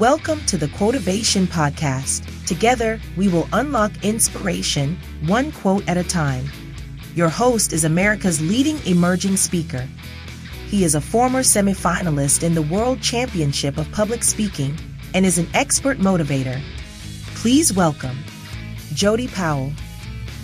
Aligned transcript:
Welcome 0.00 0.44
to 0.46 0.58
the 0.58 0.66
Quotivation 0.66 1.46
Podcast. 1.46 2.44
Together, 2.44 3.00
we 3.16 3.28
will 3.28 3.48
unlock 3.54 4.04
inspiration, 4.04 4.98
one 5.24 5.52
quote 5.52 5.88
at 5.88 5.96
a 5.96 6.04
time. 6.04 6.44
Your 7.14 7.30
host 7.30 7.72
is 7.72 7.84
America's 7.84 8.42
leading 8.42 8.84
emerging 8.84 9.38
speaker. 9.38 9.88
He 10.66 10.84
is 10.84 10.96
a 10.96 11.00
former 11.00 11.40
semifinalist 11.40 12.42
in 12.42 12.54
the 12.54 12.60
World 12.60 13.00
Championship 13.00 13.78
of 13.78 13.90
Public 13.90 14.22
Speaking 14.22 14.76
and 15.14 15.24
is 15.24 15.38
an 15.38 15.48
expert 15.54 15.98
motivator. 15.98 16.60
Please 17.36 17.72
welcome 17.72 18.18
Jody 18.92 19.28
Powell. 19.28 19.72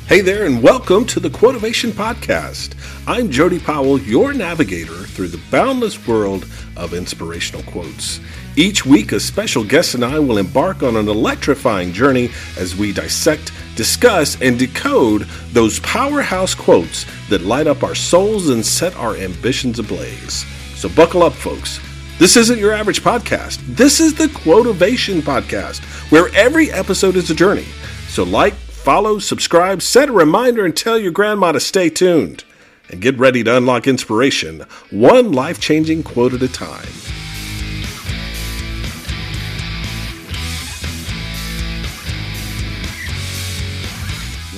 Hey 0.09 0.21
there, 0.21 0.45
and 0.45 0.63
welcome 0.63 1.07
to 1.07 1.21
the 1.21 1.31
Quotivation 1.31 1.91
Podcast. 1.93 2.75
I'm 3.07 3.31
Jody 3.31 3.59
Powell, 3.59 3.99
your 3.99 4.35
navigator 4.35 4.93
through 4.93 5.29
the 5.29 5.41
boundless 5.51 6.07
world 6.07 6.47
of 6.77 6.93
inspirational 6.93 7.63
quotes. 7.63 8.21
Each 8.57 8.85
week, 8.85 9.13
a 9.13 9.21
special 9.21 9.65
guest 9.65 9.95
and 9.95 10.05
I 10.05 10.19
will 10.19 10.37
embark 10.37 10.83
on 10.83 10.97
an 10.97 11.09
electrifying 11.09 11.93
journey 11.93 12.31
as 12.59 12.77
we 12.77 12.93
dissect, 12.93 13.53
discuss, 13.77 14.39
and 14.43 14.59
decode 14.59 15.23
those 15.53 15.79
powerhouse 15.81 16.55
quotes 16.55 17.07
that 17.31 17.43
light 17.43 17.69
up 17.69 17.83
our 17.83 17.95
souls 17.95 18.51
and 18.51 18.67
set 18.67 18.95
our 18.97 19.17
ambitions 19.17 19.79
ablaze. 19.79 20.45
So, 20.75 20.91
buckle 20.91 21.23
up, 21.23 21.33
folks. 21.33 21.81
This 22.19 22.37
isn't 22.37 22.59
your 22.59 22.73
average 22.73 23.03
podcast. 23.03 23.61
This 23.77 23.99
is 23.99 24.15
the 24.15 24.27
Quotivation 24.27 25.23
Podcast, 25.23 25.81
where 26.11 26.29
every 26.35 26.71
episode 26.71 27.17
is 27.17 27.31
a 27.31 27.35
journey. 27.35 27.67
So, 28.09 28.25
like, 28.25 28.53
follow, 28.83 29.21
subscribe, 29.21 29.81
set 29.81 30.09
a 30.09 30.13
reminder, 30.13 30.65
and 30.65 30.77
tell 30.77 30.99
your 30.99 31.13
grandma 31.13 31.53
to 31.53 31.61
stay 31.61 31.89
tuned. 31.89 32.43
And 32.91 33.01
get 33.01 33.17
ready 33.17 33.45
to 33.45 33.57
unlock 33.57 33.87
inspiration, 33.87 34.67
one 34.91 35.31
life 35.31 35.61
changing 35.61 36.03
quote 36.03 36.35
at 36.35 36.43
a 36.43 36.49
time. 36.49 36.85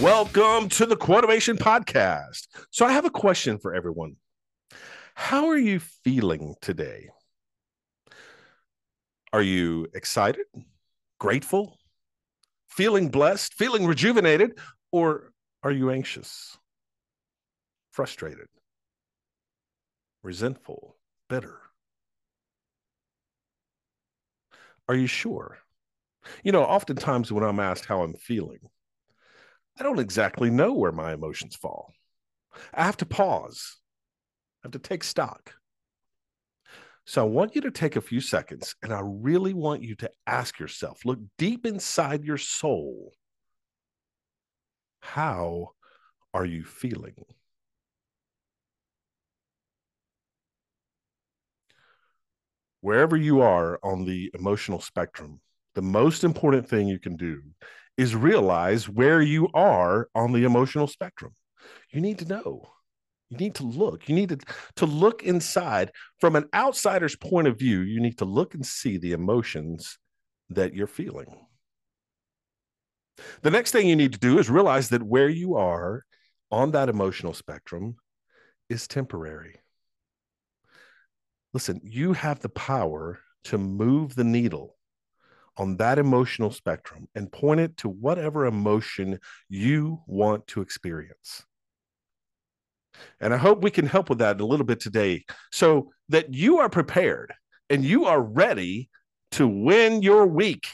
Welcome 0.02 0.70
to 0.70 0.86
the 0.86 0.96
Quotivation 0.96 1.58
Podcast. 1.58 2.48
So, 2.70 2.86
I 2.86 2.92
have 2.92 3.04
a 3.04 3.10
question 3.10 3.58
for 3.58 3.74
everyone. 3.74 4.16
How 5.14 5.48
are 5.48 5.58
you 5.58 5.80
feeling 5.80 6.54
today? 6.62 7.10
Are 9.34 9.42
you 9.42 9.86
excited, 9.94 10.46
grateful, 11.20 11.78
feeling 12.76 13.08
blessed, 13.08 13.54
feeling 13.54 13.86
rejuvenated, 13.86 14.58
or 14.90 15.32
are 15.62 15.70
you 15.70 15.90
anxious, 15.90 16.58
frustrated, 17.92 18.48
resentful, 20.22 20.96
bitter? 21.28 21.60
Are 24.88 24.94
you 24.94 25.06
sure? 25.06 25.58
You 26.42 26.52
know, 26.52 26.64
oftentimes 26.64 27.30
when 27.30 27.44
I'm 27.44 27.60
asked 27.60 27.84
how 27.86 28.02
I'm 28.02 28.14
feeling, 28.14 28.60
I 29.78 29.82
don't 29.82 30.00
exactly 30.00 30.50
know 30.50 30.72
where 30.72 30.92
my 30.92 31.12
emotions 31.12 31.54
fall. 31.54 31.92
I 32.72 32.84
have 32.84 32.96
to 32.98 33.06
pause, 33.06 33.76
I 34.62 34.66
have 34.66 34.72
to 34.72 34.78
take 34.78 35.04
stock. 35.04 35.54
So 37.06 37.22
I 37.22 37.28
want 37.28 37.54
you 37.54 37.60
to 37.62 37.70
take 37.70 37.96
a 37.96 38.00
few 38.00 38.20
seconds 38.20 38.74
and 38.82 38.92
I 38.92 39.00
really 39.02 39.52
want 39.52 39.82
you 39.82 39.94
to 39.96 40.10
ask 40.26 40.58
yourself 40.58 41.04
look 41.04 41.18
deep 41.36 41.66
inside 41.66 42.24
your 42.24 42.38
soul. 42.38 43.12
How 45.00 45.72
are 46.32 46.46
you 46.46 46.64
feeling? 46.64 47.14
Wherever 52.80 53.16
you 53.16 53.40
are 53.42 53.78
on 53.82 54.04
the 54.04 54.30
emotional 54.34 54.80
spectrum, 54.80 55.40
the 55.74 55.82
most 55.82 56.24
important 56.24 56.68
thing 56.68 56.88
you 56.88 56.98
can 56.98 57.16
do 57.16 57.42
is 57.96 58.16
realize 58.16 58.88
where 58.88 59.20
you 59.20 59.48
are 59.54 60.08
on 60.14 60.32
the 60.32 60.44
emotional 60.44 60.86
spectrum. 60.86 61.34
You 61.90 62.00
need 62.00 62.18
to 62.18 62.26
know. 62.26 62.68
You 63.30 63.38
need 63.38 63.54
to 63.56 63.64
look. 63.64 64.08
You 64.08 64.14
need 64.14 64.28
to, 64.30 64.38
to 64.76 64.86
look 64.86 65.22
inside 65.22 65.92
from 66.20 66.36
an 66.36 66.46
outsider's 66.54 67.16
point 67.16 67.48
of 67.48 67.58
view. 67.58 67.80
You 67.80 68.00
need 68.00 68.18
to 68.18 68.24
look 68.24 68.54
and 68.54 68.64
see 68.64 68.98
the 68.98 69.12
emotions 69.12 69.98
that 70.50 70.74
you're 70.74 70.86
feeling. 70.86 71.34
The 73.42 73.50
next 73.50 73.70
thing 73.70 73.88
you 73.88 73.96
need 73.96 74.12
to 74.12 74.18
do 74.18 74.38
is 74.38 74.50
realize 74.50 74.88
that 74.90 75.02
where 75.02 75.28
you 75.28 75.56
are 75.56 76.04
on 76.50 76.72
that 76.72 76.88
emotional 76.88 77.32
spectrum 77.32 77.96
is 78.68 78.86
temporary. 78.86 79.56
Listen, 81.52 81.80
you 81.84 82.12
have 82.12 82.40
the 82.40 82.48
power 82.48 83.20
to 83.44 83.58
move 83.58 84.14
the 84.14 84.24
needle 84.24 84.76
on 85.56 85.76
that 85.76 85.98
emotional 85.98 86.50
spectrum 86.50 87.08
and 87.14 87.30
point 87.30 87.60
it 87.60 87.76
to 87.76 87.88
whatever 87.88 88.46
emotion 88.46 89.20
you 89.48 90.02
want 90.06 90.46
to 90.48 90.60
experience. 90.60 91.44
And 93.20 93.34
I 93.34 93.36
hope 93.36 93.62
we 93.62 93.70
can 93.70 93.86
help 93.86 94.08
with 94.08 94.18
that 94.18 94.40
a 94.40 94.46
little 94.46 94.66
bit 94.66 94.80
today 94.80 95.24
so 95.52 95.90
that 96.08 96.32
you 96.32 96.58
are 96.58 96.68
prepared 96.68 97.32
and 97.70 97.84
you 97.84 98.04
are 98.04 98.20
ready 98.20 98.88
to 99.32 99.48
win 99.48 100.02
your 100.02 100.26
week. 100.26 100.68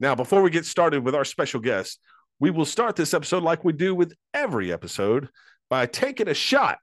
Now, 0.00 0.14
before 0.14 0.42
we 0.42 0.50
get 0.50 0.66
started 0.66 1.04
with 1.04 1.14
our 1.14 1.24
special 1.24 1.60
guest, 1.60 2.00
we 2.40 2.50
will 2.50 2.64
start 2.64 2.96
this 2.96 3.14
episode 3.14 3.42
like 3.42 3.64
we 3.64 3.72
do 3.72 3.94
with 3.94 4.14
every 4.32 4.72
episode 4.72 5.28
by 5.68 5.86
taking 5.86 6.28
a 6.28 6.34
shot 6.34 6.78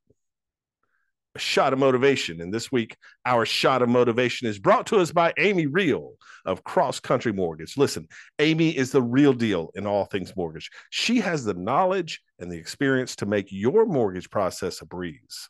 shot 1.37 1.73
of 1.73 1.79
motivation. 1.79 2.41
And 2.41 2.53
this 2.53 2.71
week, 2.71 2.95
our 3.25 3.45
shot 3.45 3.81
of 3.81 3.89
motivation 3.89 4.47
is 4.47 4.59
brought 4.59 4.87
to 4.87 4.97
us 4.97 5.11
by 5.11 5.33
Amy 5.37 5.67
Reihl 5.67 6.11
of 6.45 6.63
Cross 6.63 7.01
Country 7.01 7.33
Mortgage. 7.33 7.77
Listen, 7.77 8.07
Amy 8.39 8.75
is 8.75 8.91
the 8.91 9.01
real 9.01 9.33
deal 9.33 9.71
in 9.75 9.85
all 9.85 10.05
things 10.05 10.35
mortgage. 10.35 10.69
She 10.89 11.19
has 11.19 11.43
the 11.43 11.53
knowledge 11.53 12.21
and 12.39 12.51
the 12.51 12.57
experience 12.57 13.15
to 13.17 13.25
make 13.25 13.47
your 13.49 13.85
mortgage 13.85 14.29
process 14.29 14.81
a 14.81 14.85
breeze. 14.85 15.49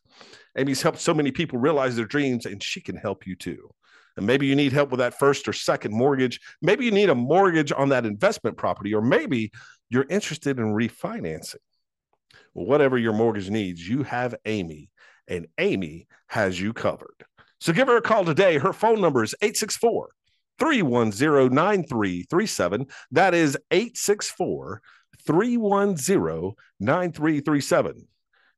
Amy's 0.57 0.81
helped 0.81 0.99
so 0.99 1.13
many 1.13 1.31
people 1.31 1.59
realize 1.59 1.95
their 1.95 2.05
dreams, 2.05 2.45
and 2.45 2.63
she 2.63 2.81
can 2.81 2.95
help 2.95 3.27
you 3.27 3.35
too. 3.35 3.69
And 4.17 4.25
maybe 4.25 4.47
you 4.47 4.55
need 4.55 4.71
help 4.71 4.91
with 4.91 4.99
that 4.99 5.19
first 5.19 5.47
or 5.47 5.53
second 5.53 5.93
mortgage. 5.93 6.39
Maybe 6.61 6.85
you 6.85 6.91
need 6.91 7.09
a 7.09 7.15
mortgage 7.15 7.71
on 7.71 7.89
that 7.89 8.05
investment 8.05 8.57
property, 8.57 8.93
or 8.93 9.01
maybe 9.01 9.51
you're 9.89 10.05
interested 10.09 10.57
in 10.57 10.73
refinancing. 10.73 11.55
Well, 12.53 12.65
whatever 12.65 12.97
your 12.97 13.13
mortgage 13.13 13.49
needs, 13.49 13.87
you 13.87 14.03
have 14.03 14.35
Amy 14.45 14.89
and 15.27 15.47
Amy 15.57 16.07
has 16.27 16.59
you 16.59 16.73
covered. 16.73 17.25
So 17.59 17.73
give 17.73 17.87
her 17.87 17.97
a 17.97 18.01
call 18.01 18.25
today. 18.25 18.57
Her 18.57 18.73
phone 18.73 19.01
number 19.01 19.23
is 19.23 19.35
864 19.41 20.09
310 20.59 21.53
9337. 21.53 22.87
That 23.11 23.33
is 23.33 23.57
864 23.71 24.81
310 25.25 26.53
9337. 26.79 28.07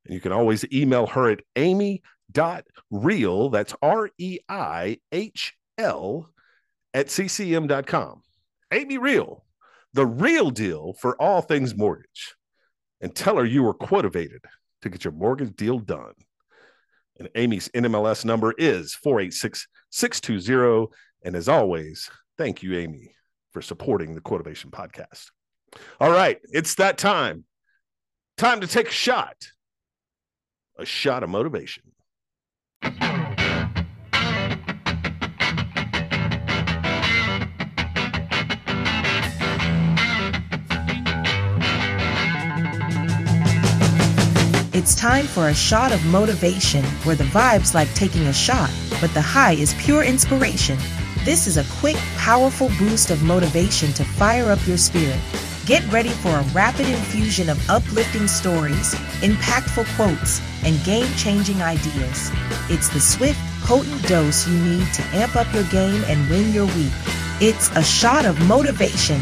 And 0.04 0.14
you 0.14 0.20
can 0.20 0.32
always 0.32 0.64
email 0.72 1.06
her 1.06 1.30
at 1.30 1.40
amy.reihl, 1.56 3.52
that's 3.52 3.74
R 3.82 4.10
E 4.18 4.38
I 4.48 4.98
H 5.12 5.54
L, 5.76 6.30
at 6.94 7.06
ccm.com. 7.06 8.22
Amy 8.72 8.98
Reihl, 8.98 9.42
the 9.94 10.06
real 10.06 10.50
deal 10.50 10.94
for 11.00 11.20
all 11.20 11.40
things 11.40 11.76
mortgage. 11.76 12.34
And 13.00 13.14
tell 13.14 13.36
her 13.36 13.44
you 13.44 13.62
were 13.62 13.74
quotivated 13.74 14.40
to 14.82 14.88
get 14.88 15.04
your 15.04 15.12
mortgage 15.12 15.54
deal 15.56 15.78
done. 15.78 16.14
And 17.18 17.28
Amy's 17.34 17.68
NMLS 17.70 18.24
number 18.24 18.54
is 18.56 18.94
486 18.94 19.66
620. 19.90 20.94
And 21.24 21.34
as 21.34 21.48
always, 21.48 22.10
thank 22.36 22.62
you, 22.62 22.78
Amy, 22.78 23.14
for 23.52 23.60
supporting 23.60 24.14
the 24.14 24.20
Quotivation 24.20 24.70
Podcast. 24.70 25.26
All 26.00 26.10
right, 26.10 26.38
it's 26.44 26.76
that 26.76 26.98
time. 26.98 27.44
Time 28.36 28.60
to 28.60 28.66
take 28.66 28.88
a 28.88 28.92
shot. 28.92 29.36
A 30.78 30.84
shot 30.84 31.24
of 31.24 31.30
motivation. 31.30 31.82
It's 44.88 44.94
time 44.94 45.26
for 45.26 45.50
a 45.50 45.54
shot 45.54 45.92
of 45.92 46.02
motivation 46.06 46.82
where 47.04 47.14
the 47.14 47.24
vibe's 47.24 47.74
like 47.74 47.92
taking 47.92 48.22
a 48.22 48.32
shot, 48.32 48.70
but 49.02 49.12
the 49.12 49.20
high 49.20 49.52
is 49.52 49.74
pure 49.74 50.02
inspiration. 50.02 50.78
This 51.26 51.46
is 51.46 51.58
a 51.58 51.78
quick, 51.78 51.96
powerful 52.16 52.70
boost 52.78 53.10
of 53.10 53.22
motivation 53.22 53.92
to 53.92 54.02
fire 54.02 54.50
up 54.50 54.66
your 54.66 54.78
spirit. 54.78 55.20
Get 55.66 55.86
ready 55.92 56.08
for 56.08 56.30
a 56.30 56.42
rapid 56.54 56.88
infusion 56.88 57.50
of 57.50 57.68
uplifting 57.68 58.26
stories, 58.26 58.94
impactful 59.20 59.94
quotes, 59.94 60.40
and 60.64 60.82
game 60.84 61.14
changing 61.16 61.60
ideas. 61.60 62.30
It's 62.70 62.88
the 62.88 62.98
swift, 62.98 63.38
potent 63.64 64.08
dose 64.08 64.48
you 64.48 64.58
need 64.58 64.90
to 64.94 65.02
amp 65.12 65.36
up 65.36 65.52
your 65.52 65.64
game 65.64 66.02
and 66.06 66.30
win 66.30 66.50
your 66.54 66.64
week. 66.64 66.94
It's 67.42 67.68
a 67.76 67.84
shot 67.84 68.24
of 68.24 68.40
motivation. 68.48 69.20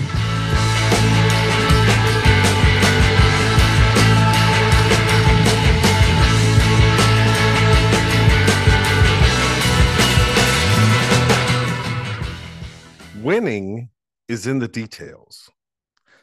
Winning 13.36 13.90
is 14.28 14.46
in 14.46 14.60
the 14.60 14.66
details. 14.66 15.50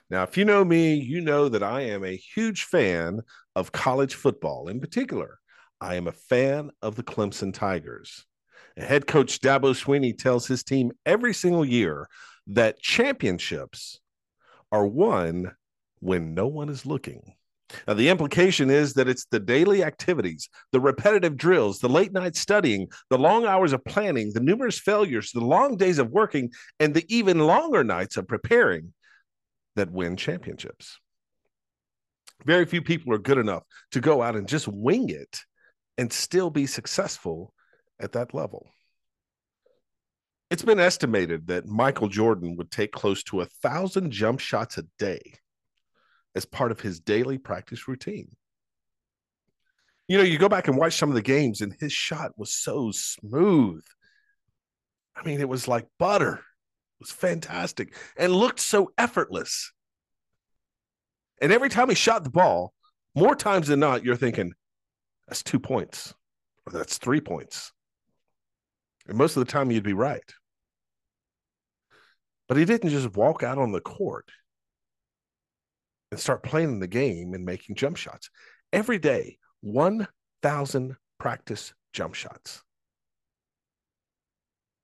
Now, 0.10 0.24
if 0.24 0.36
you 0.36 0.46
know 0.46 0.66
me, 0.66 0.96
you 0.96 1.22
know 1.22 1.48
that 1.48 1.62
I 1.62 1.82
am 1.82 2.04
a 2.04 2.16
huge 2.16 2.64
fan 2.64 3.22
of 3.56 3.72
college 3.72 4.16
football. 4.16 4.68
In 4.68 4.80
particular, 4.80 5.38
I 5.80 5.94
am 5.94 6.08
a 6.08 6.12
fan 6.12 6.72
of 6.82 6.96
the 6.96 7.04
Clemson 7.04 7.54
Tigers. 7.54 8.26
Head 8.78 9.06
coach 9.06 9.42
Dabo 9.42 9.76
Swinney 9.76 10.18
tells 10.18 10.48
his 10.48 10.64
team 10.64 10.92
every 11.06 11.36
single 11.36 11.64
year 11.64 12.08
that 12.48 12.82
championships 12.82 14.00
are 14.72 14.88
won 14.88 15.52
when 16.00 16.34
no 16.34 16.48
one 16.48 16.70
is 16.70 16.84
looking. 16.84 17.36
Now, 17.88 17.94
the 17.94 18.10
implication 18.10 18.70
is 18.70 18.94
that 18.94 19.08
it's 19.08 19.26
the 19.26 19.40
daily 19.40 19.84
activities, 19.84 20.50
the 20.72 20.80
repetitive 20.80 21.38
drills, 21.38 21.80
the 21.80 21.90
late 21.90 22.12
night 22.12 22.36
studying, 22.36 22.88
the 23.10 23.18
long 23.18 23.46
hours 23.46 23.74
of 23.74 23.84
planning, 23.86 24.32
the 24.34 24.40
numerous 24.40 24.80
failures, 24.80 25.32
the 25.32 25.46
long 25.46 25.78
days 25.78 26.00
of 26.00 26.10
working, 26.10 26.52
and 26.80 26.94
the 26.94 27.06
even 27.14 27.40
longer 27.40 27.84
nights 27.84 28.18
of 28.18 28.28
preparing 28.28 28.94
that 29.76 29.92
win 29.92 30.18
championships. 30.18 31.00
Very 32.46 32.66
few 32.66 32.82
people 32.82 33.14
are 33.14 33.20
good 33.20 33.38
enough 33.38 33.64
to 33.92 34.02
go 34.02 34.22
out 34.22 34.36
and 34.36 34.48
just 34.48 34.68
wing 34.68 35.10
it 35.10 35.40
and 35.98 36.12
still 36.12 36.50
be 36.50 36.66
successful 36.66 37.54
at 38.00 38.14
that 38.14 38.34
level. 38.34 38.68
It's 40.50 40.64
been 40.64 40.80
estimated 40.80 41.48
that 41.48 41.66
Michael 41.66 42.10
Jordan 42.10 42.56
would 42.58 42.70
take 42.70 42.92
close 42.92 43.24
to 43.24 43.42
a 43.42 43.46
thousand 43.46 44.12
jump 44.12 44.40
shots 44.40 44.78
a 44.78 44.84
day 45.00 45.22
as 46.36 46.46
part 46.46 46.72
of 46.72 46.82
his 46.82 47.00
daily 47.00 47.38
practice 47.38 47.88
routine. 47.88 48.30
You 50.08 50.18
know, 50.18 50.24
you 50.24 50.38
go 50.38 50.50
back 50.50 50.68
and 50.68 50.78
watch 50.78 50.98
some 50.98 51.10
of 51.10 51.16
the 51.16 51.22
games, 51.22 51.62
and 51.62 51.76
his 51.80 51.94
shot 51.94 52.32
was 52.38 52.54
so 52.54 52.92
smooth. 52.92 53.84
I 55.16 55.24
mean, 55.24 55.40
it 55.40 55.48
was 55.48 55.68
like 55.68 55.88
butter. 55.98 56.36
It 56.36 57.00
was 57.00 57.12
fantastic 57.12 57.96
and 58.18 58.34
looked 58.34 58.60
so 58.60 58.92
effortless. 58.98 59.72
And 61.42 61.52
every 61.52 61.70
time 61.70 61.90
he 61.90 61.96
shot 61.96 62.24
the 62.24 62.30
ball, 62.30 62.74
more 63.16 63.36
times 63.36 63.68
than 63.68 63.80
not, 63.80 64.04
you're 64.04 64.16
thinking, 64.16 64.54
that's 65.28 65.44
two 65.44 65.60
points 65.60 66.14
or 66.66 66.74
that's 66.74 66.98
three 66.98 67.22
points. 67.22 67.72
And 69.08 69.18
most 69.18 69.36
of 69.36 69.46
the 69.46 69.52
time, 69.52 69.70
you'd 69.72 69.84
be 69.84 69.94
right. 69.94 70.34
But 72.48 72.58
he 72.58 72.66
didn't 72.66 72.90
just 72.90 73.16
walk 73.16 73.44
out 73.44 73.58
on 73.58 73.72
the 73.72 73.82
court 73.82 74.30
and 76.14 76.20
start 76.20 76.44
playing 76.44 76.80
the 76.80 76.88
game 76.88 77.34
and 77.34 77.44
making 77.44 77.76
jump 77.76 77.98
shots. 77.98 78.30
Every 78.72 79.00
day, 79.00 79.40
1,000 79.62 80.96
practice 81.20 81.74
jump 81.92 82.14
shots. 82.14 82.62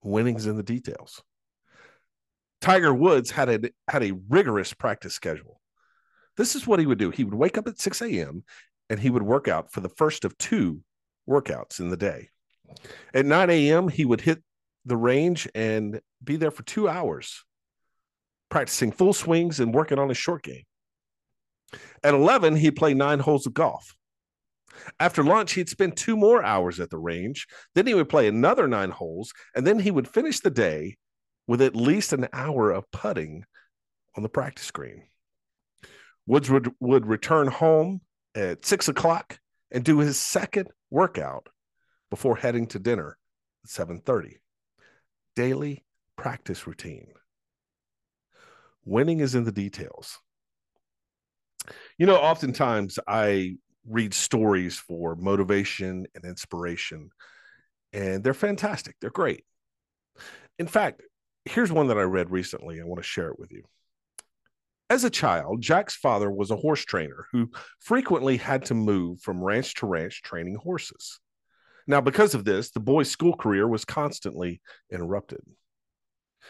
Winning's 0.04 0.48
in 0.48 0.58
the 0.58 0.64
details. 0.64 1.22
Tiger 2.62 2.92
Woods 2.92 3.30
had 3.30 3.50
a 3.50 3.70
had 3.88 4.04
a 4.04 4.18
rigorous 4.28 4.74
practice 4.74 5.14
schedule. 5.14 5.62
This 6.36 6.56
is 6.56 6.66
what 6.66 6.80
he 6.80 6.88
would 6.88 6.98
do. 6.98 7.12
He 7.12 7.24
would 7.24 7.36
wake 7.36 7.60
up 7.60 7.68
at 7.68 7.80
6 7.80 8.02
a.m. 8.02 8.44
and 8.90 9.00
he 9.00 9.12
would 9.12 9.22
work 9.22 9.48
out 9.48 9.72
for 9.72 9.82
the 9.82 9.90
first 9.90 10.26
of 10.26 10.36
two 10.40 10.82
workouts 11.30 11.80
in 11.80 11.90
the 11.90 11.98
day. 11.98 12.30
At 13.14 13.28
9 13.28 13.52
a.m., 13.52 13.88
he 13.88 14.04
would 14.04 14.22
hit 14.22 14.42
the 14.84 14.98
range 14.98 15.48
and 15.54 16.02
be 16.24 16.38
there 16.38 16.50
for 16.50 16.64
two 16.64 16.90
hours, 16.90 17.44
practicing 18.50 18.92
full 18.92 19.14
swings 19.14 19.60
and 19.60 19.76
working 19.76 20.00
on 20.00 20.10
his 20.10 20.18
short 20.18 20.42
game. 20.42 20.64
At 22.04 22.14
11, 22.14 22.58
he'd 22.58 22.76
play 22.76 22.94
nine 22.94 23.20
holes 23.20 23.46
of 23.46 23.54
golf. 23.54 23.96
After 25.00 25.24
lunch, 25.24 25.54
he'd 25.54 25.70
spend 25.70 25.98
two 25.98 26.16
more 26.16 26.44
hours 26.44 26.80
at 26.80 26.90
the 26.90 26.98
range. 26.98 27.48
Then 27.76 27.88
he 27.88 27.94
would 27.94 28.10
play 28.10 28.28
another 28.28 28.68
nine 28.68 28.92
holes, 28.92 29.34
and 29.56 29.66
then 29.66 29.80
he 29.80 29.92
would 29.92 30.08
finish 30.08 30.40
the 30.40 30.50
day 30.50 30.98
with 31.48 31.62
at 31.62 31.76
least 31.76 32.14
an 32.14 32.28
hour 32.32 32.72
of 32.72 32.90
putting 32.92 33.44
on 34.16 34.24
the 34.24 34.30
practice 34.30 34.72
green. 34.72 35.04
Woods 36.28 36.50
would, 36.50 36.72
would 36.80 37.08
return 37.08 37.48
home 37.48 38.02
at 38.36 38.66
six 38.66 38.88
o'clock 38.88 39.40
and 39.72 39.84
do 39.84 40.00
his 40.00 40.20
second 40.20 40.70
workout 40.90 41.48
before 42.10 42.36
heading 42.36 42.68
to 42.68 42.80
dinner 42.80 43.18
at 43.64 43.70
7:30. 43.70 44.38
Daily 45.36 45.86
practice 46.16 46.68
routine. 46.68 47.14
Winning 48.86 49.20
is 49.20 49.36
in 49.36 49.44
the 49.44 49.52
details. 49.52 50.20
You 51.98 52.06
know, 52.06 52.18
oftentimes 52.18 53.00
I 53.08 53.58
read 53.88 54.14
stories 54.14 54.78
for 54.78 55.16
motivation 55.16 56.06
and 56.16 56.26
inspiration, 56.26 57.10
and 57.94 58.24
they're 58.24 58.34
fantastic. 58.34 58.96
They're 59.02 59.10
great. 59.10 59.44
In 60.58 60.68
fact, 60.68 61.02
here's 61.46 61.72
one 61.72 61.88
that 61.88 61.98
I 61.98 62.04
read 62.04 62.30
recently. 62.30 62.80
I 62.80 62.86
want 62.86 63.00
to 63.00 63.08
share 63.08 63.30
it 63.30 63.40
with 63.40 63.52
you. 63.52 63.64
As 64.90 65.04
a 65.04 65.10
child, 65.10 65.62
Jack's 65.62 65.96
father 65.96 66.32
was 66.32 66.50
a 66.50 66.56
horse 66.56 66.84
trainer 66.84 67.28
who 67.32 67.52
frequently 67.80 68.38
had 68.38 68.66
to 68.66 68.74
move 68.74 69.22
from 69.22 69.44
ranch 69.44 69.76
to 69.76 69.86
ranch 69.86 70.24
training 70.24 70.56
horses. 70.56 71.20
Now, 71.86 72.02
because 72.02 72.34
of 72.34 72.44
this, 72.44 72.72
the 72.72 72.80
boy's 72.80 73.10
school 73.10 73.36
career 73.36 73.68
was 73.68 73.86
constantly 73.86 74.62
interrupted. 74.92 75.42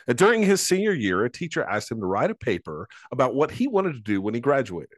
During 0.07 0.43
his 0.43 0.61
senior 0.61 0.93
year, 0.93 1.25
a 1.25 1.29
teacher 1.29 1.63
asked 1.63 1.91
him 1.91 1.99
to 1.99 2.05
write 2.05 2.31
a 2.31 2.35
paper 2.35 2.87
about 3.11 3.35
what 3.35 3.51
he 3.51 3.67
wanted 3.67 3.93
to 3.93 3.99
do 3.99 4.21
when 4.21 4.33
he 4.33 4.39
graduated. 4.39 4.97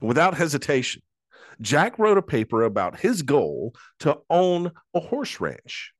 And 0.00 0.08
without 0.08 0.36
hesitation, 0.36 1.02
Jack 1.60 1.98
wrote 1.98 2.18
a 2.18 2.22
paper 2.22 2.62
about 2.62 3.00
his 3.00 3.22
goal 3.22 3.74
to 4.00 4.18
own 4.30 4.72
a 4.94 5.00
horse 5.00 5.40
ranch. 5.40 5.92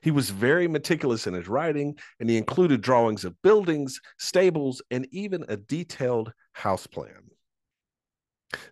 He 0.00 0.10
was 0.10 0.30
very 0.30 0.68
meticulous 0.68 1.26
in 1.26 1.34
his 1.34 1.48
writing, 1.48 1.98
and 2.20 2.30
he 2.30 2.36
included 2.36 2.80
drawings 2.80 3.24
of 3.24 3.40
buildings, 3.42 4.00
stables, 4.18 4.82
and 4.90 5.06
even 5.10 5.44
a 5.48 5.56
detailed 5.56 6.32
house 6.52 6.86
plan. 6.86 7.30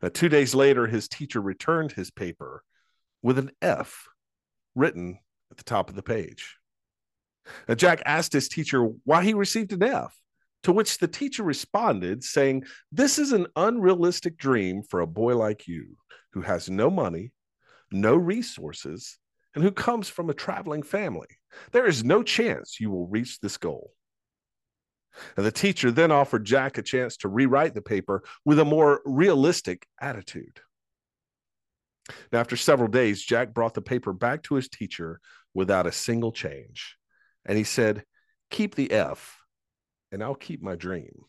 Now, 0.02 0.10
two 0.10 0.28
days 0.28 0.54
later, 0.54 0.86
his 0.86 1.08
teacher 1.08 1.40
returned 1.40 1.92
his 1.92 2.10
paper 2.10 2.62
with 3.22 3.38
an 3.38 3.50
F 3.62 4.06
written 4.74 5.18
at 5.50 5.56
the 5.56 5.64
top 5.64 5.88
of 5.88 5.96
the 5.96 6.02
page. 6.02 6.56
Now, 7.66 7.74
Jack 7.74 8.02
asked 8.04 8.32
his 8.32 8.48
teacher 8.48 8.82
why 8.82 9.24
he 9.24 9.34
received 9.34 9.72
an 9.72 9.82
F. 9.82 10.14
To 10.64 10.72
which 10.72 10.98
the 10.98 11.08
teacher 11.08 11.42
responded, 11.42 12.22
saying, 12.22 12.64
This 12.92 13.18
is 13.18 13.32
an 13.32 13.46
unrealistic 13.56 14.36
dream 14.36 14.82
for 14.82 15.00
a 15.00 15.06
boy 15.06 15.36
like 15.36 15.66
you 15.66 15.96
who 16.32 16.42
has 16.42 16.68
no 16.68 16.90
money, 16.90 17.32
no 17.90 18.14
resources, 18.14 19.18
and 19.54 19.64
who 19.64 19.72
comes 19.72 20.08
from 20.08 20.30
a 20.30 20.34
traveling 20.34 20.82
family. 20.82 21.28
There 21.72 21.86
is 21.86 22.04
no 22.04 22.22
chance 22.22 22.78
you 22.78 22.90
will 22.90 23.06
reach 23.06 23.40
this 23.40 23.56
goal. 23.56 23.92
And 25.36 25.44
the 25.44 25.50
teacher 25.50 25.90
then 25.90 26.12
offered 26.12 26.44
Jack 26.44 26.78
a 26.78 26.82
chance 26.82 27.16
to 27.18 27.28
rewrite 27.28 27.74
the 27.74 27.82
paper 27.82 28.22
with 28.44 28.58
a 28.58 28.64
more 28.64 29.00
realistic 29.04 29.86
attitude. 30.00 30.60
Now, 32.32 32.40
after 32.40 32.56
several 32.56 32.88
days, 32.88 33.22
Jack 33.22 33.52
brought 33.52 33.74
the 33.74 33.82
paper 33.82 34.12
back 34.12 34.42
to 34.44 34.54
his 34.54 34.68
teacher 34.68 35.20
without 35.54 35.86
a 35.86 35.92
single 35.92 36.32
change. 36.32 36.96
And 37.44 37.58
he 37.58 37.64
said, 37.64 38.04
Keep 38.50 38.74
the 38.74 38.92
F 38.92 39.39
and 40.12 40.22
I'll 40.22 40.34
keep 40.34 40.62
my 40.62 40.76
dream. 40.76 41.24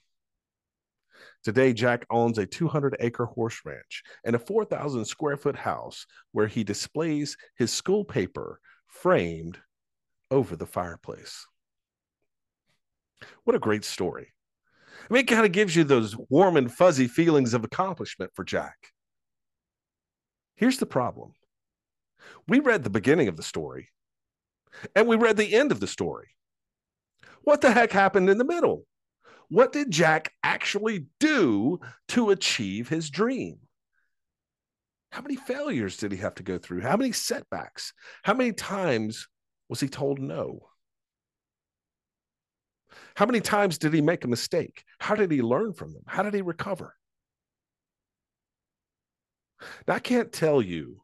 Today, 1.43 1.73
Jack 1.73 2.05
owns 2.09 2.37
a 2.37 2.45
200 2.45 2.97
acre 2.99 3.25
horse 3.25 3.61
ranch 3.65 4.03
and 4.23 4.35
a 4.35 4.39
4,000 4.39 5.05
square 5.05 5.37
foot 5.37 5.55
house 5.55 6.05
where 6.31 6.47
he 6.47 6.63
displays 6.63 7.37
his 7.57 7.71
school 7.71 8.03
paper 8.03 8.59
framed 8.87 9.59
over 10.29 10.55
the 10.55 10.65
fireplace. 10.65 11.45
What 13.43 13.55
a 13.55 13.59
great 13.59 13.85
story. 13.85 14.33
I 15.09 15.13
mean, 15.13 15.21
it 15.21 15.27
kind 15.27 15.45
of 15.45 15.51
gives 15.51 15.75
you 15.75 15.83
those 15.83 16.15
warm 16.29 16.57
and 16.57 16.71
fuzzy 16.71 17.07
feelings 17.07 17.53
of 17.53 17.63
accomplishment 17.63 18.31
for 18.35 18.43
Jack. 18.43 18.77
Here's 20.55 20.77
the 20.77 20.85
problem 20.85 21.33
we 22.47 22.59
read 22.59 22.83
the 22.83 22.89
beginning 22.89 23.27
of 23.27 23.35
the 23.35 23.43
story 23.43 23.89
and 24.95 25.07
we 25.07 25.15
read 25.15 25.37
the 25.37 25.53
end 25.53 25.71
of 25.71 25.79
the 25.79 25.87
story. 25.87 26.29
What 27.43 27.61
the 27.61 27.71
heck 27.71 27.91
happened 27.91 28.29
in 28.29 28.37
the 28.37 28.43
middle? 28.43 28.85
What 29.49 29.73
did 29.73 29.91
Jack 29.91 30.31
actually 30.43 31.07
do 31.19 31.79
to 32.09 32.29
achieve 32.29 32.87
his 32.87 33.09
dream? 33.09 33.59
How 35.11 35.21
many 35.21 35.35
failures 35.35 35.97
did 35.97 36.11
he 36.11 36.19
have 36.19 36.35
to 36.35 36.43
go 36.43 36.57
through? 36.57 36.81
How 36.81 36.95
many 36.95 37.11
setbacks? 37.11 37.93
How 38.23 38.33
many 38.33 38.53
times 38.53 39.27
was 39.67 39.81
he 39.81 39.89
told 39.89 40.19
no? 40.19 40.69
How 43.15 43.25
many 43.25 43.41
times 43.41 43.77
did 43.77 43.93
he 43.93 44.01
make 44.01 44.23
a 44.23 44.29
mistake? 44.29 44.83
How 44.99 45.15
did 45.15 45.31
he 45.31 45.41
learn 45.41 45.73
from 45.73 45.93
them? 45.93 46.03
How 46.07 46.23
did 46.23 46.33
he 46.33 46.41
recover? 46.41 46.95
Now, 49.87 49.95
I 49.95 49.99
can't 49.99 50.31
tell 50.31 50.61
you 50.61 51.01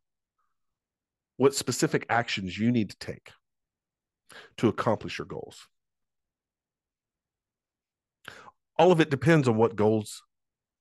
what 1.35 1.53
specific 1.53 2.05
actions 2.09 2.57
you 2.57 2.71
need 2.71 2.89
to 2.91 2.97
take 2.97 3.31
to 4.57 4.67
accomplish 4.67 5.17
your 5.17 5.27
goals. 5.27 5.67
All 8.77 8.91
of 8.91 8.99
it 9.01 9.09
depends 9.09 9.47
on 9.47 9.57
what 9.57 9.75
goals 9.75 10.23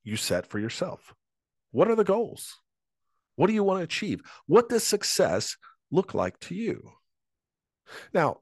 you 0.05 0.17
set 0.17 0.47
for 0.47 0.59
yourself. 0.59 1.15
What 1.71 1.89
are 1.89 1.97
the 1.97 2.05
goals? 2.05 2.57
What 3.37 3.49
do 3.49 3.53
you 3.53 3.65
want 3.65 3.81
to 3.81 3.85
achieve? 3.85 4.21
What 4.47 4.69
does 4.69 4.85
success 4.85 5.57
look 5.91 6.15
like 6.15 6.39
to 6.41 6.55
you? 6.55 6.93
Now, 8.13 8.39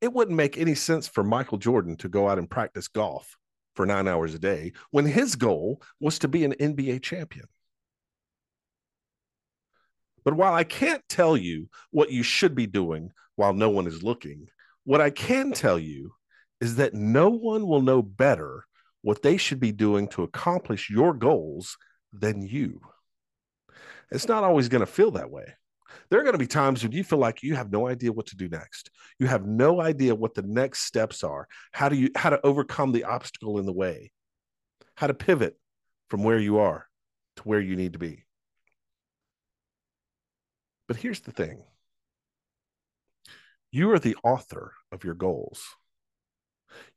it 0.00 0.12
wouldn't 0.12 0.36
make 0.36 0.58
any 0.58 0.74
sense 0.74 1.08
for 1.08 1.24
Michael 1.24 1.58
Jordan 1.58 1.96
to 1.98 2.08
go 2.08 2.28
out 2.28 2.38
and 2.38 2.50
practice 2.50 2.88
golf 2.88 3.36
for 3.74 3.86
nine 3.86 4.08
hours 4.08 4.34
a 4.34 4.38
day 4.38 4.72
when 4.90 5.06
his 5.06 5.36
goal 5.36 5.82
was 6.00 6.18
to 6.20 6.28
be 6.28 6.44
an 6.44 6.54
NBA 6.54 7.02
champion. 7.02 7.46
But 10.24 10.34
while 10.34 10.54
I 10.54 10.64
can't 10.64 11.02
tell 11.08 11.36
you 11.36 11.68
what 11.90 12.10
you 12.10 12.22
should 12.22 12.54
be 12.54 12.66
doing 12.66 13.12
while 13.36 13.52
no 13.52 13.70
one 13.70 13.86
is 13.86 14.02
looking, 14.02 14.48
what 14.84 15.00
I 15.00 15.10
can 15.10 15.52
tell 15.52 15.78
you 15.78 16.14
is 16.60 16.76
that 16.76 16.94
no 16.94 17.28
one 17.28 17.66
will 17.66 17.82
know 17.82 18.02
better 18.02 18.64
what 19.06 19.22
they 19.22 19.36
should 19.36 19.60
be 19.60 19.70
doing 19.70 20.08
to 20.08 20.24
accomplish 20.24 20.90
your 20.90 21.14
goals 21.14 21.78
than 22.12 22.42
you. 22.42 22.80
It's 24.10 24.26
not 24.26 24.42
always 24.42 24.68
going 24.68 24.80
to 24.80 24.86
feel 24.86 25.12
that 25.12 25.30
way. 25.30 25.44
There 26.10 26.18
are 26.18 26.24
going 26.24 26.32
to 26.32 26.40
be 26.40 26.48
times 26.48 26.82
when 26.82 26.90
you 26.90 27.04
feel 27.04 27.20
like 27.20 27.44
you 27.44 27.54
have 27.54 27.70
no 27.70 27.86
idea 27.86 28.10
what 28.10 28.26
to 28.26 28.36
do 28.36 28.48
next. 28.48 28.90
You 29.20 29.28
have 29.28 29.46
no 29.46 29.80
idea 29.80 30.16
what 30.16 30.34
the 30.34 30.42
next 30.42 30.80
steps 30.80 31.22
are. 31.22 31.46
How 31.70 31.88
do 31.88 31.94
you 31.94 32.10
how 32.16 32.30
to 32.30 32.44
overcome 32.44 32.90
the 32.90 33.04
obstacle 33.04 33.60
in 33.60 33.64
the 33.64 33.72
way? 33.72 34.10
How 34.96 35.06
to 35.06 35.14
pivot 35.14 35.56
from 36.10 36.24
where 36.24 36.40
you 36.40 36.58
are 36.58 36.88
to 37.36 37.42
where 37.44 37.60
you 37.60 37.76
need 37.76 37.92
to 37.92 38.00
be. 38.00 38.24
But 40.88 40.96
here's 40.96 41.20
the 41.20 41.30
thing. 41.30 41.62
You 43.70 43.92
are 43.92 44.00
the 44.00 44.16
author 44.24 44.72
of 44.90 45.04
your 45.04 45.14
goals. 45.14 45.64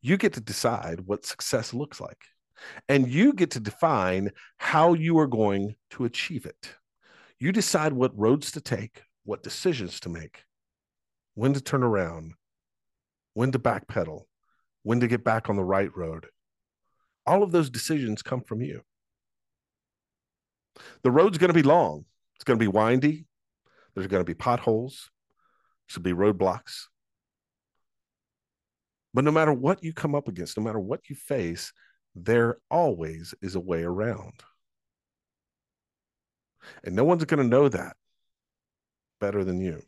You 0.02 0.18
get 0.18 0.34
to 0.34 0.42
decide 0.42 1.02
what 1.02 1.26
success 1.26 1.74
looks 1.74 2.00
like. 2.00 2.24
And 2.88 3.08
you 3.08 3.34
get 3.34 3.52
to 3.52 3.60
define 3.60 4.32
how 4.58 4.94
you 4.94 5.18
are 5.20 5.28
going 5.28 5.76
to 5.92 6.06
achieve 6.06 6.46
it. 6.46 6.76
You 7.40 7.52
decide 7.52 7.94
what 7.94 8.18
roads 8.18 8.52
to 8.52 8.62
take, 8.62 9.04
what 9.24 9.44
decisions 9.44 10.00
to 10.02 10.10
make, 10.10 10.44
when 11.36 11.54
to 11.54 11.62
turn 11.62 11.84
around, 11.84 12.34
when 13.34 13.52
to 13.54 13.60
backpedal, 13.60 14.24
when 14.84 15.00
to 15.00 15.08
get 15.08 15.24
back 15.24 15.50
on 15.50 15.56
the 15.56 15.64
right 15.64 15.96
road. 15.96 16.28
All 17.26 17.44
of 17.44 17.52
those 17.52 17.70
decisions 17.70 18.22
come 18.22 18.42
from 18.42 18.62
you. 18.62 18.82
The 21.04 21.12
road's 21.12 21.38
going 21.38 21.50
to 21.50 21.54
be 21.54 21.64
long, 21.64 22.06
it's 22.36 22.44
going 22.44 22.60
to 22.60 22.64
be 22.64 22.68
windy, 22.68 23.26
there's 23.94 24.08
going 24.08 24.22
to 24.22 24.26
be 24.26 24.34
potholes, 24.34 25.10
there's 25.88 26.02
going 26.02 26.16
to 26.16 26.16
be 26.16 26.46
roadblocks. 26.46 26.88
But 29.14 29.24
no 29.24 29.32
matter 29.32 29.54
what 29.54 29.84
you 29.84 29.94
come 29.94 30.16
up 30.16 30.28
against, 30.28 30.58
no 30.58 30.64
matter 30.64 30.80
what 30.80 31.10
you 31.10 31.16
face, 31.16 31.74
there 32.16 32.58
always 32.70 33.34
is 33.42 33.56
a 33.56 33.60
way 33.60 33.84
around. 33.84 34.44
And 36.84 36.96
no 36.96 37.04
one's 37.04 37.26
going 37.26 37.42
to 37.42 37.48
know 37.48 37.70
that 37.70 37.96
better 39.20 39.44
than 39.44 39.60
you. 39.60 39.82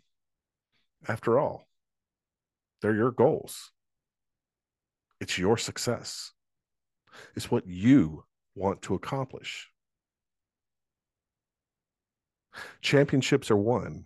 After 1.08 1.40
all, 1.40 1.68
they're 2.82 2.96
your 2.96 3.12
goals. 3.12 3.72
It's 5.20 5.38
your 5.38 5.58
success. 5.58 6.32
It's 7.36 7.52
what 7.52 7.68
you 7.68 8.24
want 8.56 8.82
to 8.84 8.96
accomplish. 8.96 9.70
Championships 12.82 13.52
are 13.52 13.58
won 13.58 14.06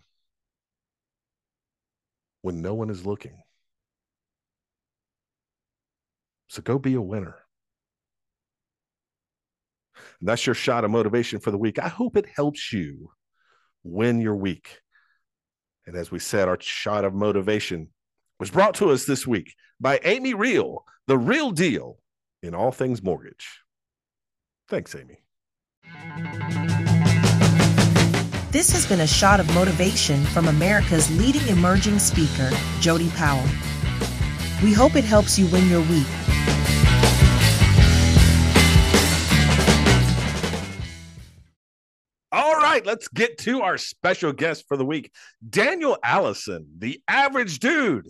when 2.41 2.61
no 2.61 2.73
one 2.73 2.89
is 2.89 3.05
looking. 3.05 3.41
So 6.55 6.61
go 6.61 6.79
be 6.79 6.93
a 6.93 7.01
winner. 7.01 7.35
And 10.21 10.29
that's 10.29 10.45
your 10.45 10.55
shot 10.55 10.85
of 10.85 10.91
motivation 10.91 11.41
for 11.41 11.51
the 11.51 11.57
week. 11.57 11.79
I 11.79 11.89
hope 11.89 12.15
it 12.15 12.27
helps 12.33 12.71
you 12.71 13.09
win 13.83 14.21
your 14.21 14.37
week. 14.37 14.79
And 15.85 15.97
as 15.97 16.11
we 16.11 16.19
said, 16.19 16.47
our 16.47 16.57
shot 16.61 17.03
of 17.03 17.13
motivation 17.13 17.89
was 18.39 18.51
brought 18.51 18.75
to 18.75 18.91
us 18.91 19.03
this 19.03 19.27
week 19.27 19.53
by 19.81 19.99
Amy 20.05 20.33
Reihl, 20.33 20.83
the 21.07 21.17
real 21.17 21.51
deal 21.51 21.97
in 22.41 22.55
all 22.55 22.71
things 22.71 23.03
mortgage. 23.03 23.59
Thanks, 24.69 24.95
Amy. 24.95 25.25
This 28.51 28.71
has 28.71 28.85
been 28.87 29.01
a 29.01 29.07
shot 29.07 29.41
of 29.41 29.53
motivation 29.53 30.23
from 30.27 30.47
America's 30.47 31.11
leading 31.17 31.45
emerging 31.49 31.99
speaker, 31.99 32.49
Jody 32.79 33.09
Powell. 33.09 33.43
We 34.63 34.71
hope 34.71 34.95
it 34.95 35.03
helps 35.03 35.37
you 35.37 35.47
win 35.47 35.67
your 35.67 35.81
week 35.81 36.07
right, 42.75 42.85
let's 42.85 43.07
get 43.07 43.37
to 43.37 43.61
our 43.61 43.77
special 43.77 44.33
guest 44.33 44.65
for 44.67 44.75
the 44.75 44.85
week. 44.85 45.09
Daniel 45.49 45.97
Allison, 46.03 46.67
the 46.77 47.01
average 47.07 47.59
dude, 47.59 48.09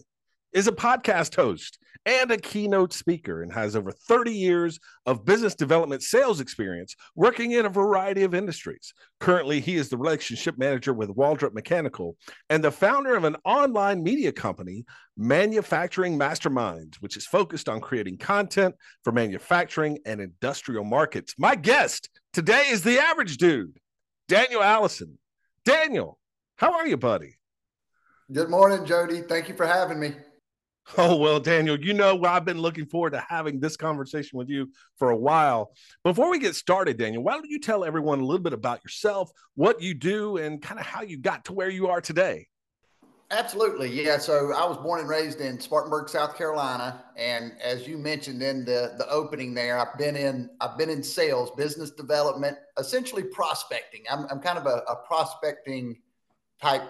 is 0.54 0.68
a 0.68 0.72
podcast 0.72 1.36
host 1.36 1.78
and 2.08 2.32
a 2.32 2.38
keynote 2.38 2.92
speaker 2.92 3.44
and 3.44 3.54
has 3.54 3.76
over 3.76 3.92
30 3.92 4.32
years 4.32 4.80
of 5.06 5.24
business 5.24 5.54
development 5.54 6.02
sales 6.02 6.40
experience 6.40 6.96
working 7.16 7.52
in 7.52 7.68
a 7.68 7.70
variety 7.70 8.24
of 8.24 8.34
industries. 8.34 8.92
Currently, 9.20 9.60
he 9.60 9.76
is 9.76 9.90
the 9.90 9.98
relationship 9.98 10.58
manager 10.58 10.94
with 10.94 11.16
Waldrop 11.16 11.54
Mechanical 11.54 12.18
and 12.50 12.64
the 12.64 12.72
founder 12.72 13.16
of 13.16 13.24
an 13.24 13.36
online 13.46 14.02
media 14.02 14.32
company, 14.32 14.84
Manufacturing 15.16 16.18
Masterminds, 16.18 16.96
which 17.02 17.18
is 17.18 17.28
focused 17.28 17.70
on 17.70 17.82
creating 17.82 18.18
content 18.18 18.74
for 19.04 19.12
manufacturing 19.12 20.00
and 20.08 20.20
industrial 20.20 20.86
markets. 20.86 21.36
My 21.38 21.54
guest 21.54 22.10
today 22.34 22.64
is 22.70 22.82
the 22.82 22.98
average 22.98 23.38
dude. 23.38 23.78
Daniel 24.28 24.64
Allison. 24.64 25.18
Daniel, 25.64 26.20
how 26.56 26.74
are 26.74 26.88
you, 26.88 26.98
buddy? 26.98 27.36
Good 28.32 28.50
morning, 28.50 28.86
Jody. 28.86 29.22
Thank 29.22 29.50
you 29.50 29.56
for 29.56 29.68
having 29.68 30.00
me. 30.00 30.16
Oh, 30.98 31.16
well, 31.16 31.40
Daniel, 31.40 31.80
you 31.80 31.94
know, 31.94 32.24
I've 32.24 32.46
been 32.46 32.60
looking 32.60 32.86
forward 32.86 33.14
to 33.14 33.26
having 33.28 33.60
this 33.60 33.76
conversation 33.76 34.38
with 34.38 34.50
you 34.50 34.70
for 34.98 35.10
a 35.10 35.18
while. 35.18 35.72
Before 36.04 36.30
we 36.30 36.38
get 36.38 36.56
started, 36.56 36.98
Daniel, 36.98 37.24
why 37.24 37.34
don't 37.34 37.50
you 37.50 37.60
tell 37.60 37.84
everyone 37.84 38.20
a 38.20 38.26
little 38.26 38.42
bit 38.42 38.54
about 38.54 38.84
yourself, 38.84 39.32
what 39.56 39.82
you 39.82 39.96
do, 39.96 40.38
and 40.38 40.62
kind 40.62 40.80
of 40.80 40.86
how 40.86 41.02
you 41.02 41.18
got 41.18 41.46
to 41.46 41.54
where 41.54 41.70
you 41.70 41.88
are 41.88 42.02
today? 42.02 42.48
Absolutely. 43.32 43.90
Yeah. 43.90 44.20
So 44.20 44.54
I 44.54 44.66
was 44.66 44.78
born 44.78 45.00
and 45.00 45.10
raised 45.10 45.42
in 45.42 45.60
Spartanburg, 45.60 46.10
South 46.10 46.38
Carolina. 46.38 47.04
And 47.18 47.54
as 47.62 47.88
you 47.88 47.98
mentioned 47.98 48.44
in 48.44 48.66
the, 48.66 48.94
the 48.98 49.10
opening 49.10 49.56
there, 49.56 49.80
I've 49.80 49.98
been 49.98 50.16
in 50.16 50.50
I've 50.62 50.78
been 50.78 50.92
in 50.92 51.02
sales, 51.02 51.50
business 51.52 51.90
development, 51.90 52.58
essentially 52.78 53.24
prospecting. 53.24 54.04
I'm, 54.12 54.28
I'm 54.30 54.40
kind 54.40 54.60
of 54.60 54.68
a, 54.68 54.84
a 54.88 54.96
prospecting 55.08 55.98
type 56.62 56.84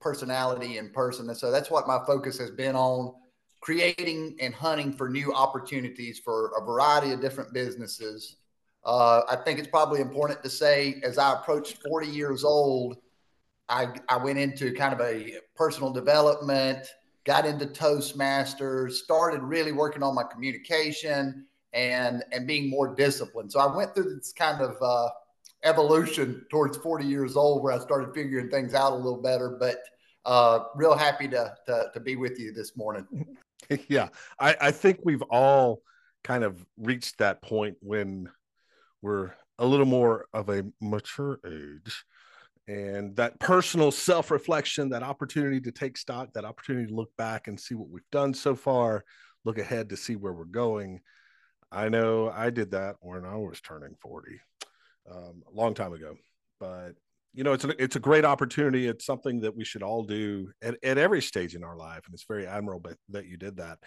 personality 0.00 0.78
in 0.78 0.90
person. 0.90 1.28
And 1.28 1.36
so 1.36 1.50
that's 1.50 1.70
what 1.70 1.86
my 1.86 1.98
focus 2.06 2.38
has 2.38 2.50
been 2.50 2.74
on 2.74 3.14
creating 3.60 4.36
and 4.40 4.54
hunting 4.54 4.92
for 4.92 5.10
new 5.10 5.34
opportunities 5.34 6.20
for 6.24 6.52
a 6.56 6.64
variety 6.64 7.12
of 7.12 7.20
different 7.20 7.52
businesses. 7.52 8.36
Uh, 8.84 9.22
I 9.28 9.36
think 9.36 9.58
it's 9.58 9.68
probably 9.68 10.00
important 10.00 10.42
to 10.42 10.48
say 10.48 11.00
as 11.02 11.18
I 11.18 11.34
approached 11.34 11.78
40 11.86 12.06
years 12.06 12.44
old, 12.44 12.96
I, 13.68 13.88
I 14.08 14.16
went 14.16 14.38
into 14.38 14.72
kind 14.72 14.94
of 14.94 15.00
a 15.00 15.38
personal 15.54 15.92
development, 15.92 16.86
got 17.24 17.46
into 17.46 17.66
Toastmasters, 17.66 18.92
started 18.92 19.42
really 19.42 19.72
working 19.72 20.02
on 20.02 20.14
my 20.14 20.22
communication 20.24 21.46
and 21.72 22.24
and 22.32 22.46
being 22.46 22.70
more 22.70 22.94
disciplined. 22.94 23.52
So 23.52 23.60
I 23.60 23.74
went 23.74 23.94
through 23.94 24.14
this 24.14 24.32
kind 24.32 24.62
of 24.62 24.76
uh, 24.80 25.08
evolution 25.64 26.46
towards 26.50 26.76
40 26.76 27.04
years 27.04 27.36
old 27.36 27.62
where 27.62 27.72
I 27.72 27.78
started 27.78 28.14
figuring 28.14 28.48
things 28.48 28.72
out 28.72 28.92
a 28.92 28.96
little 28.96 29.20
better. 29.20 29.56
But 29.58 29.78
uh, 30.24 30.64
real 30.74 30.96
happy 30.96 31.28
to, 31.28 31.54
to, 31.66 31.90
to 31.92 32.00
be 32.00 32.16
with 32.16 32.38
you 32.38 32.52
this 32.52 32.76
morning. 32.76 33.06
Yeah, 33.88 34.10
I, 34.38 34.54
I 34.60 34.70
think 34.70 35.00
we've 35.02 35.22
all 35.22 35.82
kind 36.22 36.44
of 36.44 36.64
reached 36.78 37.18
that 37.18 37.42
point 37.42 37.76
when 37.80 38.28
we're 39.02 39.32
a 39.58 39.66
little 39.66 39.86
more 39.86 40.26
of 40.32 40.50
a 40.50 40.62
mature 40.80 41.40
age 41.44 42.04
and 42.68 43.14
that 43.16 43.38
personal 43.38 43.90
self-reflection 43.90 44.88
that 44.88 45.02
opportunity 45.02 45.60
to 45.60 45.70
take 45.70 45.96
stock 45.96 46.32
that 46.32 46.44
opportunity 46.44 46.88
to 46.88 46.94
look 46.94 47.10
back 47.16 47.46
and 47.46 47.58
see 47.58 47.74
what 47.74 47.88
we've 47.88 48.10
done 48.10 48.34
so 48.34 48.54
far 48.54 49.04
look 49.44 49.58
ahead 49.58 49.88
to 49.90 49.96
see 49.96 50.16
where 50.16 50.32
we're 50.32 50.44
going. 50.44 51.00
I 51.70 51.88
know 51.88 52.30
i 52.30 52.50
did 52.50 52.70
that 52.72 52.96
when 53.00 53.24
i 53.24 53.36
was 53.36 53.60
turning 53.60 53.94
40 54.00 54.40
um, 55.10 55.42
a 55.48 55.54
long 55.54 55.74
time 55.74 55.92
ago 55.92 56.14
but 56.60 56.92
you 57.36 57.44
know 57.44 57.52
it's 57.52 57.64
a, 57.64 57.82
it's 57.82 57.96
a 57.96 58.00
great 58.00 58.24
opportunity. 58.24 58.88
It's 58.88 59.04
something 59.04 59.40
that 59.40 59.54
we 59.54 59.64
should 59.64 59.82
all 59.82 60.02
do 60.02 60.50
at, 60.62 60.76
at 60.82 60.98
every 60.98 61.22
stage 61.22 61.54
in 61.54 61.62
our 61.62 61.76
life 61.76 62.02
and 62.06 62.14
it's 62.14 62.24
very 62.26 62.46
admirable 62.46 62.92
that 63.10 63.26
you 63.26 63.36
did 63.36 63.58
that. 63.58 63.78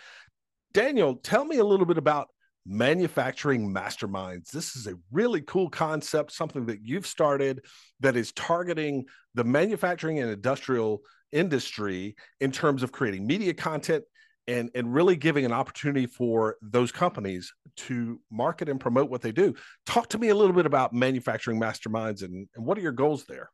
Daniel 0.72 1.16
tell 1.16 1.44
me 1.44 1.58
a 1.58 1.66
little 1.66 1.88
bit 1.88 1.98
about 1.98 2.30
manufacturing 2.70 3.74
masterminds. 3.74 4.52
This 4.52 4.76
is 4.76 4.86
a 4.86 4.94
really 5.12 5.42
cool 5.42 5.70
concept, 5.70 6.32
something 6.32 6.68
that 6.68 6.82
you've 6.84 7.08
started 7.08 7.66
that 8.00 8.16
is 8.16 8.32
targeting 8.34 9.06
the 9.34 9.44
manufacturing 9.44 10.20
and 10.20 10.30
industrial 10.30 11.02
industry 11.32 12.16
in 12.40 12.52
terms 12.52 12.84
of 12.84 12.92
creating 12.92 13.26
media 13.26 13.56
content 13.56 14.04
and, 14.48 14.70
and 14.76 14.94
really 14.94 15.16
giving 15.16 15.46
an 15.46 15.52
opportunity 15.52 16.06
for 16.06 16.58
those 16.62 16.92
companies 16.92 17.52
to 17.76 18.20
market 18.32 18.70
and 18.70 18.80
promote 18.80 19.10
what 19.10 19.22
they 19.22 19.32
do. 19.32 19.56
Talk 19.88 20.08
to 20.10 20.20
me 20.20 20.30
a 20.30 20.36
little 20.36 20.56
bit 20.56 20.68
about 20.68 20.94
manufacturing 20.94 21.60
masterminds 21.60 22.24
and, 22.24 22.48
and 22.56 22.66
what 22.66 22.78
are 22.78 22.82
your 22.82 22.92
goals 22.92 23.26
there? 23.26 23.50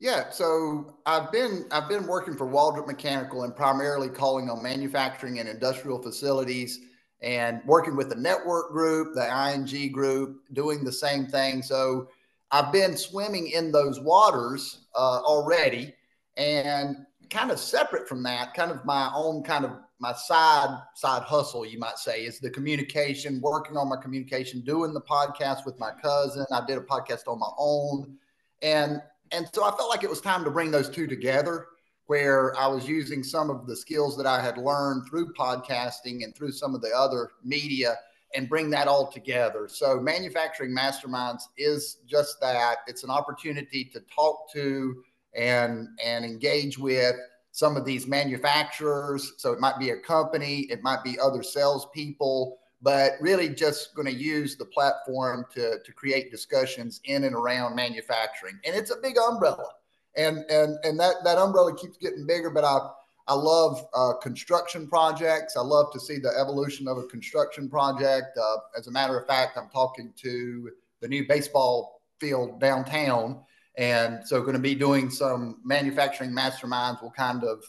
Yeah, 0.00 0.30
so 0.30 0.96
I've 1.04 1.30
been 1.30 1.66
I've 1.70 1.88
been 1.88 2.06
working 2.06 2.34
for 2.34 2.46
Waldrop 2.46 2.86
Mechanical 2.86 3.42
and 3.42 3.54
primarily 3.54 4.08
calling 4.08 4.48
on 4.48 4.62
manufacturing 4.62 5.40
and 5.40 5.48
industrial 5.48 6.00
facilities 6.00 6.80
and 7.22 7.60
working 7.66 7.96
with 7.96 8.08
the 8.08 8.16
network 8.16 8.70
group, 8.70 9.14
the 9.14 9.52
ING 9.52 9.92
group, 9.92 10.40
doing 10.52 10.84
the 10.84 10.92
same 10.92 11.26
thing. 11.26 11.62
So 11.62 12.08
I've 12.50 12.72
been 12.72 12.96
swimming 12.96 13.48
in 13.48 13.70
those 13.70 14.00
waters 14.00 14.86
uh, 14.94 15.20
already, 15.22 15.94
and 16.36 17.06
kind 17.28 17.50
of 17.50 17.60
separate 17.60 18.08
from 18.08 18.22
that, 18.24 18.54
kind 18.54 18.70
of 18.70 18.84
my 18.84 19.10
own 19.14 19.42
kind 19.42 19.64
of 19.64 19.72
my 20.00 20.14
side 20.14 20.80
side 20.94 21.22
hustle, 21.22 21.66
you 21.66 21.78
might 21.78 21.98
say, 21.98 22.24
is 22.24 22.40
the 22.40 22.50
communication, 22.50 23.40
working 23.40 23.76
on 23.76 23.88
my 23.88 23.96
communication, 23.96 24.62
doing 24.62 24.94
the 24.94 25.00
podcast 25.00 25.66
with 25.66 25.78
my 25.78 25.90
cousin. 26.02 26.46
I 26.50 26.64
did 26.66 26.78
a 26.78 26.80
podcast 26.80 27.28
on 27.28 27.38
my 27.38 27.50
own, 27.58 28.16
and 28.62 29.00
and 29.30 29.48
so 29.52 29.62
I 29.62 29.70
felt 29.76 29.90
like 29.90 30.02
it 30.02 30.10
was 30.10 30.20
time 30.20 30.42
to 30.44 30.50
bring 30.50 30.70
those 30.70 30.88
two 30.88 31.06
together, 31.06 31.66
where 32.10 32.58
I 32.58 32.66
was 32.66 32.88
using 32.88 33.22
some 33.22 33.50
of 33.50 33.68
the 33.68 33.76
skills 33.76 34.16
that 34.16 34.26
I 34.26 34.42
had 34.42 34.58
learned 34.58 35.06
through 35.08 35.32
podcasting 35.34 36.24
and 36.24 36.34
through 36.34 36.50
some 36.50 36.74
of 36.74 36.82
the 36.82 36.90
other 36.90 37.30
media 37.44 37.94
and 38.34 38.48
bring 38.48 38.68
that 38.70 38.88
all 38.88 39.12
together. 39.12 39.68
So, 39.68 40.00
manufacturing 40.00 40.74
masterminds 40.76 41.42
is 41.56 41.98
just 42.08 42.40
that. 42.40 42.78
It's 42.88 43.04
an 43.04 43.10
opportunity 43.10 43.84
to 43.92 44.00
talk 44.12 44.50
to 44.54 45.04
and 45.36 45.86
and 46.04 46.24
engage 46.24 46.76
with 46.78 47.14
some 47.52 47.76
of 47.76 47.84
these 47.84 48.08
manufacturers. 48.08 49.34
So 49.36 49.52
it 49.52 49.60
might 49.60 49.78
be 49.78 49.90
a 49.90 50.00
company, 50.00 50.62
it 50.62 50.82
might 50.82 51.04
be 51.04 51.16
other 51.20 51.44
salespeople, 51.44 52.58
but 52.82 53.12
really 53.20 53.50
just 53.50 53.94
going 53.94 54.08
to 54.08 54.20
use 54.20 54.56
the 54.56 54.64
platform 54.64 55.46
to 55.54 55.78
to 55.78 55.92
create 55.92 56.32
discussions 56.32 57.00
in 57.04 57.22
and 57.22 57.36
around 57.36 57.76
manufacturing. 57.76 58.58
And 58.64 58.74
it's 58.74 58.90
a 58.90 58.96
big 59.00 59.16
umbrella, 59.16 59.68
and 60.16 60.38
and 60.50 60.76
and 60.84 60.98
that 61.00 61.16
that 61.24 61.38
umbrella 61.38 61.76
keeps 61.76 61.96
getting 61.96 62.26
bigger. 62.26 62.50
But 62.50 62.64
I 62.64 62.90
I 63.30 63.34
love 63.34 63.86
uh, 63.94 64.14
construction 64.14 64.88
projects. 64.88 65.56
I 65.56 65.60
love 65.60 65.92
to 65.92 66.00
see 66.00 66.18
the 66.18 66.32
evolution 66.36 66.88
of 66.88 66.98
a 66.98 67.04
construction 67.04 67.68
project. 67.68 68.36
Uh, 68.36 68.56
as 68.76 68.88
a 68.88 68.90
matter 68.90 69.16
of 69.16 69.26
fact, 69.28 69.56
I'm 69.56 69.68
talking 69.68 70.12
to 70.16 70.70
the 71.00 71.06
new 71.06 71.26
baseball 71.28 72.02
field 72.18 72.60
downtown. 72.60 73.42
And 73.76 74.26
so, 74.26 74.40
going 74.40 74.54
to 74.54 74.58
be 74.58 74.74
doing 74.74 75.10
some 75.10 75.60
manufacturing 75.64 76.32
masterminds. 76.32 77.00
We'll 77.00 77.12
kind 77.12 77.44
of, 77.44 77.64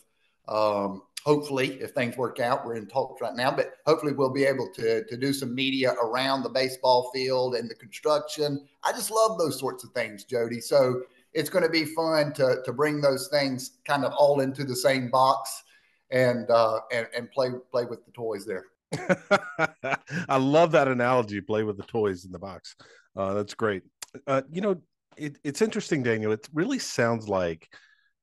um, 0.48 1.04
hopefully, 1.24 1.80
if 1.80 1.92
things 1.92 2.18
work 2.18 2.40
out, 2.40 2.66
we're 2.66 2.76
in 2.76 2.88
talks 2.88 3.22
right 3.22 3.36
now, 3.36 3.52
but 3.52 3.76
hopefully, 3.86 4.14
we'll 4.14 4.34
be 4.34 4.46
able 4.46 4.68
to, 4.74 5.06
to 5.06 5.16
do 5.16 5.32
some 5.32 5.54
media 5.54 5.94
around 6.04 6.42
the 6.42 6.50
baseball 6.50 7.12
field 7.14 7.54
and 7.54 7.70
the 7.70 7.76
construction. 7.76 8.68
I 8.84 8.92
just 8.94 9.12
love 9.12 9.38
those 9.38 9.60
sorts 9.60 9.84
of 9.84 9.92
things, 9.92 10.24
Jody. 10.24 10.60
So, 10.60 11.04
it's 11.34 11.50
going 11.50 11.64
to 11.64 11.70
be 11.70 11.86
fun 11.86 12.34
to 12.34 12.62
to 12.66 12.74
bring 12.74 13.02
those 13.02 13.28
things 13.28 13.80
kind 13.86 14.06
of 14.06 14.14
all 14.14 14.42
into 14.42 14.64
the 14.64 14.76
same 14.76 15.10
box 15.10 15.64
and 16.12 16.50
uh, 16.50 16.80
and 16.92 17.08
and 17.16 17.32
play 17.32 17.50
play 17.72 17.86
with 17.86 18.06
the 18.06 18.12
toys 18.12 18.46
there. 18.46 18.66
I 20.30 20.38
love 20.38 20.72
that 20.74 20.88
analogy. 20.88 21.42
Play 21.42 21.64
with 21.64 21.78
the 21.78 21.84
toys 21.84 22.26
in 22.26 22.32
the 22.32 22.40
box. 22.40 22.76
Uh, 23.16 23.34
that's 23.34 23.54
great. 23.54 23.84
Uh, 24.28 24.42
you 24.52 24.62
know, 24.62 24.82
it, 25.18 25.38
it's 25.44 25.62
interesting, 25.62 26.04
Daniel. 26.04 26.34
It 26.34 26.48
really 26.54 26.80
sounds 26.80 27.30
like 27.30 27.70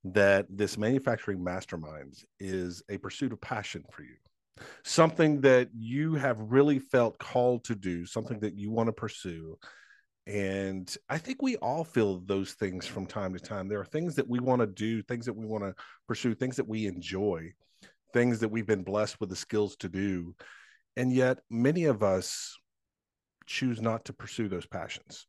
that 0.04 0.46
this 0.50 0.76
manufacturing 0.76 1.38
masterminds 1.38 2.24
is 2.38 2.82
a 2.90 2.98
pursuit 2.98 3.32
of 3.32 3.40
passion 3.40 3.84
for 3.90 4.02
you 4.02 4.14
something 4.84 5.40
that 5.42 5.68
you 5.76 6.14
have 6.14 6.38
really 6.40 6.78
felt 6.78 7.18
called 7.18 7.64
to 7.64 7.74
do 7.74 8.06
something 8.06 8.38
that 8.40 8.56
you 8.56 8.70
want 8.70 8.88
to 8.88 8.92
pursue 8.92 9.58
and 10.28 10.94
I 11.08 11.16
think 11.16 11.40
we 11.40 11.56
all 11.56 11.84
feel 11.84 12.20
those 12.20 12.52
things 12.52 12.86
from 12.86 13.06
time 13.06 13.32
to 13.32 13.40
time. 13.40 13.66
There 13.66 13.80
are 13.80 13.86
things 13.86 14.14
that 14.16 14.28
we 14.28 14.40
want 14.40 14.60
to 14.60 14.66
do, 14.66 15.02
things 15.02 15.24
that 15.24 15.32
we 15.32 15.46
want 15.46 15.64
to 15.64 15.74
pursue, 16.06 16.34
things 16.34 16.56
that 16.56 16.68
we 16.68 16.86
enjoy, 16.86 17.54
things 18.12 18.38
that 18.40 18.50
we've 18.50 18.66
been 18.66 18.82
blessed 18.82 19.18
with 19.20 19.30
the 19.30 19.36
skills 19.36 19.76
to 19.76 19.88
do. 19.88 20.34
And 20.98 21.10
yet, 21.10 21.38
many 21.48 21.84
of 21.84 22.02
us 22.02 22.58
choose 23.46 23.80
not 23.80 24.04
to 24.04 24.12
pursue 24.12 24.48
those 24.48 24.66
passions. 24.66 25.26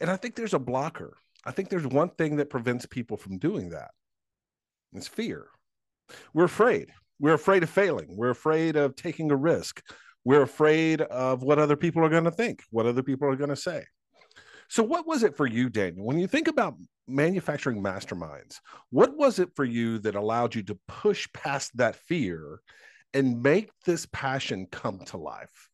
And 0.00 0.10
I 0.10 0.16
think 0.16 0.36
there's 0.36 0.54
a 0.54 0.58
blocker. 0.58 1.18
I 1.44 1.50
think 1.50 1.68
there's 1.68 1.86
one 1.86 2.08
thing 2.08 2.36
that 2.36 2.48
prevents 2.48 2.86
people 2.86 3.18
from 3.18 3.36
doing 3.36 3.70
that 3.70 3.90
it's 4.94 5.08
fear. 5.08 5.48
We're 6.32 6.44
afraid. 6.44 6.90
We're 7.18 7.34
afraid 7.34 7.62
of 7.62 7.68
failing. 7.70 8.16
We're 8.16 8.30
afraid 8.30 8.76
of 8.76 8.96
taking 8.96 9.30
a 9.30 9.36
risk. 9.36 9.82
We're 10.24 10.42
afraid 10.42 11.02
of 11.02 11.42
what 11.42 11.58
other 11.58 11.76
people 11.76 12.02
are 12.04 12.08
going 12.08 12.24
to 12.24 12.30
think, 12.30 12.62
what 12.70 12.86
other 12.86 13.02
people 13.02 13.28
are 13.28 13.36
going 13.36 13.50
to 13.50 13.56
say. 13.56 13.84
So, 14.68 14.82
what 14.82 15.06
was 15.06 15.22
it 15.22 15.36
for 15.36 15.46
you, 15.46 15.68
Daniel? 15.68 16.04
When 16.06 16.18
you 16.18 16.26
think 16.26 16.48
about 16.48 16.76
manufacturing 17.06 17.82
masterminds, 17.82 18.60
what 18.90 19.16
was 19.16 19.38
it 19.38 19.50
for 19.54 19.64
you 19.64 19.98
that 20.00 20.14
allowed 20.14 20.54
you 20.54 20.62
to 20.64 20.78
push 20.88 21.28
past 21.32 21.76
that 21.76 21.96
fear 21.96 22.60
and 23.12 23.42
make 23.42 23.70
this 23.84 24.06
passion 24.12 24.66
come 24.70 24.98
to 25.06 25.16
life? 25.16 25.68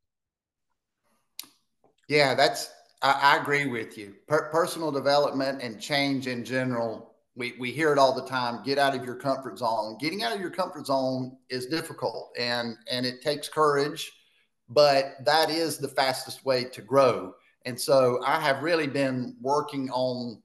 Yeah, 2.09 2.35
that's, 2.35 2.70
I, 3.03 3.12
I 3.37 3.40
agree 3.40 3.66
with 3.66 3.96
you. 3.96 4.14
Per- 4.26 4.50
personal 4.50 4.90
development 4.90 5.62
and 5.62 5.81
change 5.81 6.26
in 6.26 6.44
general, 6.44 7.14
we, 7.37 7.55
we 7.59 7.70
hear 7.70 7.92
it 7.92 7.98
all 7.98 8.14
the 8.14 8.29
time 8.29 8.62
get 8.64 8.79
out 8.79 8.94
of 8.94 9.05
your 9.05 9.14
comfort 9.14 9.59
zone. 9.59 9.96
Getting 10.00 10.24
out 10.24 10.35
of 10.35 10.40
your 10.40 10.50
comfort 10.50 10.87
zone 10.87 11.37
is 11.48 11.66
difficult 11.66 12.35
and, 12.38 12.76
and 12.90 13.07
it 13.07 13.22
takes 13.22 13.48
courage, 13.48 14.12
but 14.68 15.14
that 15.24 15.48
is 15.50 15.79
the 15.79 15.88
fastest 15.88 16.44
way 16.44 16.64
to 16.64 16.83
grow 16.83 17.33
and 17.66 17.79
so 17.79 18.20
I 18.25 18.40
have 18.40 18.62
really 18.62 18.87
been 18.87 19.37
working 19.40 19.90
on 19.90 20.42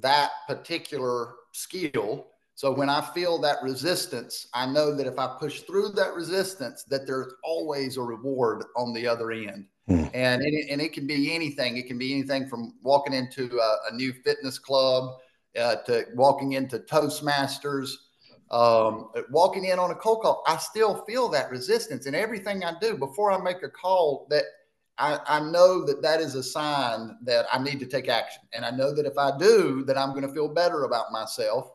that 0.00 0.30
particular 0.46 1.34
skill. 1.52 2.28
So 2.54 2.70
when 2.70 2.88
I 2.88 3.00
feel 3.00 3.38
that 3.38 3.56
resistance, 3.62 4.46
I 4.54 4.66
know 4.66 4.94
that 4.94 5.06
if 5.06 5.18
I 5.18 5.36
push 5.38 5.62
through 5.62 5.90
that 5.92 6.14
resistance, 6.14 6.84
that 6.84 7.06
there's 7.06 7.32
always 7.42 7.96
a 7.96 8.02
reward 8.02 8.64
on 8.76 8.92
the 8.92 9.06
other 9.06 9.32
end. 9.32 9.66
Hmm. 9.88 10.04
And, 10.14 10.42
it, 10.42 10.66
and 10.70 10.80
it 10.80 10.92
can 10.92 11.06
be 11.06 11.34
anything. 11.34 11.78
It 11.78 11.86
can 11.86 11.98
be 11.98 12.12
anything 12.12 12.48
from 12.48 12.74
walking 12.82 13.14
into 13.14 13.58
a, 13.58 13.90
a 13.90 13.94
new 13.94 14.12
fitness 14.12 14.58
club 14.58 15.14
uh, 15.58 15.76
to 15.86 16.04
walking 16.14 16.52
into 16.52 16.78
Toastmasters, 16.80 17.90
um, 18.50 19.10
walking 19.30 19.64
in 19.64 19.78
on 19.78 19.90
a 19.90 19.94
cold 19.94 20.22
call. 20.22 20.44
I 20.46 20.58
still 20.58 21.02
feel 21.06 21.28
that 21.30 21.50
resistance 21.50 22.06
in 22.06 22.14
everything 22.14 22.62
I 22.62 22.74
do 22.80 22.96
before 22.96 23.32
I 23.32 23.42
make 23.42 23.64
a 23.64 23.70
call 23.70 24.28
that– 24.30 24.44
I, 25.00 25.18
I 25.26 25.40
know 25.40 25.84
that 25.86 26.02
that 26.02 26.20
is 26.20 26.34
a 26.34 26.42
sign 26.42 27.16
that 27.22 27.46
I 27.50 27.58
need 27.58 27.80
to 27.80 27.86
take 27.86 28.08
action. 28.08 28.42
And 28.52 28.64
I 28.66 28.70
know 28.70 28.94
that 28.94 29.06
if 29.06 29.16
I 29.16 29.36
do, 29.38 29.82
that 29.86 29.96
I'm 29.96 30.10
going 30.10 30.26
to 30.26 30.32
feel 30.32 30.48
better 30.48 30.84
about 30.84 31.10
myself. 31.10 31.70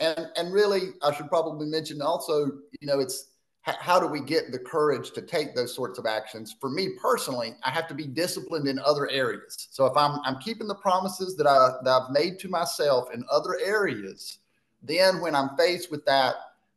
And, 0.00 0.28
and 0.36 0.52
really, 0.52 0.94
I 1.02 1.12
should 1.12 1.28
probably 1.28 1.66
mention 1.66 2.00
also, 2.00 2.46
you 2.80 2.88
know, 2.88 3.00
it's 3.00 3.28
how 3.66 3.98
do 3.98 4.06
we 4.06 4.20
get 4.20 4.52
the 4.52 4.58
courage 4.58 5.12
to 5.12 5.22
take 5.22 5.54
those 5.54 5.74
sorts 5.74 5.98
of 5.98 6.04
actions? 6.04 6.54
For 6.60 6.68
me 6.68 6.90
personally, 7.00 7.54
I 7.62 7.70
have 7.70 7.86
to 7.88 7.94
be 7.94 8.06
disciplined 8.06 8.66
in 8.66 8.78
other 8.78 9.08
areas. 9.10 9.68
So 9.70 9.86
if 9.86 9.96
I'm, 9.96 10.20
I'm 10.24 10.38
keeping 10.38 10.66
the 10.66 10.74
promises 10.74 11.36
that, 11.36 11.46
I, 11.46 11.70
that 11.82 11.90
I've 11.90 12.10
made 12.10 12.38
to 12.40 12.48
myself 12.48 13.08
in 13.14 13.24
other 13.30 13.58
areas, 13.64 14.38
then 14.82 15.20
when 15.20 15.34
I'm 15.34 15.56
faced 15.56 15.90
with 15.90 16.04
that, 16.04 16.34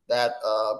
that 0.07 0.35
uh, 0.45 0.75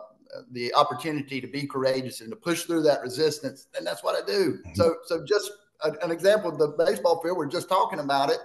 the 0.52 0.74
opportunity 0.74 1.42
to 1.42 1.48
be 1.48 1.66
courageous 1.66 2.22
and 2.22 2.30
to 2.30 2.36
push 2.36 2.64
through 2.64 2.84
that 2.84 3.02
resistance, 3.02 3.68
and 3.78 3.86
that's 3.86 4.04
what 4.04 4.22
I 4.22 4.26
do. 4.26 4.60
Mm-hmm. 4.60 4.74
So, 4.76 4.96
so 5.06 5.26
just 5.26 5.52
a, 5.84 5.92
an 6.04 6.12
example 6.12 6.52
of 6.52 6.58
the 6.58 6.70
baseball 6.84 7.22
field, 7.22 7.38
we're 7.38 7.48
just 7.48 7.70
talking 7.70 8.00
about 8.00 8.30
it. 8.30 8.40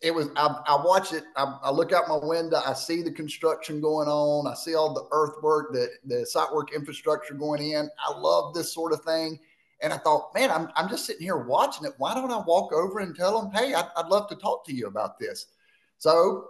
It 0.00 0.14
was 0.14 0.28
I, 0.36 0.46
I 0.66 0.84
watch 0.84 1.12
it. 1.12 1.24
I, 1.36 1.58
I, 1.62 1.70
look 1.70 1.92
out 1.92 2.08
my 2.08 2.18
window. 2.22 2.60
I 2.64 2.74
see 2.74 3.02
the 3.02 3.10
construction 3.10 3.80
going 3.80 4.08
on. 4.08 4.46
I 4.46 4.54
see 4.54 4.74
all 4.74 4.92
the 4.92 5.06
earthwork, 5.12 5.72
the 5.72 5.88
the 6.04 6.26
site 6.26 6.52
work 6.52 6.74
infrastructure 6.74 7.34
going 7.34 7.62
in. 7.62 7.88
I 8.06 8.18
love 8.18 8.54
this 8.54 8.72
sort 8.72 8.92
of 8.92 9.02
thing. 9.02 9.38
And 9.80 9.92
I 9.92 9.98
thought, 9.98 10.34
man, 10.34 10.50
I'm, 10.50 10.68
I'm 10.76 10.88
just 10.88 11.04
sitting 11.04 11.22
here 11.22 11.36
watching 11.36 11.86
it. 11.86 11.92
Why 11.98 12.14
don't 12.14 12.30
I 12.30 12.38
walk 12.38 12.72
over 12.72 13.00
and 13.00 13.14
tell 13.14 13.40
them, 13.40 13.50
hey, 13.52 13.74
I'd, 13.74 13.88
I'd 13.96 14.06
love 14.06 14.28
to 14.28 14.36
talk 14.36 14.64
to 14.66 14.74
you 14.74 14.86
about 14.86 15.18
this? 15.18 15.46
So 15.98 16.48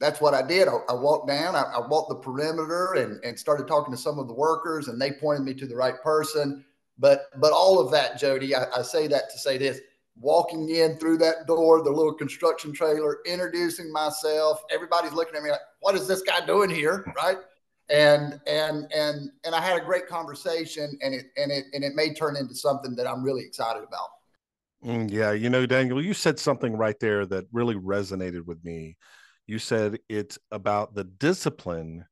that's 0.00 0.20
what 0.20 0.34
I 0.34 0.42
did. 0.42 0.66
I, 0.66 0.78
I 0.88 0.94
walked 0.94 1.28
down, 1.28 1.54
I, 1.54 1.62
I, 1.62 1.86
walked 1.86 2.08
the 2.08 2.16
perimeter 2.16 2.94
and, 2.94 3.22
and 3.22 3.38
started 3.38 3.68
talking 3.68 3.92
to 3.94 4.00
some 4.00 4.18
of 4.18 4.26
the 4.26 4.34
workers, 4.34 4.88
and 4.88 5.00
they 5.00 5.12
pointed 5.12 5.44
me 5.44 5.54
to 5.54 5.66
the 5.66 5.76
right 5.76 6.00
person. 6.02 6.64
But 6.98 7.26
but 7.36 7.52
all 7.52 7.78
of 7.78 7.92
that, 7.92 8.18
Jody, 8.18 8.54
I, 8.54 8.64
I 8.74 8.82
say 8.82 9.06
that 9.08 9.30
to 9.30 9.38
say 9.38 9.58
this: 9.58 9.80
walking 10.16 10.70
in 10.70 10.96
through 10.96 11.18
that 11.18 11.46
door, 11.46 11.82
the 11.82 11.90
little 11.90 12.14
construction 12.14 12.72
trailer, 12.72 13.18
introducing 13.26 13.92
myself, 13.92 14.62
everybody's 14.70 15.12
looking 15.12 15.36
at 15.36 15.42
me 15.42 15.50
like, 15.50 15.60
"What 15.80 15.94
is 15.94 16.08
this 16.08 16.22
guy 16.22 16.44
doing 16.44 16.70
here?" 16.70 17.04
Right? 17.16 17.38
And 17.90 18.40
and 18.46 18.90
and 18.94 19.30
and 19.44 19.54
I 19.54 19.60
had 19.60 19.76
a 19.80 19.84
great 19.84 20.06
conversation, 20.06 20.98
and 21.02 21.14
it 21.14 21.26
and 21.36 21.52
it 21.52 21.66
and 21.74 21.84
it 21.84 21.94
may 21.94 22.14
turn 22.14 22.36
into 22.36 22.54
something 22.54 22.94
that 22.96 23.06
I'm 23.06 23.22
really 23.22 23.42
excited 23.42 23.82
about. 23.82 24.08
Mm, 24.84 25.10
yeah, 25.10 25.32
you 25.32 25.50
know, 25.50 25.66
Daniel, 25.66 26.02
you 26.02 26.14
said 26.14 26.38
something 26.38 26.74
right 26.74 26.98
there 27.00 27.26
that 27.26 27.44
really 27.52 27.74
resonated 27.74 28.46
with 28.46 28.64
me 28.64 28.96
you 29.50 29.58
said 29.58 29.98
it's 30.08 30.38
about 30.52 30.94
the 30.94 31.02
discipline 31.02 32.04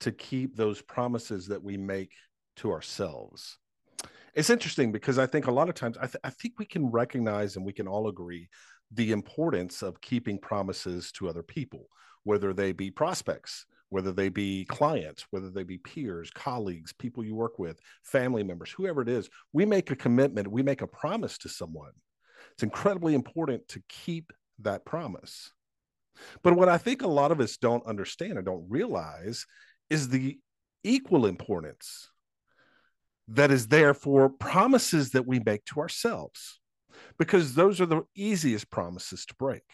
to 0.00 0.12
keep 0.12 0.54
those 0.54 0.82
promises 0.82 1.46
that 1.46 1.62
we 1.64 1.78
make 1.78 2.12
to 2.56 2.70
ourselves. 2.70 3.56
It's 4.34 4.50
interesting 4.50 4.92
because 4.92 5.18
I 5.18 5.24
think 5.24 5.46
a 5.46 5.52
lot 5.52 5.70
of 5.70 5.74
times 5.74 5.96
I, 5.96 6.04
th- 6.06 6.20
I 6.22 6.28
think 6.28 6.58
we 6.58 6.66
can 6.66 6.90
recognize 6.90 7.56
and 7.56 7.64
we 7.64 7.72
can 7.72 7.88
all 7.88 8.08
agree 8.08 8.50
the 8.92 9.12
importance 9.12 9.82
of 9.82 10.02
keeping 10.02 10.38
promises 10.38 11.10
to 11.12 11.30
other 11.30 11.42
people, 11.42 11.86
whether 12.24 12.52
they 12.52 12.72
be 12.72 12.90
prospects, 12.90 13.64
whether 13.88 14.12
they 14.12 14.28
be 14.28 14.66
clients, 14.66 15.24
whether 15.30 15.48
they 15.50 15.62
be 15.62 15.78
peers, 15.78 16.30
colleagues, 16.30 16.92
people 16.92 17.24
you 17.24 17.34
work 17.34 17.58
with, 17.58 17.80
family 18.02 18.42
members, 18.42 18.70
whoever 18.70 19.00
it 19.00 19.08
is. 19.08 19.30
We 19.54 19.64
make 19.64 19.90
a 19.90 19.96
commitment, 19.96 20.46
we 20.46 20.62
make 20.62 20.82
a 20.82 20.86
promise 20.86 21.38
to 21.38 21.48
someone. 21.48 21.92
It's 22.52 22.62
incredibly 22.62 23.14
important 23.14 23.66
to 23.68 23.82
keep 23.88 24.30
that 24.58 24.84
promise. 24.84 25.52
But 26.42 26.56
what 26.56 26.68
I 26.68 26.78
think 26.78 27.02
a 27.02 27.08
lot 27.08 27.32
of 27.32 27.40
us 27.40 27.56
don't 27.56 27.86
understand 27.86 28.34
and 28.34 28.44
don't 28.44 28.66
realize 28.68 29.46
is 29.90 30.08
the 30.08 30.38
equal 30.84 31.26
importance 31.26 32.10
that 33.28 33.50
is 33.50 33.68
there 33.68 33.94
for 33.94 34.28
promises 34.28 35.10
that 35.10 35.26
we 35.26 35.40
make 35.40 35.64
to 35.66 35.80
ourselves, 35.80 36.60
because 37.18 37.54
those 37.54 37.80
are 37.80 37.86
the 37.86 38.02
easiest 38.14 38.70
promises 38.70 39.26
to 39.26 39.34
break. 39.34 39.64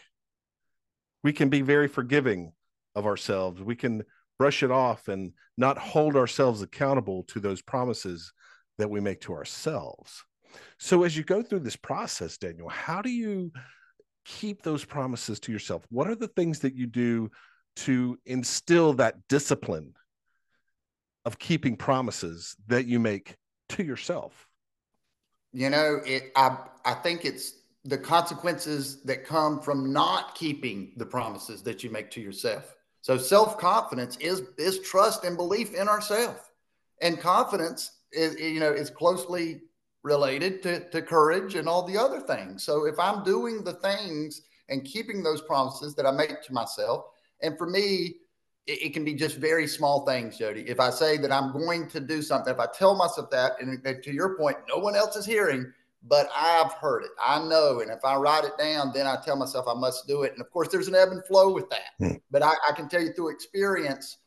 We 1.22 1.32
can 1.32 1.48
be 1.48 1.60
very 1.60 1.88
forgiving 1.88 2.52
of 2.94 3.06
ourselves. 3.06 3.62
We 3.62 3.76
can 3.76 4.04
brush 4.38 4.62
it 4.62 4.70
off 4.70 5.08
and 5.08 5.32
not 5.56 5.78
hold 5.78 6.16
ourselves 6.16 6.62
accountable 6.62 7.24
to 7.24 7.40
those 7.40 7.62
promises 7.62 8.32
that 8.78 8.90
we 8.90 9.00
make 9.00 9.20
to 9.22 9.34
ourselves. 9.34 10.24
So, 10.78 11.04
as 11.04 11.16
you 11.16 11.22
go 11.22 11.42
through 11.42 11.60
this 11.60 11.76
process, 11.76 12.36
Daniel, 12.38 12.68
how 12.68 13.02
do 13.02 13.10
you 13.10 13.52
keep 14.24 14.62
those 14.62 14.84
promises 14.84 15.40
to 15.40 15.52
yourself? 15.52 15.86
What 15.90 16.08
are 16.08 16.14
the 16.14 16.28
things 16.28 16.60
that 16.60 16.74
you 16.74 16.86
do 16.86 17.30
to 17.76 18.18
instill 18.26 18.92
that 18.94 19.28
discipline 19.28 19.94
of 21.24 21.38
keeping 21.38 21.76
promises 21.76 22.56
that 22.66 22.86
you 22.86 22.98
make 22.98 23.36
to 23.70 23.82
yourself? 23.82 24.48
You 25.52 25.70
know, 25.70 26.00
it 26.04 26.32
I 26.36 26.56
I 26.84 26.94
think 26.94 27.24
it's 27.24 27.54
the 27.84 27.98
consequences 27.98 29.02
that 29.02 29.24
come 29.24 29.60
from 29.60 29.92
not 29.92 30.34
keeping 30.34 30.92
the 30.96 31.06
promises 31.06 31.62
that 31.62 31.82
you 31.82 31.90
make 31.90 32.10
to 32.12 32.20
yourself. 32.20 32.74
So 33.00 33.18
self-confidence 33.18 34.16
is 34.18 34.42
is 34.56 34.80
trust 34.80 35.24
and 35.24 35.36
belief 35.36 35.74
in 35.74 35.88
ourselves. 35.88 36.40
And 37.00 37.20
confidence 37.20 37.90
is 38.12 38.38
you 38.38 38.60
know 38.60 38.72
is 38.72 38.90
closely 38.90 39.62
related 40.02 40.62
to, 40.62 40.88
to 40.90 41.02
courage 41.02 41.54
and 41.54 41.68
all 41.68 41.86
the 41.86 41.96
other 41.96 42.20
things. 42.20 42.64
So 42.64 42.86
if 42.86 42.98
I'm 42.98 43.22
doing 43.24 43.62
the 43.62 43.74
things 43.74 44.42
and 44.68 44.84
keeping 44.84 45.22
those 45.22 45.42
promises 45.42 45.94
that 45.94 46.06
I 46.06 46.10
make 46.10 46.42
to 46.42 46.52
myself, 46.52 47.04
and 47.40 47.56
for 47.56 47.68
me, 47.68 48.16
it, 48.66 48.82
it, 48.82 48.92
can 48.92 49.04
be 49.04 49.14
just 49.14 49.36
very 49.36 49.66
small 49.66 50.06
things, 50.06 50.38
Jody. 50.38 50.62
If 50.68 50.80
I 50.80 50.90
say 50.90 51.16
that 51.18 51.32
I'm 51.32 51.52
going 51.52 51.88
to 51.88 52.00
do 52.00 52.22
something, 52.22 52.52
if 52.52 52.60
I 52.60 52.66
tell 52.66 52.94
myself 52.94 53.30
that, 53.30 53.52
and, 53.60 53.84
and 53.84 54.02
to 54.02 54.12
your 54.12 54.36
point, 54.36 54.56
no 54.68 54.78
one 54.78 54.94
else 54.94 55.16
is 55.16 55.26
hearing, 55.26 55.72
but 56.04 56.28
I've 56.34 56.72
heard 56.74 57.04
it. 57.04 57.10
I 57.20 57.42
know. 57.44 57.80
And 57.80 57.90
if 57.90 58.04
I 58.04 58.16
write 58.16 58.44
it 58.44 58.58
down, 58.58 58.92
then 58.92 59.06
I 59.06 59.16
tell 59.24 59.36
myself 59.36 59.66
I 59.68 59.74
must 59.74 60.06
do 60.06 60.22
it. 60.22 60.32
And 60.32 60.40
of 60.40 60.50
course, 60.50 60.68
there's 60.68 60.88
an 60.88 60.94
ebb 60.94 61.10
and 61.10 61.24
flow 61.26 61.52
with 61.52 61.68
that. 61.70 61.90
Hmm. 61.98 62.16
But 62.30 62.42
I, 62.42 62.52
I, 62.68 62.72
can 62.72 62.88
tell 62.88 63.02
you 63.02 63.12
through 63.12 63.30
experience, 63.30 64.18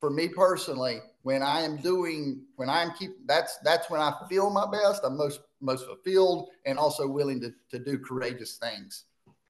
for 0.00 0.10
me 0.10 0.28
personally, 0.28 1.00
when 1.22 1.42
I 1.42 1.60
am 1.60 1.76
doing, 1.76 2.42
when 2.56 2.70
I'm 2.70 2.92
keep, 2.98 3.10
that's 3.26 3.58
that's 3.62 3.90
when 3.90 4.00
I 4.00 4.14
feel 4.28 4.50
my 4.50 4.66
best. 4.70 5.02
I'm 5.04 5.16
most 5.16 5.40
most 5.60 5.84
fulfilled 5.86 6.48
and 6.64 6.78
also 6.78 7.06
willing 7.06 7.40
to 7.42 7.52
to 7.70 7.78
do 7.78 7.98
courageous 7.98 8.56
things. 8.56 9.04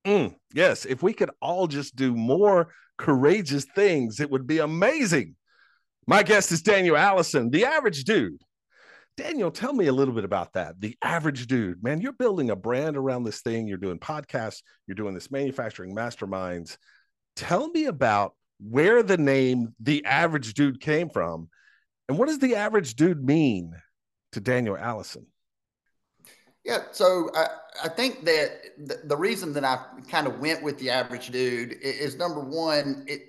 Mm, 0.04 0.34
yes, 0.52 0.84
if 0.84 1.02
we 1.02 1.12
could 1.12 1.30
all 1.40 1.66
just 1.66 1.94
do 1.94 2.14
more 2.14 2.72
courageous 2.98 3.66
things, 3.74 4.18
it 4.20 4.30
would 4.30 4.46
be 4.46 4.58
amazing. 4.58 5.36
My 6.06 6.22
guest 6.22 6.50
is 6.52 6.62
Daniel 6.62 6.96
Allison, 6.96 7.50
the 7.50 7.66
average 7.66 8.04
dude. 8.04 8.42
Daniel, 9.16 9.50
tell 9.50 9.74
me 9.74 9.86
a 9.86 9.92
little 9.92 10.14
bit 10.14 10.24
about 10.24 10.54
that. 10.54 10.80
The 10.80 10.96
average 11.02 11.46
dude, 11.46 11.82
man, 11.82 12.00
you're 12.00 12.12
building 12.12 12.50
a 12.50 12.56
brand 12.56 12.96
around 12.96 13.24
this 13.24 13.42
thing. 13.42 13.66
You're 13.66 13.76
doing 13.76 13.98
podcasts, 13.98 14.62
you're 14.86 14.94
doing 14.94 15.14
this 15.14 15.30
manufacturing 15.30 15.94
masterminds. 15.94 16.78
Tell 17.36 17.68
me 17.68 17.84
about 17.84 18.34
where 18.62 19.02
the 19.02 19.16
name 19.16 19.74
the 19.80 20.04
average 20.04 20.54
dude 20.54 20.80
came 20.80 21.08
from 21.08 21.48
and 22.08 22.18
what 22.18 22.26
does 22.26 22.40
the 22.40 22.56
average 22.56 22.94
dude 22.94 23.24
mean 23.24 23.72
to 24.32 24.40
Daniel 24.40 24.76
Allison? 24.76 25.26
Yeah, 26.64 26.82
so 26.90 27.30
I, 27.36 27.46
I 27.84 27.88
think 27.88 28.24
that 28.24 28.50
the, 28.78 29.00
the 29.04 29.16
reason 29.16 29.52
that 29.52 29.64
I 29.64 29.78
kind 30.10 30.26
of 30.26 30.40
went 30.40 30.62
with 30.62 30.78
the 30.78 30.90
average 30.90 31.30
dude 31.30 31.72
is, 31.80 32.12
is 32.12 32.16
number 32.16 32.40
one, 32.40 33.04
it 33.06 33.22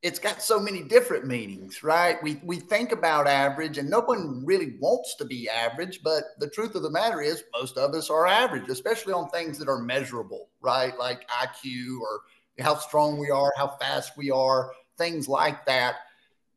it's 0.00 0.20
got 0.20 0.40
so 0.40 0.60
many 0.60 0.84
different 0.84 1.26
meanings, 1.26 1.82
right? 1.82 2.22
We 2.22 2.40
we 2.44 2.60
think 2.60 2.92
about 2.92 3.26
average, 3.26 3.76
and 3.78 3.90
no 3.90 4.00
one 4.00 4.44
really 4.46 4.76
wants 4.80 5.16
to 5.16 5.24
be 5.24 5.48
average, 5.48 6.00
but 6.04 6.22
the 6.38 6.48
truth 6.48 6.76
of 6.76 6.82
the 6.82 6.90
matter 6.90 7.20
is, 7.20 7.42
most 7.52 7.76
of 7.76 7.92
us 7.92 8.08
are 8.08 8.26
average, 8.26 8.68
especially 8.68 9.12
on 9.12 9.28
things 9.30 9.58
that 9.58 9.68
are 9.68 9.80
measurable, 9.80 10.50
right? 10.60 10.96
Like 10.96 11.28
IQ 11.28 12.00
or 12.00 12.20
how 12.60 12.76
strong 12.76 13.18
we 13.18 13.30
are, 13.30 13.52
how 13.56 13.76
fast 13.80 14.16
we 14.16 14.30
are, 14.30 14.70
things 14.98 15.28
like 15.28 15.64
that. 15.66 15.96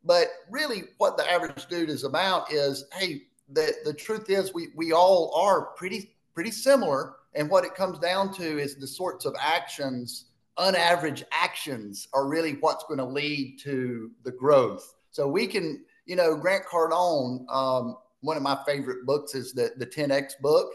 But 0.04 0.28
really, 0.50 0.84
what 0.98 1.16
the 1.18 1.30
average 1.30 1.68
dude 1.68 1.90
is 1.90 2.04
about 2.04 2.52
is, 2.52 2.86
hey, 2.94 3.24
the 3.50 3.74
the 3.86 3.94
truth 3.94 4.30
is, 4.30 4.54
we 4.54 4.70
we 4.76 4.92
all 4.92 5.34
are 5.36 5.68
pretty 5.76 6.16
pretty 6.34 6.52
similar, 6.52 7.16
and 7.36 7.50
what 7.50 7.66
it 7.66 7.76
comes 7.76 8.00
down 8.00 8.34
to 8.34 8.60
is 8.60 8.76
the 8.76 8.88
sorts 8.88 9.26
of 9.26 9.36
actions 9.40 10.26
unaverage 10.58 11.24
actions 11.32 12.08
are 12.14 12.28
really 12.28 12.54
what's 12.60 12.84
going 12.86 13.00
to 13.00 13.06
lead 13.06 13.58
to 13.60 14.12
the 14.24 14.32
growth. 14.32 14.94
So 15.12 15.28
we 15.28 15.48
can, 15.48 15.84
you 16.06 16.16
know, 16.16 16.36
Grant 16.36 16.66
Cardone, 16.66 17.46
um, 17.50 17.98
one 18.22 18.38
of 18.38 18.44
my 18.44 18.58
favorite 18.66 19.06
books 19.06 19.34
is 19.34 19.54
the 19.54 19.72
the 19.78 19.86
10x 19.86 20.40
book, 20.42 20.74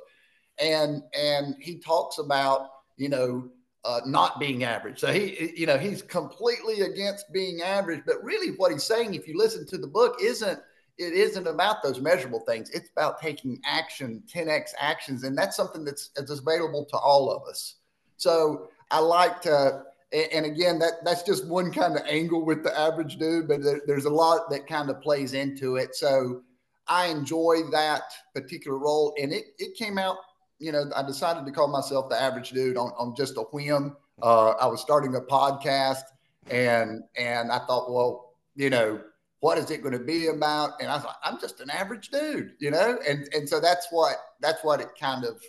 and 0.58 1.02
and 1.16 1.54
he 1.60 1.78
talks 1.78 2.18
about 2.18 2.68
you 2.96 3.08
know 3.08 3.48
uh, 3.86 4.00
not 4.04 4.40
being 4.40 4.64
average. 4.64 4.98
So 4.98 5.12
he, 5.12 5.52
you 5.56 5.66
know, 5.66 5.78
he's 5.78 6.02
completely 6.02 6.80
against 6.80 7.32
being 7.32 7.62
average. 7.62 8.02
But 8.06 8.22
really, 8.22 8.56
what 8.56 8.72
he's 8.72 8.84
saying, 8.84 9.14
if 9.14 9.28
you 9.28 9.38
listen 9.38 9.66
to 9.66 9.78
the 9.78 9.86
book, 9.86 10.16
isn't 10.20 10.60
it 10.98 11.12
isn't 11.12 11.46
about 11.46 11.82
those 11.82 12.00
measurable 12.00 12.40
things. 12.40 12.70
It's 12.70 12.88
about 12.90 13.20
taking 13.20 13.60
action, 13.66 14.22
10x 14.32 14.70
actions, 14.78 15.24
and 15.24 15.36
that's 15.36 15.54
something 15.54 15.84
that's, 15.84 16.08
that's 16.16 16.30
available 16.30 16.86
to 16.86 16.96
all 16.96 17.30
of 17.30 17.46
us. 17.48 17.76
So 18.16 18.70
I 18.90 19.00
like 19.00 19.42
to, 19.42 19.82
and 20.12 20.46
again, 20.46 20.78
that 20.78 21.04
that's 21.04 21.22
just 21.22 21.46
one 21.46 21.70
kind 21.70 21.96
of 21.96 22.02
angle 22.06 22.44
with 22.46 22.62
the 22.62 22.78
average 22.78 23.18
dude, 23.18 23.46
but 23.46 23.62
there, 23.62 23.82
there's 23.86 24.06
a 24.06 24.10
lot 24.10 24.48
that 24.50 24.66
kind 24.66 24.88
of 24.88 25.02
plays 25.02 25.34
into 25.34 25.76
it. 25.76 25.94
So 25.94 26.42
I 26.88 27.06
enjoy 27.06 27.62
that 27.72 28.04
particular 28.34 28.78
role, 28.78 29.14
and 29.20 29.32
it 29.32 29.46
it 29.58 29.76
came 29.76 29.98
out. 29.98 30.16
You 30.58 30.72
know, 30.72 30.90
I 30.94 31.02
decided 31.02 31.44
to 31.46 31.52
call 31.52 31.68
myself 31.68 32.08
the 32.08 32.20
average 32.20 32.50
dude 32.50 32.76
on 32.76 32.92
on 32.98 33.14
just 33.14 33.36
a 33.36 33.42
whim. 33.42 33.96
Uh, 34.22 34.50
I 34.50 34.66
was 34.66 34.80
starting 34.80 35.14
a 35.14 35.20
podcast, 35.20 36.02
and 36.50 37.02
and 37.16 37.52
I 37.52 37.58
thought, 37.60 37.90
well, 37.90 38.34
you 38.54 38.70
know, 38.70 39.00
what 39.40 39.58
is 39.58 39.70
it 39.70 39.82
going 39.82 39.98
to 39.98 40.04
be 40.04 40.28
about? 40.28 40.80
And 40.80 40.90
I 40.90 40.98
thought, 40.98 41.18
I'm 41.22 41.38
just 41.40 41.60
an 41.60 41.70
average 41.70 42.08
dude, 42.08 42.52
you 42.58 42.70
know, 42.70 42.98
and 43.06 43.28
and 43.34 43.48
so 43.48 43.60
that's 43.60 43.88
what 43.90 44.16
that's 44.40 44.64
what 44.64 44.80
it 44.80 44.88
kind 44.98 45.24
of 45.24 45.42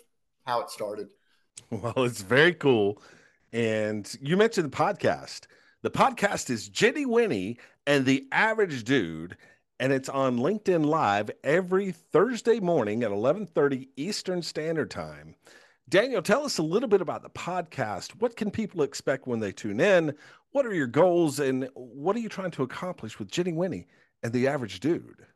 how 0.46 0.60
it 0.60 0.70
started. 0.70 1.08
Well, 1.70 2.04
it's 2.04 2.22
very 2.22 2.54
cool 2.54 3.02
and 3.52 4.16
you 4.20 4.36
mentioned 4.36 4.70
the 4.70 4.76
podcast. 4.76 5.46
The 5.82 5.90
podcast 5.90 6.50
is 6.50 6.68
Jenny 6.68 7.06
Winnie 7.06 7.58
and 7.86 8.04
the 8.04 8.26
Average 8.32 8.84
Dude, 8.84 9.36
and 9.80 9.92
it's 9.92 10.08
on 10.08 10.38
LinkedIn 10.38 10.84
Live 10.84 11.30
every 11.44 11.92
Thursday 11.92 12.60
morning 12.60 13.02
at 13.02 13.10
11:30 13.10 13.88
Eastern 13.96 14.42
Standard 14.42 14.90
Time. 14.90 15.34
Daniel, 15.88 16.20
tell 16.20 16.44
us 16.44 16.58
a 16.58 16.62
little 16.62 16.88
bit 16.88 17.00
about 17.00 17.22
the 17.22 17.30
podcast. 17.30 18.12
What 18.20 18.36
can 18.36 18.50
people 18.50 18.82
expect 18.82 19.26
when 19.26 19.40
they 19.40 19.52
tune 19.52 19.80
in? 19.80 20.14
What 20.50 20.66
are 20.66 20.74
your 20.74 20.86
goals, 20.86 21.38
and 21.40 21.68
what 21.74 22.16
are 22.16 22.20
you 22.20 22.28
trying 22.28 22.50
to 22.52 22.62
accomplish 22.62 23.18
with 23.18 23.30
Jenny 23.30 23.52
Winnie 23.52 23.86
and 24.22 24.32
the 24.32 24.48
Average 24.48 24.80
Dude? 24.80 25.26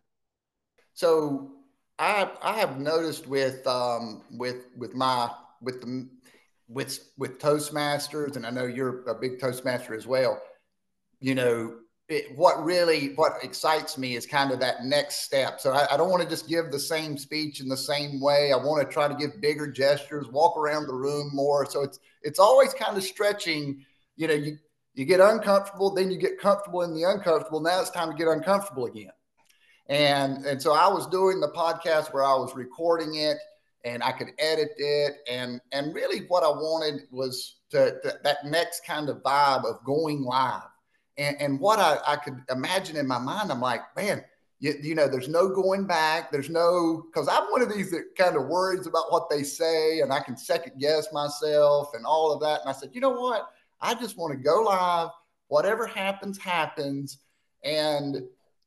So, 0.92 1.52
I 1.98 2.30
I 2.42 2.54
have 2.58 2.78
noticed 2.78 3.26
with 3.26 3.66
um, 3.66 4.22
with 4.30 4.66
with 4.76 4.94
my 4.94 5.30
with 5.60 5.80
the 5.80 6.08
with 6.68 6.98
with 7.16 7.38
Toastmasters, 7.38 8.36
and 8.36 8.46
I 8.46 8.50
know 8.50 8.64
you're 8.64 9.08
a 9.08 9.14
big 9.14 9.40
Toastmaster 9.40 9.94
as 9.94 10.06
well. 10.06 10.40
You 11.20 11.34
know, 11.34 11.76
what 12.34 12.62
really 12.64 13.14
what 13.14 13.32
excites 13.42 13.96
me 13.98 14.16
is 14.16 14.26
kind 14.26 14.50
of 14.50 14.60
that 14.60 14.84
next 14.84 15.22
step. 15.22 15.60
So 15.60 15.72
I, 15.72 15.94
I 15.94 15.96
don't 15.96 16.10
want 16.10 16.22
to 16.22 16.28
just 16.28 16.48
give 16.48 16.70
the 16.70 16.78
same 16.78 17.16
speech 17.16 17.60
in 17.60 17.68
the 17.68 17.76
same 17.76 18.20
way. 18.20 18.52
I 18.52 18.56
want 18.56 18.86
to 18.86 18.92
try 18.92 19.08
to 19.08 19.14
give 19.14 19.40
bigger 19.40 19.66
gestures, 19.70 20.26
walk 20.28 20.56
around 20.56 20.86
the 20.86 20.94
room 20.94 21.30
more. 21.32 21.66
So 21.66 21.82
it's 21.82 21.98
it's 22.22 22.38
always 22.38 22.74
kind 22.74 22.96
of 22.96 23.02
stretching. 23.02 23.84
You 24.16 24.28
know, 24.28 24.34
you 24.34 24.58
you 24.94 25.04
get 25.04 25.20
uncomfortable, 25.20 25.94
then 25.94 26.10
you 26.10 26.18
get 26.18 26.38
comfortable 26.38 26.82
in 26.82 26.94
the 26.94 27.04
uncomfortable. 27.04 27.60
Now 27.60 27.80
it's 27.80 27.90
time 27.90 28.10
to 28.10 28.16
get 28.16 28.28
uncomfortable 28.28 28.86
again. 28.86 29.12
And 29.88 30.44
and 30.44 30.60
so 30.60 30.72
I 30.72 30.88
was 30.88 31.06
doing 31.08 31.40
the 31.40 31.48
podcast 31.48 32.12
where 32.12 32.24
I 32.24 32.34
was 32.34 32.54
recording 32.54 33.16
it 33.16 33.38
and 33.84 34.02
I 34.02 34.12
could 34.12 34.28
edit 34.38 34.70
it. 34.76 35.12
And 35.28 35.60
and 35.72 35.94
really, 35.94 36.20
what 36.28 36.42
I 36.42 36.48
wanted 36.48 37.02
was 37.10 37.56
to, 37.70 38.00
to 38.02 38.18
that 38.22 38.44
next 38.44 38.84
kind 38.84 39.08
of 39.08 39.22
vibe 39.22 39.64
of 39.64 39.84
going 39.84 40.22
live. 40.22 40.62
And, 41.18 41.36
and 41.40 41.60
what 41.60 41.78
I, 41.78 41.98
I 42.06 42.16
could 42.16 42.42
imagine 42.50 42.96
in 42.96 43.06
my 43.06 43.18
mind, 43.18 43.50
I'm 43.50 43.60
like, 43.60 43.80
man, 43.96 44.24
you, 44.60 44.74
you 44.80 44.94
know, 44.94 45.08
there's 45.08 45.28
no 45.28 45.48
going 45.48 45.86
back. 45.86 46.30
There's 46.30 46.48
no, 46.48 47.04
because 47.06 47.28
I'm 47.28 47.50
one 47.50 47.62
of 47.62 47.72
these 47.72 47.90
that 47.90 48.14
kind 48.16 48.36
of 48.36 48.46
worries 48.46 48.86
about 48.86 49.10
what 49.10 49.28
they 49.28 49.42
say 49.42 50.00
and 50.00 50.12
I 50.12 50.20
can 50.20 50.36
second 50.36 50.78
guess 50.78 51.12
myself 51.12 51.94
and 51.94 52.06
all 52.06 52.32
of 52.32 52.40
that. 52.40 52.60
And 52.60 52.70
I 52.70 52.72
said, 52.72 52.90
you 52.92 53.00
know 53.00 53.10
what? 53.10 53.50
I 53.80 53.94
just 53.94 54.16
want 54.16 54.32
to 54.32 54.38
go 54.38 54.62
live. 54.62 55.10
Whatever 55.48 55.86
happens, 55.86 56.38
happens. 56.38 57.18
And, 57.64 58.22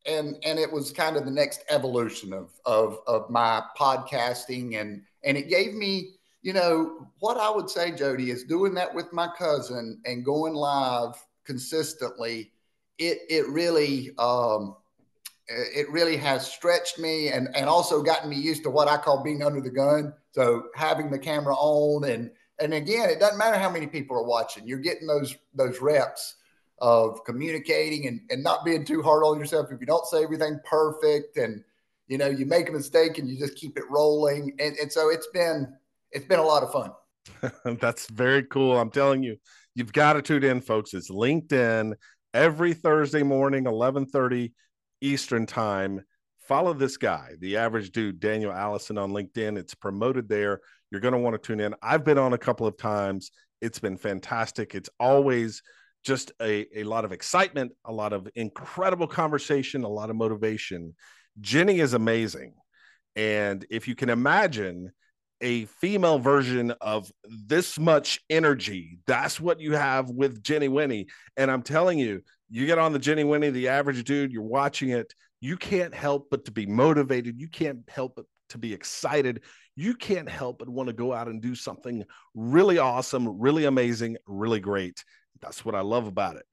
and, 0.06 0.36
and 0.44 0.60
it 0.60 0.72
was 0.72 0.92
kind 0.92 1.16
of 1.16 1.26
the 1.26 1.32
next 1.32 1.64
evolution 1.70 2.34
of, 2.34 2.52
of, 2.66 3.00
of 3.08 3.30
my 3.30 3.64
podcasting. 3.80 4.80
And, 4.80 5.02
and 5.24 5.38
it 5.38 5.50
gave 5.50 5.74
me, 5.74 6.12
you 6.42 6.54
know, 6.54 7.08
what 7.20 7.38
I 7.38 7.50
would 7.50 7.70
say, 7.70 7.92
Jody, 7.92 8.30
is 8.30 8.44
doing 8.44 8.74
that 8.76 8.94
with 8.94 9.12
my 9.14 9.30
cousin 9.38 10.00
and 10.06 10.26
going 10.26 10.54
live 10.54 11.16
consistently. 11.46 12.52
It, 12.98 13.20
it 13.30 13.48
really, 13.50 14.12
um, 14.18 14.76
it 15.48 15.90
really 15.90 16.18
has 16.18 16.50
stretched 16.50 16.98
me 16.98 17.30
and, 17.30 17.50
and 17.56 17.68
also 17.68 18.02
gotten 18.02 18.30
me 18.30 18.36
used 18.36 18.64
to 18.64 18.70
what 18.70 18.88
I 18.88 18.98
call 18.98 19.24
being 19.24 19.44
under 19.44 19.62
the 19.62 19.70
gun. 19.70 20.14
So 20.32 20.64
having 20.76 21.12
the 21.12 21.20
camera 21.20 21.56
on 21.56 22.10
and 22.10 22.32
and 22.60 22.74
again, 22.74 23.10
it 23.10 23.20
doesn't 23.20 23.38
matter 23.38 23.58
how 23.58 23.70
many 23.70 23.86
people 23.86 24.16
are 24.18 24.24
watching. 24.24 24.66
You're 24.66 24.80
getting 24.80 25.08
those 25.08 25.36
those 25.54 25.82
reps 25.82 26.36
of 26.80 27.24
communicating 27.26 28.08
and, 28.08 28.22
and 28.30 28.44
not 28.44 28.66
being 28.66 28.86
too 28.86 29.02
hard 29.02 29.24
on 29.24 29.40
yourself. 29.40 29.72
If 29.72 29.80
you 29.80 29.88
don't 29.88 30.06
say 30.06 30.24
everything 30.24 30.60
perfect 30.66 31.38
and 31.38 31.64
you 32.08 32.18
know 32.18 32.28
you 32.28 32.46
make 32.46 32.70
a 32.70 32.72
mistake 32.72 33.18
and 33.18 33.30
you 33.30 33.38
just 33.38 33.56
keep 33.56 33.78
it 33.78 33.84
rolling. 33.90 34.56
And, 34.60 34.76
and 34.78 34.92
so 34.92 35.10
it's 35.10 35.28
been 35.28 35.76
it's 36.12 36.26
been 36.26 36.40
a 36.40 36.44
lot 36.44 36.64
of 36.64 36.72
fun. 36.72 36.92
That's 37.80 38.10
very 38.10 38.44
cool. 38.44 38.80
I'm 38.80 38.92
telling 38.92 39.22
you, 39.22 39.38
you've 39.76 39.94
got 39.94 40.14
to 40.14 40.22
tune 40.22 40.44
in, 40.44 40.62
folks. 40.62 40.94
It's 40.94 41.12
LinkedIn 41.12 41.94
every 42.34 42.74
Thursday 42.74 43.24
morning, 43.24 43.66
1130 43.66 44.54
Eastern 45.02 45.46
time. 45.46 46.02
Follow 46.48 46.74
this 46.74 46.98
guy, 46.98 47.34
the 47.40 47.58
average 47.58 47.92
dude, 47.92 48.20
Daniel 48.20 48.54
Allison 48.54 48.98
on 48.98 49.12
LinkedIn. 49.12 49.58
It's 49.58 49.76
promoted 49.76 50.30
there. 50.30 50.62
You're 50.90 51.02
going 51.02 51.14
to 51.14 51.20
want 51.20 51.34
to 51.34 51.46
tune 51.46 51.60
in. 51.60 51.76
I've 51.82 52.06
been 52.06 52.18
on 52.18 52.34
a 52.34 52.38
couple 52.38 52.66
of 52.66 52.78
times. 52.78 53.32
It's 53.62 53.80
been 53.80 53.98
fantastic. 53.98 54.76
It's 54.76 54.90
always 55.00 55.62
just 56.04 56.32
a, 56.42 56.68
a 56.80 56.84
lot 56.84 57.04
of 57.04 57.12
excitement, 57.12 57.72
a 57.84 57.92
lot 57.92 58.14
of 58.14 58.28
incredible 58.36 59.08
conversation, 59.08 59.84
a 59.84 59.90
lot 59.90 60.10
of 60.10 60.16
motivation. 60.16 60.96
Jenny 61.42 61.80
is 61.80 61.94
amazing. 61.94 62.54
And 63.16 63.66
if 63.70 63.88
you 63.88 63.96
can 63.96 64.10
imagine 64.10 64.92
a 65.46 65.66
female 65.66 66.18
version 66.18 66.74
of 66.82 67.12
this 67.30 67.78
much 67.78 68.20
energy, 68.32 68.98
that's 69.06 69.40
what 69.40 69.60
you 69.60 69.74
have 69.74 70.10
with 70.10 70.42
Jenny 70.42 70.70
Winnie. 70.70 71.06
And 71.38 71.52
I'm 71.52 71.62
telling 71.62 72.00
you, 72.00 72.24
you 72.50 72.66
get 72.66 72.80
on 72.80 72.94
the 72.94 73.00
Jenny 73.00 73.24
Winnie, 73.24 73.52
the 73.52 73.68
average 73.68 74.04
dude, 74.06 74.32
you're 74.32 74.42
watching 74.42 74.90
it, 74.90 75.14
you 75.42 75.56
can't 75.56 75.94
help 75.94 76.30
but 76.32 76.46
to 76.46 76.52
be 76.52 76.66
motivated. 76.66 77.40
You 77.40 77.48
can't 77.48 77.88
help 77.88 78.16
but 78.16 78.26
to 78.50 78.58
be 78.58 78.74
excited. 78.74 79.44
You 79.76 79.94
can't 79.94 80.28
help 80.28 80.58
but 80.58 80.68
want 80.68 80.88
to 80.88 80.94
go 80.94 81.14
out 81.14 81.28
and 81.28 81.40
do 81.40 81.54
something 81.54 82.04
really 82.34 82.80
awesome, 82.80 83.40
really 83.40 83.66
amazing, 83.66 84.18
really 84.26 84.60
great. 84.60 85.04
That's 85.42 85.64
what 85.64 85.76
I 85.76 85.82
love 85.82 86.08
about 86.08 86.38
it. 86.38 86.46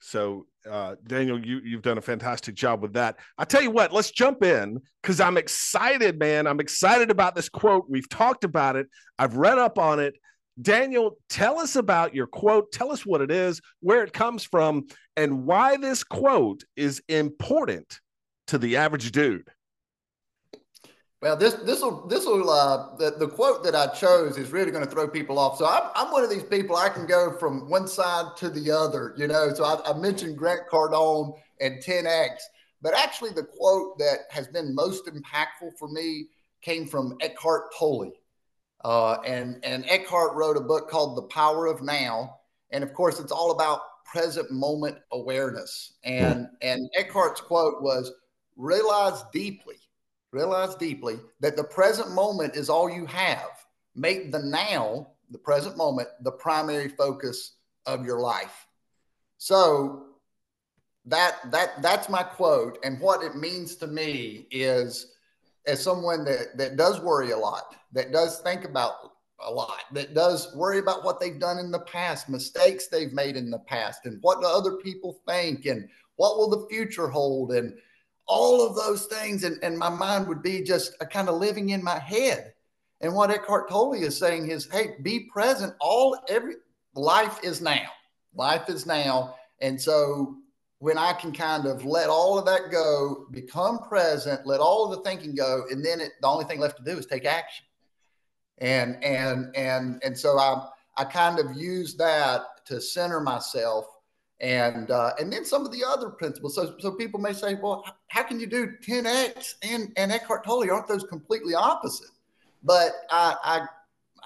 So, 0.00 0.46
uh, 0.70 0.94
Daniel, 1.06 1.44
you 1.44 1.60
you've 1.64 1.82
done 1.82 1.98
a 1.98 2.02
fantastic 2.02 2.54
job 2.54 2.82
with 2.82 2.92
that. 2.94 3.16
I 3.38 3.44
tell 3.44 3.62
you 3.62 3.70
what, 3.70 3.92
let's 3.92 4.10
jump 4.10 4.42
in 4.42 4.80
because 5.02 5.20
I'm 5.20 5.36
excited, 5.36 6.18
man. 6.18 6.46
I'm 6.46 6.60
excited 6.60 7.10
about 7.10 7.34
this 7.34 7.48
quote. 7.48 7.86
We've 7.88 8.08
talked 8.08 8.44
about 8.44 8.76
it. 8.76 8.88
I've 9.18 9.36
read 9.36 9.58
up 9.58 9.78
on 9.78 10.00
it. 10.00 10.14
Daniel, 10.60 11.16
tell 11.28 11.58
us 11.58 11.76
about 11.76 12.14
your 12.14 12.26
quote. 12.26 12.72
Tell 12.72 12.92
us 12.92 13.06
what 13.06 13.22
it 13.22 13.30
is, 13.30 13.60
where 13.80 14.04
it 14.04 14.12
comes 14.12 14.44
from, 14.44 14.86
and 15.16 15.44
why 15.44 15.76
this 15.76 16.04
quote 16.04 16.62
is 16.76 17.02
important 17.08 18.00
to 18.48 18.58
the 18.58 18.76
average 18.76 19.12
dude. 19.12 19.48
Well, 21.22 21.36
this 21.36 21.54
this 21.54 21.80
will 21.80 22.04
this 22.08 22.26
will 22.26 22.50
uh, 22.50 22.96
the 22.96 23.12
the 23.12 23.28
quote 23.28 23.62
that 23.62 23.76
I 23.76 23.86
chose 23.86 24.36
is 24.36 24.50
really 24.50 24.72
going 24.72 24.84
to 24.84 24.90
throw 24.90 25.06
people 25.06 25.38
off. 25.38 25.56
So 25.56 25.64
I'm 25.64 25.88
I'm 25.94 26.10
one 26.10 26.24
of 26.24 26.30
these 26.30 26.42
people. 26.42 26.74
I 26.74 26.88
can 26.88 27.06
go 27.06 27.36
from 27.38 27.70
one 27.70 27.86
side 27.86 28.36
to 28.38 28.50
the 28.50 28.72
other, 28.72 29.14
you 29.16 29.28
know. 29.28 29.54
So 29.54 29.64
I, 29.64 29.88
I 29.88 29.96
mentioned 29.96 30.36
Grant 30.36 30.62
Cardone 30.68 31.38
and 31.60 31.80
10x, 31.80 32.38
but 32.82 32.94
actually 32.98 33.30
the 33.30 33.44
quote 33.44 33.98
that 33.98 34.22
has 34.30 34.48
been 34.48 34.74
most 34.74 35.06
impactful 35.06 35.78
for 35.78 35.86
me 35.86 36.26
came 36.60 36.88
from 36.88 37.16
Eckhart 37.20 37.72
Tolle. 37.78 38.10
Uh, 38.84 39.18
and 39.24 39.64
and 39.64 39.84
Eckhart 39.88 40.34
wrote 40.34 40.56
a 40.56 40.60
book 40.60 40.90
called 40.90 41.16
The 41.16 41.28
Power 41.28 41.66
of 41.66 41.82
Now, 41.82 42.40
and 42.70 42.82
of 42.82 42.92
course, 42.94 43.20
it's 43.20 43.30
all 43.30 43.52
about 43.52 43.80
present 44.06 44.50
moment 44.50 44.98
awareness. 45.12 45.92
And 46.02 46.48
and 46.62 46.90
Eckhart's 46.98 47.40
quote 47.40 47.80
was, 47.80 48.10
"Realize 48.56 49.22
deeply, 49.32 49.76
realize 50.32 50.74
deeply 50.74 51.18
that 51.40 51.56
the 51.56 51.64
present 51.64 52.10
moment 52.12 52.56
is 52.56 52.68
all 52.68 52.90
you 52.90 53.06
have. 53.06 53.50
Make 53.94 54.32
the 54.32 54.40
now, 54.42 55.08
the 55.30 55.38
present 55.38 55.76
moment, 55.76 56.08
the 56.22 56.32
primary 56.32 56.88
focus 56.88 57.56
of 57.86 58.04
your 58.04 58.20
life." 58.20 58.66
So 59.38 60.06
that 61.06 61.50
that 61.50 61.82
that's 61.82 62.08
my 62.08 62.22
quote, 62.22 62.78
and 62.84 63.00
what 63.00 63.22
it 63.22 63.36
means 63.36 63.76
to 63.76 63.86
me 63.86 64.46
is 64.50 65.12
as 65.66 65.82
someone 65.82 66.24
that, 66.24 66.56
that 66.56 66.76
does 66.76 67.00
worry 67.00 67.30
a 67.30 67.36
lot, 67.36 67.76
that 67.92 68.12
does 68.12 68.40
think 68.40 68.64
about 68.64 68.94
a 69.44 69.50
lot, 69.50 69.80
that 69.92 70.14
does 70.14 70.54
worry 70.54 70.78
about 70.78 71.04
what 71.04 71.20
they've 71.20 71.38
done 71.38 71.58
in 71.58 71.70
the 71.70 71.80
past, 71.80 72.28
mistakes 72.28 72.86
they've 72.86 73.12
made 73.12 73.36
in 73.36 73.50
the 73.50 73.58
past, 73.60 74.06
and 74.06 74.18
what 74.22 74.40
do 74.40 74.46
other 74.46 74.76
people 74.76 75.20
think, 75.26 75.66
and 75.66 75.88
what 76.16 76.36
will 76.36 76.50
the 76.50 76.66
future 76.68 77.08
hold, 77.08 77.52
and 77.52 77.74
all 78.32 78.66
of 78.66 78.74
those 78.74 79.06
things. 79.06 79.44
And, 79.44 79.62
and 79.62 79.78
my 79.78 79.88
mind 79.90 80.26
would 80.28 80.42
be 80.42 80.62
just 80.62 80.92
uh, 80.94 81.04
a 81.04 81.06
kind 81.06 81.28
of 81.28 81.36
living 81.36 81.70
in 81.70 81.82
my 81.82 81.98
head. 81.98 82.54
And 83.00 83.14
what 83.14 83.30
Eckhart 83.30 83.68
Tolle 83.68 83.94
is 83.94 84.16
saying 84.16 84.48
is, 84.48 84.68
hey, 84.70 84.94
be 85.02 85.28
present. 85.32 85.74
All 85.80 86.16
every 86.28 86.56
life 86.94 87.38
is 87.42 87.60
now. 87.60 87.88
Life 88.34 88.68
is 88.68 88.86
now. 88.86 89.34
And 89.60 89.80
so 89.80 90.36
when 90.78 90.98
I 90.98 91.12
can 91.12 91.32
kind 91.32 91.66
of 91.66 91.84
let 91.84 92.08
all 92.08 92.38
of 92.38 92.46
that 92.46 92.70
go, 92.70 93.26
become 93.30 93.78
present, 93.80 94.46
let 94.46 94.60
all 94.60 94.80
of 94.84 94.96
the 94.96 95.08
thinking 95.08 95.34
go, 95.34 95.64
and 95.70 95.84
then 95.84 96.00
it, 96.00 96.12
the 96.20 96.26
only 96.26 96.44
thing 96.44 96.58
left 96.58 96.78
to 96.78 96.84
do 96.84 96.98
is 96.98 97.06
take 97.06 97.24
action. 97.24 97.64
And 98.58 99.02
and 99.02 99.54
and 99.56 100.02
and 100.04 100.18
so 100.18 100.38
I 100.38 100.68
I 100.96 101.04
kind 101.04 101.38
of 101.38 101.56
use 101.56 101.94
that 101.96 102.42
to 102.66 102.80
center 102.80 103.20
myself, 103.20 103.86
and 104.42 104.90
uh, 104.90 105.12
and 105.18 105.32
then 105.32 105.44
some 105.44 105.64
of 105.64 105.72
the 105.72 105.84
other 105.86 106.10
principles. 106.10 106.56
So 106.56 106.74
so 106.78 106.90
people 106.92 107.20
may 107.20 107.32
say, 107.32 107.54
well, 107.54 107.84
how 108.08 108.24
can 108.24 108.38
you 108.40 108.46
do 108.46 108.72
10x 108.86 109.54
and 109.62 109.92
and 109.96 110.12
Eckhart 110.12 110.44
Tolle? 110.44 110.70
Aren't 110.70 110.88
those 110.88 111.04
completely 111.04 111.54
opposite? 111.54 112.10
But 112.62 112.92
I 113.10 113.36
I 113.44 113.66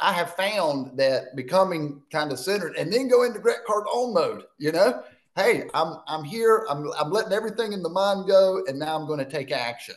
I 0.00 0.12
have 0.12 0.34
found 0.34 0.98
that 0.98 1.36
becoming 1.36 2.02
kind 2.10 2.32
of 2.32 2.38
centered 2.38 2.76
and 2.76 2.92
then 2.92 3.08
go 3.08 3.22
into 3.24 3.38
Grant 3.38 3.60
Cardone 3.66 4.14
mode, 4.14 4.44
you 4.58 4.72
know, 4.72 5.02
hey, 5.36 5.64
I'm 5.74 5.98
I'm 6.08 6.24
here. 6.24 6.66
I'm 6.68 6.90
I'm 6.98 7.10
letting 7.10 7.32
everything 7.32 7.72
in 7.72 7.82
the 7.82 7.90
mind 7.90 8.26
go, 8.26 8.64
and 8.66 8.78
now 8.78 8.98
I'm 8.98 9.06
going 9.06 9.18
to 9.18 9.30
take 9.30 9.52
action. 9.52 9.96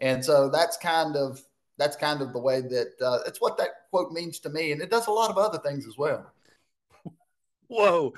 And 0.00 0.24
so 0.24 0.48
that's 0.48 0.76
kind 0.78 1.16
of 1.16 1.42
that's 1.76 1.96
kind 1.96 2.22
of 2.22 2.32
the 2.32 2.40
way 2.40 2.62
that 2.62 2.92
uh, 3.02 3.18
it's 3.26 3.40
what 3.40 3.56
that 3.58 3.88
quote 3.90 4.12
means 4.12 4.38
to 4.40 4.50
me, 4.50 4.72
and 4.72 4.82
it 4.82 4.90
does 4.90 5.06
a 5.06 5.12
lot 5.12 5.30
of 5.30 5.38
other 5.38 5.58
things 5.58 5.86
as 5.86 5.96
well. 5.96 6.32
Whoa, 7.70 8.14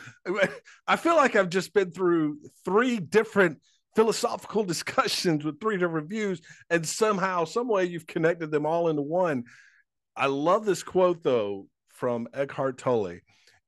I 0.86 0.96
feel 0.96 1.14
like 1.14 1.36
I've 1.36 1.50
just 1.50 1.74
been 1.74 1.90
through 1.90 2.38
three 2.64 2.98
different 2.98 3.58
philosophical 3.94 4.64
discussions 4.64 5.44
with 5.44 5.60
three 5.60 5.76
different 5.76 6.08
views, 6.08 6.40
and 6.70 6.86
somehow, 6.86 7.44
some 7.44 7.68
way, 7.68 7.84
you've 7.84 8.06
connected 8.06 8.50
them 8.50 8.64
all 8.64 8.88
into 8.88 9.02
one. 9.02 9.44
I 10.16 10.26
love 10.26 10.64
this 10.64 10.82
quote 10.82 11.22
though 11.22 11.66
from 11.88 12.28
Eckhart 12.32 12.78
Tolle, 12.78 13.18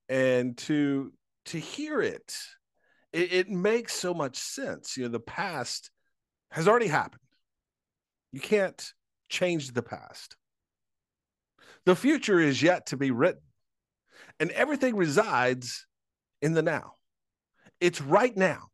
and 0.08 0.56
to 0.58 1.12
to 1.46 1.58
hear 1.58 2.00
it 2.00 2.34
it, 3.14 3.32
it 3.32 3.48
makes 3.48 3.94
so 3.94 4.12
much 4.12 4.36
sense. 4.36 4.96
You 4.96 5.04
know, 5.04 5.10
the 5.10 5.20
past 5.20 5.90
has 6.50 6.68
already 6.68 6.88
happened. 6.88 7.20
You 8.32 8.40
can't 8.40 8.92
change 9.28 9.72
the 9.72 9.82
past. 9.82 10.36
The 11.86 11.96
future 11.96 12.40
is 12.40 12.62
yet 12.62 12.86
to 12.86 12.96
be 12.96 13.10
written, 13.10 13.42
and 14.40 14.50
everything 14.50 14.96
resides 14.96 15.86
in 16.42 16.52
the 16.52 16.62
now. 16.62 16.94
It's 17.80 18.00
right 18.00 18.36
now. 18.36 18.68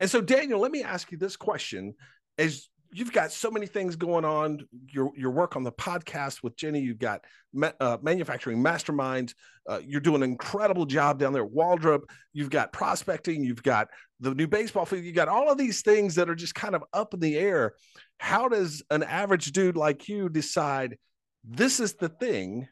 And 0.00 0.10
so, 0.10 0.20
Daniel, 0.20 0.60
let 0.60 0.72
me 0.72 0.82
ask 0.82 1.12
you 1.12 1.18
this 1.18 1.36
question 1.36 1.94
as 2.38 2.68
you've 2.92 3.12
got 3.12 3.32
so 3.32 3.50
many 3.50 3.66
things 3.66 3.96
going 3.96 4.24
on. 4.24 4.66
Your 4.88 5.10
your 5.16 5.30
work 5.30 5.56
on 5.56 5.64
the 5.64 5.72
podcast 5.72 6.42
with 6.42 6.56
Jenny. 6.56 6.80
You've 6.80 6.98
got 6.98 7.24
ma- 7.52 7.72
uh, 7.80 7.98
manufacturing 8.02 8.62
masterminds. 8.62 9.34
Uh, 9.68 9.80
you're 9.84 10.00
doing 10.00 10.22
an 10.22 10.30
incredible 10.30 10.86
job 10.86 11.18
down 11.18 11.32
there 11.32 11.44
at 11.44 11.52
Waldrop. 11.52 12.02
You've 12.32 12.50
got 12.50 12.72
prospecting. 12.72 13.42
You've 13.42 13.62
got 13.62 13.88
the 14.20 14.34
new 14.34 14.46
baseball 14.46 14.84
field. 14.84 15.04
You 15.04 15.12
got 15.12 15.28
all 15.28 15.50
of 15.50 15.58
these 15.58 15.82
things 15.82 16.16
that 16.16 16.28
are 16.28 16.34
just 16.34 16.54
kind 16.54 16.74
of 16.74 16.84
up 16.92 17.14
in 17.14 17.20
the 17.20 17.36
air. 17.36 17.74
How 18.18 18.48
does 18.48 18.82
an 18.90 19.02
average 19.02 19.52
dude 19.52 19.76
like 19.76 20.08
you 20.08 20.28
decide 20.28 20.98
this 21.44 21.80
is 21.80 21.94
the 21.94 22.08
thing 22.08 22.68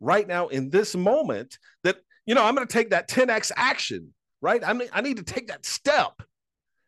right 0.00 0.26
now 0.26 0.48
in 0.48 0.70
this 0.70 0.94
moment 0.94 1.58
that 1.84 1.98
you 2.26 2.34
know 2.34 2.44
I'm 2.44 2.54
going 2.54 2.66
to 2.66 2.72
take 2.72 2.90
that 2.90 3.08
10x 3.08 3.52
action? 3.56 4.14
Right. 4.42 4.62
I 4.64 4.72
mean, 4.72 4.88
I 4.92 5.02
need 5.02 5.18
to 5.18 5.22
take 5.22 5.48
that 5.48 5.66
step 5.66 6.22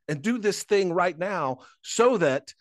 and 0.09 0.22
do 0.22 0.38
this 0.38 0.62
thing 0.62 0.92
right 0.92 1.16
now 1.16 1.59
so 1.83 2.16
that 2.18 2.55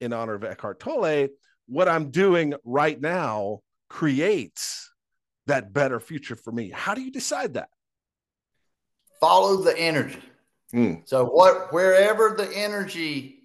in 0.00 0.12
honor 0.12 0.34
of 0.34 0.44
Eckhart 0.44 0.80
Tolle, 0.80 1.28
what 1.66 1.88
I'm 1.88 2.10
doing 2.10 2.54
right 2.64 2.98
now 3.00 3.60
creates 3.88 4.90
that 5.46 5.72
better 5.72 6.00
future 6.00 6.36
for 6.36 6.52
me. 6.52 6.70
How 6.70 6.94
do 6.94 7.02
you 7.02 7.10
decide 7.10 7.54
that? 7.54 7.68
Follow 9.20 9.62
the 9.62 9.78
energy. 9.78 10.22
Mm. 10.72 11.06
So 11.06 11.24
what 11.24 11.72
wherever 11.72 12.34
the 12.36 12.50
energy 12.56 13.39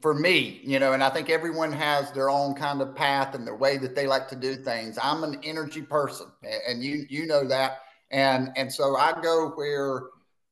for 0.00 0.14
me, 0.14 0.60
you 0.62 0.78
know, 0.78 0.92
and 0.92 1.02
I 1.02 1.10
think 1.10 1.30
everyone 1.30 1.72
has 1.72 2.10
their 2.12 2.30
own 2.30 2.54
kind 2.54 2.80
of 2.82 2.94
path 2.94 3.34
and 3.34 3.46
their 3.46 3.56
way 3.56 3.76
that 3.78 3.94
they 3.94 4.06
like 4.06 4.28
to 4.28 4.36
do 4.36 4.56
things. 4.56 4.98
I'm 5.02 5.24
an 5.24 5.40
energy 5.42 5.82
person, 5.82 6.26
and 6.66 6.82
you 6.82 7.06
you 7.08 7.26
know 7.26 7.46
that, 7.48 7.80
and 8.10 8.50
and 8.56 8.72
so 8.72 8.96
I 8.96 9.20
go 9.20 9.50
where 9.54 10.02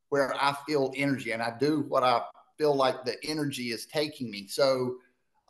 where 0.09 0.35
I 0.35 0.55
feel 0.67 0.93
energy, 0.97 1.33
and 1.33 1.43
I 1.43 1.57
do 1.59 1.85
what 1.89 2.03
I 2.03 2.23
feel 2.57 2.75
like 2.75 3.05
the 3.05 3.17
energy 3.25 3.71
is 3.71 3.87
taking 3.87 4.31
me. 4.31 4.47
So, 4.49 4.97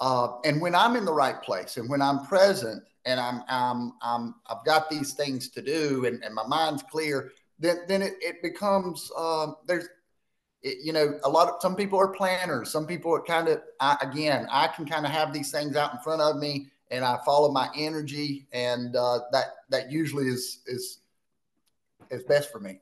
uh, 0.00 0.40
and 0.44 0.60
when 0.60 0.74
I'm 0.74 0.96
in 0.96 1.04
the 1.04 1.12
right 1.12 1.40
place, 1.42 1.76
and 1.76 1.88
when 1.88 2.02
I'm 2.02 2.26
present, 2.26 2.82
and 3.04 3.20
I'm 3.20 3.42
I'm, 3.48 3.92
I'm 4.02 4.34
I've 4.46 4.64
got 4.64 4.90
these 4.90 5.14
things 5.14 5.48
to 5.50 5.62
do, 5.62 6.06
and, 6.06 6.22
and 6.24 6.34
my 6.34 6.46
mind's 6.46 6.82
clear, 6.82 7.32
then 7.58 7.78
then 7.88 8.02
it, 8.02 8.14
it 8.20 8.42
becomes 8.42 9.10
uh, 9.16 9.52
there's 9.66 9.88
it, 10.62 10.78
you 10.84 10.92
know, 10.92 11.18
a 11.24 11.28
lot 11.28 11.48
of 11.48 11.54
some 11.60 11.76
people 11.76 11.98
are 11.98 12.08
planners. 12.08 12.70
Some 12.70 12.86
people 12.86 13.14
are 13.14 13.22
kind 13.22 13.48
of, 13.48 13.60
I, 13.80 13.96
again, 14.02 14.46
I 14.50 14.68
can 14.68 14.86
kind 14.86 15.06
of 15.06 15.12
have 15.12 15.32
these 15.32 15.50
things 15.50 15.76
out 15.76 15.92
in 15.92 16.00
front 16.00 16.20
of 16.20 16.36
me 16.36 16.68
and 16.90 17.04
I 17.04 17.18
follow 17.24 17.52
my 17.52 17.68
energy. 17.76 18.46
And 18.52 18.96
uh, 18.96 19.20
that, 19.32 19.46
that 19.70 19.90
usually 19.90 20.26
is, 20.26 20.60
is, 20.66 20.98
is 22.10 22.24
best 22.24 22.50
for 22.50 22.60
me. 22.60 22.80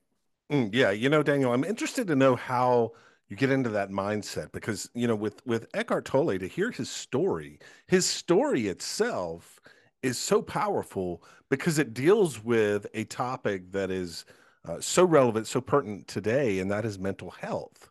Mm, 0.50 0.70
yeah. 0.72 0.90
You 0.90 1.08
know, 1.08 1.22
Daniel, 1.22 1.52
I'm 1.52 1.64
interested 1.64 2.06
to 2.06 2.16
know 2.16 2.36
how 2.36 2.92
you 3.28 3.36
get 3.36 3.50
into 3.50 3.70
that 3.70 3.90
mindset 3.90 4.52
because, 4.52 4.88
you 4.94 5.08
know, 5.08 5.16
with, 5.16 5.44
with 5.44 5.66
Eckhart 5.74 6.04
Tolle 6.04 6.38
to 6.38 6.46
hear 6.46 6.70
his 6.70 6.88
story, 6.88 7.58
his 7.88 8.06
story 8.06 8.68
itself 8.68 9.60
is 10.02 10.16
so 10.18 10.40
powerful 10.40 11.22
because 11.50 11.78
it 11.78 11.92
deals 11.92 12.42
with 12.42 12.86
a 12.94 13.04
topic 13.04 13.72
that 13.72 13.90
is, 13.90 14.24
uh, 14.66 14.80
so 14.80 15.04
relevant, 15.04 15.46
so 15.46 15.60
pertinent 15.60 16.08
today, 16.08 16.58
and 16.58 16.70
that 16.70 16.84
is 16.84 16.98
mental 16.98 17.30
health. 17.30 17.90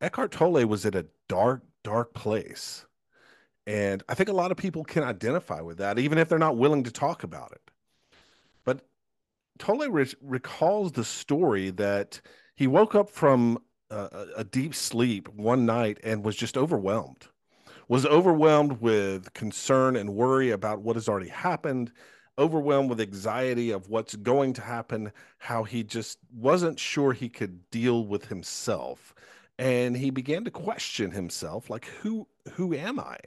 Eckhart 0.00 0.32
Tolle 0.32 0.66
was 0.66 0.84
at 0.84 0.94
a 0.94 1.06
dark, 1.28 1.62
dark 1.82 2.14
place. 2.14 2.84
And 3.66 4.02
I 4.08 4.14
think 4.14 4.28
a 4.28 4.34
lot 4.34 4.50
of 4.50 4.56
people 4.56 4.84
can 4.84 5.02
identify 5.02 5.60
with 5.60 5.78
that, 5.78 5.98
even 5.98 6.18
if 6.18 6.28
they're 6.28 6.38
not 6.38 6.56
willing 6.56 6.84
to 6.84 6.90
talk 6.90 7.22
about 7.22 7.52
it. 7.52 7.70
But 8.64 8.86
Tolle 9.58 9.88
re- 9.88 10.12
recalls 10.20 10.92
the 10.92 11.04
story 11.04 11.70
that 11.70 12.20
he 12.54 12.66
woke 12.66 12.94
up 12.94 13.08
from 13.08 13.58
a, 13.90 14.26
a 14.36 14.44
deep 14.44 14.74
sleep 14.74 15.28
one 15.28 15.64
night 15.64 15.98
and 16.04 16.24
was 16.24 16.36
just 16.36 16.56
overwhelmed, 16.56 17.28
was 17.88 18.04
overwhelmed 18.04 18.80
with 18.80 19.32
concern 19.32 19.96
and 19.96 20.14
worry 20.14 20.50
about 20.50 20.82
what 20.82 20.96
has 20.96 21.08
already 21.08 21.30
happened, 21.30 21.92
overwhelmed 22.38 22.90
with 22.90 23.00
anxiety 23.00 23.70
of 23.70 23.88
what's 23.88 24.16
going 24.16 24.52
to 24.54 24.60
happen, 24.60 25.12
how 25.38 25.64
he 25.64 25.82
just 25.82 26.18
wasn't 26.32 26.78
sure 26.78 27.12
he 27.12 27.28
could 27.28 27.70
deal 27.70 28.06
with 28.06 28.26
himself. 28.26 29.14
And 29.58 29.96
he 29.96 30.10
began 30.10 30.44
to 30.44 30.50
question 30.50 31.12
himself 31.12 31.70
like 31.70 31.86
who 31.86 32.26
who 32.52 32.74
am 32.74 32.98
I? 32.98 33.18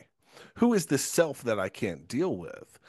Who 0.55 0.73
is 0.73 0.87
this 0.87 1.03
self 1.03 1.43
that 1.43 1.59
I 1.59 1.69
can't 1.69 2.07
deal 2.07 2.35
with? 2.35 2.79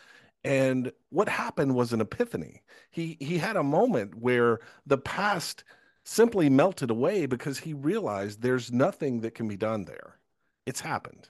And 0.44 0.92
what 1.10 1.28
happened 1.28 1.74
was 1.74 1.92
an 1.92 2.00
epiphany. 2.00 2.62
He 2.90 3.16
he 3.20 3.38
had 3.38 3.56
a 3.56 3.62
moment 3.62 4.16
where 4.16 4.60
the 4.86 4.98
past 4.98 5.64
simply 6.04 6.48
melted 6.48 6.90
away 6.90 7.26
because 7.26 7.58
he 7.58 7.74
realized 7.74 8.40
there's 8.40 8.72
nothing 8.72 9.20
that 9.20 9.34
can 9.34 9.46
be 9.46 9.56
done 9.56 9.84
there. 9.84 10.18
It's 10.66 10.80
happened. 10.80 11.28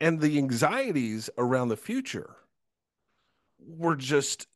And 0.00 0.20
the 0.20 0.38
anxieties 0.38 1.30
around 1.38 1.68
the 1.68 1.76
future 1.76 2.36
were 3.66 3.96
just 3.96 4.46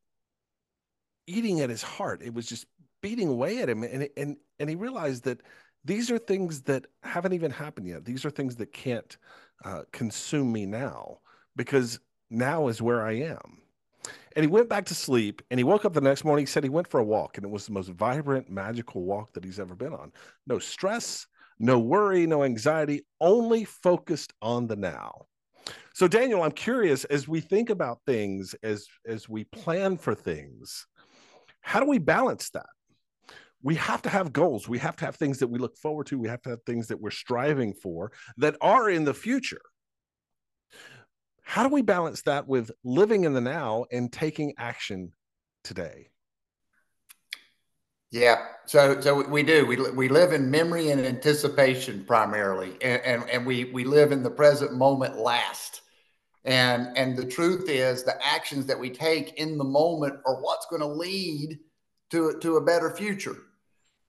eating 1.26 1.60
at 1.60 1.70
his 1.70 1.82
heart. 1.82 2.22
It 2.22 2.34
was 2.34 2.46
just 2.46 2.66
beating 3.02 3.28
away 3.28 3.60
at 3.60 3.68
him, 3.68 3.82
and 3.82 4.08
and 4.16 4.36
and 4.58 4.70
he 4.70 4.76
realized 4.76 5.24
that 5.24 5.40
these 5.84 6.10
are 6.10 6.18
things 6.18 6.62
that 6.62 6.86
haven't 7.02 7.34
even 7.34 7.50
happened 7.50 7.86
yet. 7.86 8.04
These 8.04 8.24
are 8.24 8.30
things 8.30 8.56
that 8.56 8.72
can't 8.72 9.16
uh, 9.64 9.82
consume 9.92 10.50
me 10.52 10.66
now 10.66 11.18
because 11.56 12.00
now 12.30 12.68
is 12.68 12.80
where 12.80 13.06
I 13.06 13.12
am. 13.12 13.60
And 14.36 14.42
he 14.42 14.48
went 14.48 14.68
back 14.68 14.86
to 14.86 14.94
sleep 14.94 15.42
and 15.50 15.60
he 15.60 15.64
woke 15.64 15.84
up 15.84 15.92
the 15.92 16.00
next 16.00 16.24
morning. 16.24 16.42
He 16.42 16.50
said 16.50 16.64
he 16.64 16.70
went 16.70 16.88
for 16.88 17.00
a 17.00 17.04
walk 17.04 17.36
and 17.36 17.44
it 17.46 17.50
was 17.50 17.66
the 17.66 17.72
most 17.72 17.90
vibrant, 17.90 18.50
magical 18.50 19.02
walk 19.02 19.32
that 19.34 19.44
he's 19.44 19.60
ever 19.60 19.74
been 19.74 19.92
on. 19.92 20.12
No 20.46 20.58
stress, 20.58 21.26
no 21.58 21.78
worry, 21.78 22.26
no 22.26 22.42
anxiety, 22.42 23.02
only 23.20 23.64
focused 23.64 24.32
on 24.42 24.66
the 24.66 24.76
now. 24.76 25.26
So 25.94 26.08
Daniel, 26.08 26.42
I'm 26.42 26.50
curious 26.50 27.04
as 27.04 27.28
we 27.28 27.40
think 27.40 27.70
about 27.70 28.00
things, 28.04 28.56
as 28.64 28.88
as 29.06 29.28
we 29.28 29.44
plan 29.44 29.96
for 29.96 30.12
things, 30.12 30.88
how 31.60 31.78
do 31.78 31.86
we 31.86 31.98
balance 31.98 32.50
that? 32.50 32.66
We 33.62 33.76
have 33.76 34.02
to 34.02 34.08
have 34.08 34.32
goals. 34.32 34.68
We 34.68 34.78
have 34.80 34.96
to 34.96 35.04
have 35.04 35.14
things 35.14 35.38
that 35.38 35.46
we 35.46 35.60
look 35.60 35.76
forward 35.76 36.08
to. 36.08 36.18
We 36.18 36.28
have 36.28 36.42
to 36.42 36.50
have 36.50 36.62
things 36.64 36.88
that 36.88 37.00
we're 37.00 37.12
striving 37.12 37.74
for 37.74 38.10
that 38.38 38.56
are 38.60 38.90
in 38.90 39.04
the 39.04 39.14
future. 39.14 39.62
How 41.42 41.62
do 41.62 41.72
we 41.72 41.82
balance 41.82 42.22
that 42.22 42.48
with 42.48 42.72
living 42.82 43.22
in 43.22 43.32
the 43.32 43.40
now 43.40 43.84
and 43.92 44.12
taking 44.12 44.54
action 44.58 45.12
today? 45.62 46.08
Yeah, 48.10 48.46
so 48.66 49.00
so 49.00 49.28
we 49.28 49.44
do. 49.44 49.64
We 49.64 49.76
we 49.92 50.08
live 50.08 50.32
in 50.32 50.50
memory 50.50 50.90
and 50.90 51.00
anticipation 51.00 52.04
primarily, 52.04 52.72
and 52.82 53.00
and, 53.02 53.30
and 53.30 53.46
we 53.46 53.66
we 53.66 53.84
live 53.84 54.10
in 54.10 54.24
the 54.24 54.30
present 54.30 54.72
moment 54.72 55.18
last. 55.18 55.82
And 56.44 56.96
and 56.96 57.16
the 57.16 57.24
truth 57.24 57.68
is, 57.68 58.02
the 58.02 58.18
actions 58.24 58.66
that 58.66 58.78
we 58.78 58.90
take 58.90 59.34
in 59.34 59.56
the 59.56 59.64
moment 59.64 60.20
are 60.26 60.42
what's 60.42 60.66
going 60.66 60.82
to 60.82 60.86
lead 60.88 61.58
to 62.10 62.38
to 62.40 62.56
a 62.56 62.64
better 62.64 62.94
future. 62.94 63.36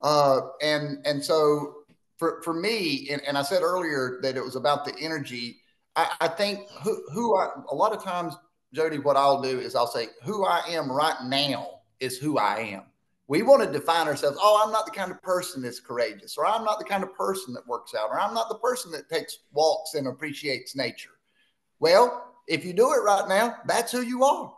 Uh, 0.02 0.42
and 0.62 1.06
and 1.06 1.24
so 1.24 1.84
for 2.18 2.42
for 2.44 2.54
me, 2.54 3.08
and, 3.10 3.22
and 3.22 3.38
I 3.38 3.42
said 3.42 3.62
earlier 3.62 4.20
that 4.22 4.36
it 4.36 4.44
was 4.44 4.56
about 4.56 4.86
the 4.86 4.96
energy. 5.00 5.62
I, 5.96 6.12
I 6.22 6.28
think 6.28 6.70
who 6.84 7.02
who 7.14 7.38
I 7.38 7.50
a 7.72 7.76
lot 7.76 7.94
of 7.94 8.04
times, 8.04 8.36
Jody, 8.74 9.00
what 9.00 9.16
I'll 9.16 9.42
do 9.42 9.60
is 9.60 9.74
I'll 9.74 9.88
say 9.88 10.08
who 10.24 10.46
I 10.46 10.62
am 10.70 10.92
right 10.92 11.24
now 11.24 11.70
is 12.02 12.18
who 12.18 12.38
I 12.38 12.60
am 12.60 12.84
we 13.28 13.42
want 13.42 13.64
to 13.64 13.72
define 13.72 14.08
ourselves 14.08 14.38
oh 14.40 14.62
i'm 14.64 14.72
not 14.72 14.86
the 14.86 14.92
kind 14.92 15.12
of 15.12 15.22
person 15.22 15.62
that's 15.62 15.80
courageous 15.80 16.38
or 16.38 16.46
i'm 16.46 16.64
not 16.64 16.80
the 16.80 16.86
kind 16.86 17.04
of 17.04 17.14
person 17.16 17.54
that 17.54 17.66
works 17.68 17.94
out 17.96 18.10
or 18.10 18.20
i'm 18.20 18.34
not 18.34 18.50
the 18.50 18.58
person 18.60 18.92
that 18.92 19.10
takes 19.10 19.40
walks 19.52 19.96
and 19.96 20.08
appreciates 20.08 20.76
nature 20.76 21.15
well 21.80 22.34
if 22.48 22.66
you 22.66 22.74
do 22.74 22.92
it 22.94 23.04
right 23.04 23.28
now 23.28 23.56
that's 23.66 23.92
who 23.92 24.02
you 24.02 24.24
are 24.24 24.54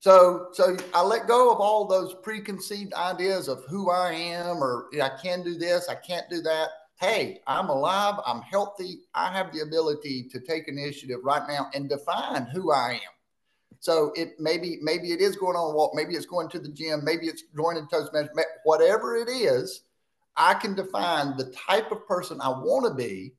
so 0.00 0.48
so 0.52 0.76
i 0.94 1.02
let 1.02 1.26
go 1.26 1.52
of 1.52 1.60
all 1.60 1.86
those 1.86 2.14
preconceived 2.22 2.92
ideas 2.94 3.48
of 3.48 3.64
who 3.68 3.90
i 3.90 4.12
am 4.12 4.62
or 4.62 4.88
i 5.02 5.10
can 5.22 5.42
do 5.42 5.56
this 5.56 5.88
i 5.88 5.94
can't 5.94 6.28
do 6.30 6.40
that 6.40 6.68
hey 7.00 7.40
i'm 7.46 7.68
alive 7.68 8.14
i'm 8.26 8.42
healthy 8.42 9.00
i 9.14 9.32
have 9.32 9.52
the 9.52 9.60
ability 9.60 10.28
to 10.30 10.40
take 10.40 10.68
initiative 10.68 11.18
right 11.22 11.48
now 11.48 11.68
and 11.74 11.88
define 11.88 12.44
who 12.46 12.72
i 12.72 12.92
am 12.92 13.18
so 13.80 14.12
it 14.16 14.34
maybe 14.38 14.78
maybe 14.82 15.12
it 15.12 15.20
is 15.20 15.36
going 15.36 15.56
on 15.56 15.70
a 15.70 15.74
walk, 15.74 15.92
maybe 15.94 16.14
it's 16.14 16.26
going 16.26 16.48
to 16.50 16.58
the 16.58 16.68
gym, 16.68 17.04
maybe 17.04 17.26
it's 17.26 17.44
joining 17.54 17.86
Toastmasters, 17.86 18.30
whatever 18.64 19.16
it 19.16 19.28
is. 19.28 19.82
I 20.36 20.54
can 20.54 20.74
define 20.74 21.36
the 21.36 21.52
type 21.52 21.90
of 21.90 22.06
person 22.06 22.40
I 22.40 22.48
want 22.48 22.86
to 22.86 22.94
be, 22.94 23.34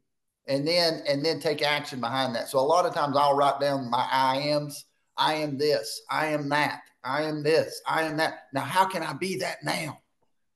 and 0.49 0.67
then 0.67 1.03
and 1.07 1.23
then 1.23 1.39
take 1.39 1.62
action 1.62 2.01
behind 2.01 2.35
that. 2.35 2.49
So 2.49 2.59
a 2.59 2.62
lot 2.62 2.85
of 2.85 2.93
times 2.93 3.15
I'll 3.15 3.35
write 3.35 3.62
down 3.62 3.89
my 3.89 4.05
I 4.12 4.38
ams. 4.38 4.85
I 5.15 5.35
am 5.35 5.57
this. 5.57 6.01
I 6.09 6.27
am 6.27 6.49
that. 6.49 6.81
I 7.03 7.23
am 7.23 7.43
this. 7.43 7.81
I 7.88 8.03
am 8.03 8.17
that. 8.17 8.47
Now, 8.53 8.62
how 8.62 8.85
can 8.85 9.03
I 9.03 9.13
be 9.13 9.38
that 9.38 9.63
now? 9.63 9.99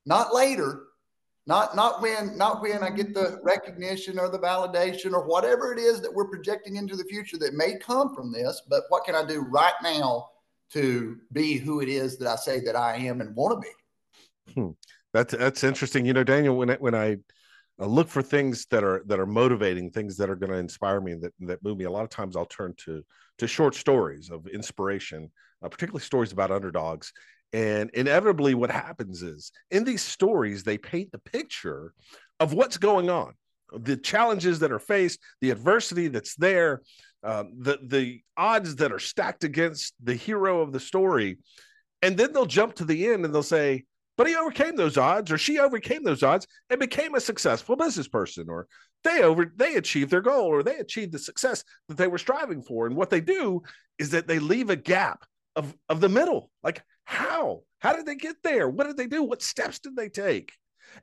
Not 0.06 0.34
later, 0.34 0.88
not 1.46 1.76
not 1.76 2.02
when 2.02 2.38
not 2.38 2.62
when 2.62 2.84
I 2.84 2.90
get 2.90 3.14
the 3.14 3.40
recognition 3.44 4.20
or 4.20 4.30
the 4.30 4.40
validation 4.40 5.14
or 5.14 5.26
whatever 5.26 5.72
it 5.72 5.80
is 5.80 6.02
that 6.02 6.14
we're 6.14 6.28
projecting 6.28 6.76
into 6.76 6.96
the 6.96 7.06
future 7.06 7.38
that 7.38 7.54
may 7.54 7.78
come 7.78 8.16
from 8.16 8.32
this, 8.32 8.64
but 8.68 8.84
what 8.90 9.06
can 9.06 9.16
I 9.16 9.26
do 9.26 9.42
right 9.42 9.74
now 9.84 10.30
to 10.72 11.18
be 11.32 11.58
who 11.58 11.82
it 11.82 11.88
is 11.88 12.18
that 12.18 12.28
I 12.28 12.36
say 12.36 12.60
that 12.62 12.76
I 12.76 12.96
am 12.96 13.22
and 13.22 13.36
want 13.36 13.62
to 13.62 13.70
be? 13.70 14.54
Hmm. 14.54 14.72
That's 15.14 15.36
that's 15.36 15.64
interesting. 15.64 16.06
You 16.06 16.14
know, 16.14 16.24
Daniel, 16.24 16.58
when 16.58 16.72
I, 16.72 16.76
when 16.76 16.96
I 16.96 17.18
look 17.80 18.08
for 18.08 18.22
things 18.22 18.66
that 18.68 18.84
are 18.84 19.04
that 19.08 19.20
are 19.20 19.26
motivating, 19.26 19.90
things 19.90 20.18
that 20.18 20.30
are 20.30 20.36
going 20.36 20.52
to 20.52 20.58
inspire 20.58 21.02
me 21.02 21.14
and 21.14 21.22
that 21.24 21.34
that 21.42 21.64
move 21.64 21.78
me, 21.78 21.86
a 21.86 21.92
lot 21.92 22.04
of 22.04 22.10
times 22.10 22.36
I'll 22.36 22.46
turn 22.46 22.74
to 22.86 23.04
to 23.40 23.48
short 23.48 23.76
stories 23.76 24.30
of 24.30 24.48
inspiration, 24.48 25.32
uh, 25.64 25.70
particularly 25.70 26.04
stories 26.04 26.32
about 26.32 26.52
underdogs. 26.52 27.12
And 27.52 27.90
inevitably, 27.92 28.56
what 28.56 28.72
happens 28.72 29.22
is 29.22 29.52
in 29.70 29.84
these 29.84 30.02
stories, 30.02 30.64
they 30.64 30.78
paint 30.78 31.12
the 31.12 31.20
picture 31.20 31.94
of 32.40 32.54
what's 32.54 32.78
going 32.78 33.10
on, 33.10 33.34
the 33.72 33.98
challenges 33.98 34.60
that 34.60 34.72
are 34.72 34.80
faced, 34.80 35.20
the 35.42 35.52
adversity 35.52 36.08
that's 36.08 36.36
there, 36.36 36.82
um, 37.24 37.54
the 37.60 37.80
the 37.84 38.22
odds 38.38 38.76
that 38.78 38.92
are 38.92 39.00
stacked 39.00 39.44
against 39.44 39.94
the 40.04 40.16
hero 40.16 40.62
of 40.62 40.72
the 40.72 40.80
story, 40.80 41.38
and 42.02 42.18
then 42.18 42.34
they'll 42.34 42.46
jump 42.46 42.76
to 42.76 42.86
the 42.86 43.08
end 43.08 43.26
and 43.26 43.34
they'll 43.34 43.44
say, 43.44 43.86
but 44.18 44.28
he 44.28 44.36
overcame 44.36 44.76
those 44.76 44.98
odds 44.98 45.32
or 45.32 45.38
she 45.38 45.60
overcame 45.60 46.04
those 46.04 46.24
odds 46.24 46.48
and 46.70 46.80
became 46.80 47.16
a 47.16 47.22
successful 47.22 47.76
business 47.76 48.08
person 48.08 48.50
or 48.50 48.68
they 49.04 49.22
over 49.22 49.52
they 49.56 49.76
achieved 49.76 50.12
their 50.12 50.22
goal 50.22 50.46
or 50.46 50.64
they 50.64 50.78
achieved 50.78 51.12
the 51.12 51.20
success 51.20 51.64
that 51.88 51.98
they 51.98 52.08
were 52.08 52.18
striving 52.18 52.62
for. 52.62 52.88
And 52.88 52.96
what 52.96 53.10
they 53.10 53.22
do 53.22 53.62
is 54.00 54.12
that 54.12 54.28
they 54.28 54.40
leave 54.40 54.70
a 54.70 54.76
gap 54.76 55.26
of 55.56 55.76
of 55.90 56.00
the 56.00 56.10
middle. 56.10 56.52
Like 56.64 56.84
how? 57.06 57.62
How 57.80 57.94
did 57.94 58.06
they 58.06 58.16
get 58.16 58.38
there? 58.44 58.70
What 58.70 58.88
did 58.88 58.98
they 58.98 59.08
do? 59.08 59.24
What 59.24 59.42
steps 59.42 59.80
did 59.80 59.96
they 59.96 60.10
take? 60.10 60.54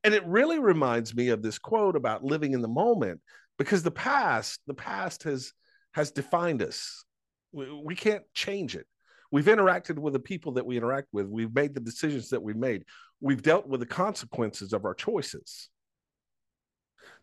And 0.02 0.14
it 0.14 0.24
really 0.26 0.58
reminds 0.58 1.14
me 1.14 1.28
of 1.28 1.42
this 1.42 1.58
quote 1.58 1.96
about 1.96 2.24
living 2.24 2.52
in 2.54 2.62
the 2.62 2.68
moment 2.68 3.20
because 3.58 3.82
the 3.82 3.90
past 3.90 4.60
the 4.66 4.74
past 4.74 5.24
has 5.24 5.52
has 5.92 6.10
defined 6.10 6.62
us. 6.62 7.04
We, 7.52 7.70
we 7.84 7.96
can't 7.96 8.22
change 8.34 8.76
it 8.76 8.86
we've 9.30 9.46
interacted 9.46 9.98
with 9.98 10.12
the 10.12 10.20
people 10.20 10.52
that 10.52 10.66
we 10.66 10.76
interact 10.76 11.08
with. 11.12 11.26
We've 11.26 11.54
made 11.54 11.74
the 11.74 11.80
decisions 11.80 12.30
that 12.30 12.42
we 12.42 12.54
made. 12.54 12.84
We've 13.20 13.42
dealt 13.42 13.66
with 13.66 13.80
the 13.80 13.86
consequences 13.86 14.72
of 14.72 14.84
our 14.84 14.94
choices. 14.94 15.68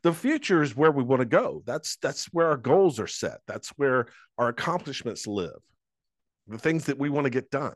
The 0.03 0.13
future 0.13 0.61
is 0.61 0.75
where 0.75 0.91
we 0.91 1.03
want 1.03 1.21
to 1.21 1.25
go. 1.25 1.63
That's 1.65 1.97
that's 1.97 2.25
where 2.27 2.47
our 2.47 2.57
goals 2.57 2.99
are 2.99 3.07
set. 3.07 3.39
That's 3.47 3.69
where 3.77 4.07
our 4.37 4.49
accomplishments 4.49 5.27
live. 5.27 5.59
The 6.47 6.57
things 6.57 6.85
that 6.85 6.99
we 6.99 7.09
want 7.09 7.25
to 7.25 7.31
get 7.31 7.49
done. 7.49 7.75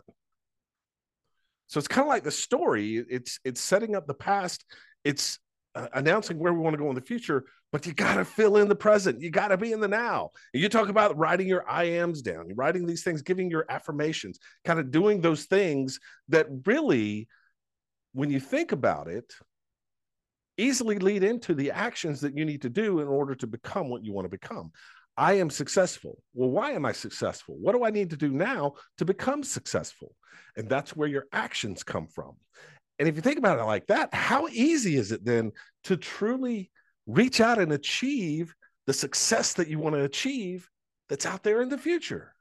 So 1.68 1.78
it's 1.78 1.88
kind 1.88 2.06
of 2.06 2.10
like 2.10 2.24
the 2.24 2.32
story. 2.32 2.98
It's 2.98 3.40
it's 3.44 3.62
setting 3.62 3.96
up 3.96 4.06
the 4.06 4.14
past. 4.14 4.66
It's 5.04 5.40
uh, 5.76 5.88
announcing 5.94 6.38
where 6.38 6.54
we 6.54 6.60
want 6.60 6.74
to 6.74 6.82
go 6.82 6.90
in 6.90 6.96
the 6.96 7.02
future 7.02 7.46
but 7.72 7.86
you 7.86 7.94
got 7.94 8.16
to 8.16 8.26
fill 8.26 8.58
in 8.58 8.68
the 8.68 8.76
present 8.76 9.22
you 9.22 9.30
got 9.30 9.50
to 9.50 9.58
be 9.58 9.72
in 9.72 9.80
the 9.80 9.88
now 9.88 10.30
and 10.54 10.62
you 10.62 10.68
talk 10.68 10.90
about 10.90 11.18
writing 11.18 11.48
your 11.48 11.68
i 11.70 11.84
ams 11.86 12.22
down 12.22 12.46
writing 12.56 12.86
these 12.86 13.04
things 13.04 13.22
giving 13.22 13.50
your 13.50 13.66
affirmations 13.70 14.40
kind 14.66 14.80
of 14.80 14.92
doing 14.92 15.22
those 15.22 15.46
things 15.46 16.00
that 16.28 16.48
really 16.66 17.28
when 18.14 18.30
you 18.30 18.40
think 18.40 18.72
about 18.72 19.08
it 19.08 19.34
easily 20.58 21.00
lead 21.00 21.24
into 21.24 21.54
the 21.54 21.72
actions 21.72 22.22
that 22.22 22.38
you 22.38 22.46
need 22.46 22.62
to 22.62 22.70
do 22.70 23.00
in 23.00 23.08
order 23.08 23.36
to 23.36 23.48
become 23.48 23.90
what 23.90 24.06
you 24.06 24.14
want 24.14 24.26
to 24.26 24.30
become. 24.30 24.72
I 25.18 25.34
am 25.34 25.50
successful. 25.50 26.22
Well, 26.34 26.50
why 26.50 26.72
am 26.72 26.86
I 26.86 26.94
successful? 26.94 27.58
What 27.60 27.74
do 27.74 27.84
I 27.84 27.90
need 27.90 28.10
to 28.12 28.18
do 28.18 28.30
now 28.30 28.74
to 28.98 29.06
become 29.06 29.44
successful? 29.44 30.16
And 30.56 30.70
that's 30.70 30.96
where 30.96 31.08
your 31.08 31.26
actions 31.34 31.84
come 31.84 32.08
from. 32.08 32.36
And 33.02 33.10
if 33.10 33.16
you 33.16 33.24
think 33.24 33.40
about 33.40 33.58
it 33.58 33.64
like 33.64 33.88
that, 33.88 34.14
how 34.14 34.48
easy 34.50 34.96
is 34.96 35.12
it 35.12 35.26
then 35.26 35.54
to 35.86 35.98
truly 35.98 36.70
reach 37.08 37.42
out 37.42 37.58
and 37.58 37.72
achieve 37.72 38.54
the 38.86 38.94
success 38.94 39.54
that 39.54 39.68
you 39.68 39.80
want 39.80 39.96
to 39.96 40.04
achieve 40.04 40.70
that's 41.10 41.26
out 41.26 41.42
there 41.42 41.64
in 41.64 41.70
the 41.70 41.80
future? 41.80 42.36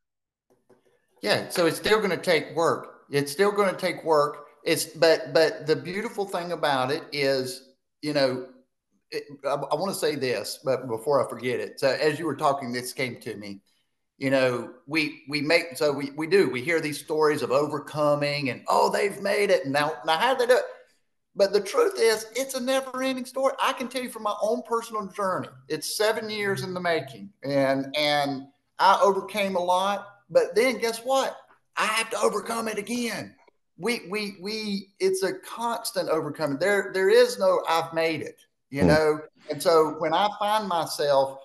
Yeah, 1.22 1.48
so 1.48 1.64
it's 1.64 1.78
still 1.78 1.96
going 1.96 2.10
to 2.10 2.18
take 2.18 2.54
work. 2.54 3.04
It's 3.10 3.32
still 3.32 3.50
going 3.50 3.74
to 3.74 3.80
take 3.80 4.04
work. 4.04 4.48
It's 4.62 4.84
but 4.84 5.32
but 5.32 5.66
the 5.66 5.76
beautiful 5.76 6.26
thing 6.26 6.52
about 6.52 6.90
it 6.90 7.04
is 7.10 7.70
you 8.02 8.12
know, 8.12 8.46
it, 9.10 9.24
I, 9.46 9.54
I 9.54 9.74
want 9.76 9.94
to 9.94 9.98
say 9.98 10.14
this, 10.14 10.58
but 10.62 10.88
before 10.88 11.24
I 11.26 11.30
forget 11.30 11.58
it. 11.58 11.80
So 11.80 11.88
as 11.88 12.18
you 12.18 12.26
were 12.26 12.36
talking, 12.36 12.70
this 12.70 12.92
came 12.92 13.18
to 13.22 13.34
me. 13.34 13.62
You 14.20 14.30
know, 14.30 14.70
we 14.86 15.22
we 15.28 15.40
make 15.40 15.76
so 15.76 15.92
we 15.92 16.10
we 16.10 16.28
do 16.28 16.48
we 16.48 16.62
hear 16.62 16.80
these 16.80 17.00
stories 17.00 17.42
of 17.42 17.50
overcoming 17.50 18.50
and 18.50 18.62
oh 18.68 18.88
they've 18.88 19.20
made 19.20 19.50
it 19.50 19.64
and 19.64 19.72
now 19.72 19.94
now 20.06 20.18
how 20.18 20.34
did 20.34 20.48
they 20.48 20.52
do 20.52 20.58
it? 20.58 20.64
But 21.34 21.52
the 21.52 21.60
truth 21.60 21.94
is, 21.96 22.26
it's 22.36 22.54
a 22.54 22.60
never-ending 22.60 23.24
story. 23.24 23.54
I 23.60 23.72
can 23.72 23.88
tell 23.88 24.02
you 24.02 24.10
from 24.10 24.24
my 24.24 24.34
own 24.42 24.62
personal 24.62 25.06
journey. 25.06 25.48
It's 25.68 25.96
seven 25.96 26.28
years 26.28 26.62
in 26.62 26.74
the 26.74 26.80
making, 26.80 27.30
and 27.42 27.92
and 27.96 28.46
I 28.78 29.00
overcame 29.02 29.56
a 29.56 29.60
lot. 29.60 30.06
But 30.28 30.54
then 30.54 30.78
guess 30.78 30.98
what? 30.98 31.36
I 31.76 31.86
have 31.86 32.10
to 32.10 32.18
overcome 32.20 32.68
it 32.68 32.78
again 32.78 33.34
we 33.80 34.02
we 34.10 34.36
we 34.40 34.88
it's 35.00 35.22
a 35.22 35.32
constant 35.34 36.08
overcoming. 36.10 36.58
There 36.58 36.90
there 36.92 37.08
is 37.08 37.38
no 37.38 37.62
I've 37.68 37.92
made 37.94 38.20
it, 38.20 38.36
you 38.68 38.82
hmm. 38.82 38.88
know. 38.88 39.20
And 39.50 39.60
so 39.60 39.96
when 39.98 40.12
I 40.12 40.28
find 40.38 40.68
myself 40.68 41.40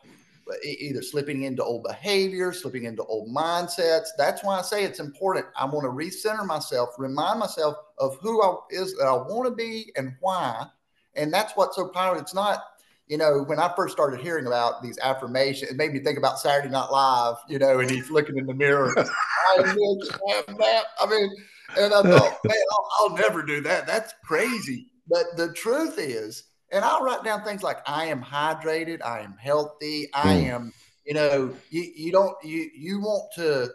either 0.63 1.01
slipping 1.01 1.43
into 1.43 1.63
old 1.63 1.83
behavior, 1.83 2.53
slipping 2.53 2.83
into 2.83 3.03
old 3.03 3.29
mindsets, 3.29 4.07
that's 4.17 4.43
why 4.43 4.59
I 4.59 4.61
say 4.61 4.83
it's 4.83 4.99
important. 4.99 5.47
I 5.55 5.65
want 5.65 5.85
to 5.85 5.89
recenter 5.89 6.45
myself, 6.45 6.89
remind 6.97 7.39
myself 7.39 7.75
of 7.97 8.17
who 8.21 8.41
I 8.43 8.55
is 8.69 8.95
that 8.97 9.07
I 9.07 9.13
want 9.13 9.49
to 9.49 9.55
be 9.55 9.91
and 9.95 10.13
why. 10.19 10.67
And 11.15 11.33
that's 11.33 11.53
what's 11.55 11.75
so 11.75 11.87
powerful. 11.87 12.21
It's 12.21 12.33
not 12.33 12.63
you 13.07 13.17
know, 13.17 13.43
when 13.43 13.59
I 13.59 13.71
first 13.75 13.93
started 13.93 14.19
hearing 14.19 14.47
about 14.47 14.81
these 14.81 14.97
affirmations, 14.97 15.69
it 15.69 15.77
made 15.77 15.93
me 15.93 15.99
think 15.99 16.17
about 16.17 16.39
Saturday 16.39 16.69
Night 16.69 16.89
Live, 16.89 17.35
you 17.47 17.59
know, 17.59 17.79
and 17.79 17.89
he's 17.89 18.09
looking 18.09 18.37
in 18.37 18.47
the 18.47 18.53
mirror. 18.53 18.93
I, 18.97 20.83
I 20.99 21.05
mean, 21.07 21.29
and 21.77 21.93
I 21.93 22.01
thought, 22.01 22.39
man, 22.45 22.57
I'll, 22.71 22.89
I'll 22.99 23.15
never 23.15 23.43
do 23.43 23.61
that. 23.61 23.85
That's 23.85 24.13
crazy. 24.23 24.87
But 25.07 25.25
the 25.37 25.53
truth 25.53 25.99
is, 25.99 26.45
and 26.75 26.83
I'll 26.83 27.01
write 27.01 27.23
down 27.23 27.43
things 27.43 27.63
like 27.63 27.77
I 27.87 28.05
am 28.05 28.21
hydrated, 28.21 29.01
I 29.03 29.21
am 29.21 29.35
healthy, 29.39 30.09
I 30.13 30.35
mm. 30.35 30.43
am, 30.43 30.73
you 31.05 31.13
know, 31.13 31.53
you, 31.69 31.89
you 31.95 32.11
don't 32.11 32.35
you 32.43 32.69
you 32.75 32.99
want 32.99 33.31
to 33.35 33.69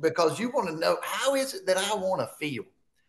because 0.00 0.38
you 0.38 0.50
want 0.50 0.68
to 0.68 0.76
know 0.76 0.96
how 1.02 1.34
is 1.34 1.54
it 1.54 1.66
that 1.66 1.76
I 1.76 1.94
want 1.94 2.20
to 2.20 2.28
feel. 2.38 2.62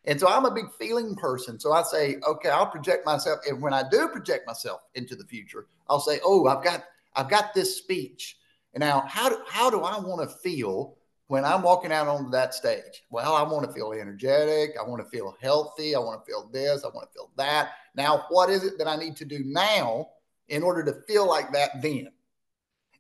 And 0.06 0.20
so 0.20 0.28
I'm 0.28 0.46
a 0.46 0.52
big 0.52 0.66
feeling 0.80 1.16
person. 1.16 1.60
So 1.60 1.72
I 1.72 1.84
say, 1.84 2.18
okay, 2.28 2.50
I'll 2.50 2.66
project 2.66 3.06
myself. 3.06 3.40
And 3.48 3.62
when 3.62 3.74
I 3.74 3.84
do 3.92 4.08
project 4.08 4.48
myself 4.48 4.82
into 4.96 5.16
the 5.16 5.26
future, 5.26 5.68
I'll 5.88 6.00
say, 6.00 6.20
oh, 6.26 6.48
I've 6.48 6.64
got 6.64 6.86
I've 7.16 7.30
got 7.30 7.54
this 7.54 7.78
speech. 7.78 8.38
And 8.74 8.82
now 8.82 9.04
how 9.08 9.30
do 9.30 9.38
how 9.48 9.70
do 9.70 9.82
I 9.82 10.00
want 10.00 10.28
to 10.28 10.36
feel 10.38 10.96
when 11.28 11.44
I'm 11.44 11.62
walking 11.62 11.92
out 11.92 12.08
onto 12.08 12.30
that 12.32 12.54
stage, 12.54 13.04
well, 13.10 13.36
I 13.36 13.44
want 13.44 13.66
to 13.66 13.74
feel 13.74 13.92
energetic. 13.92 14.72
I 14.80 14.88
want 14.88 15.04
to 15.04 15.10
feel 15.10 15.36
healthy. 15.42 15.94
I 15.94 16.00
want 16.00 16.26
to 16.26 16.26
feel 16.26 16.50
this. 16.52 16.84
I 16.84 16.88
want 16.88 17.10
to 17.10 17.14
feel 17.14 17.30
that. 17.36 17.72
Now, 17.96 18.26
what 18.30 18.50
is 18.50 18.64
it 18.64 18.78
that 18.78 18.88
I 18.88 18.96
need 18.96 19.18
to 19.18 19.26
do 19.26 19.44
now 19.46 20.10
in 20.48 20.64
order 20.64 20.84
to 20.84 21.02
feel 21.06 21.28
like 21.28 21.52
that 21.52 21.82
then? 21.82 22.10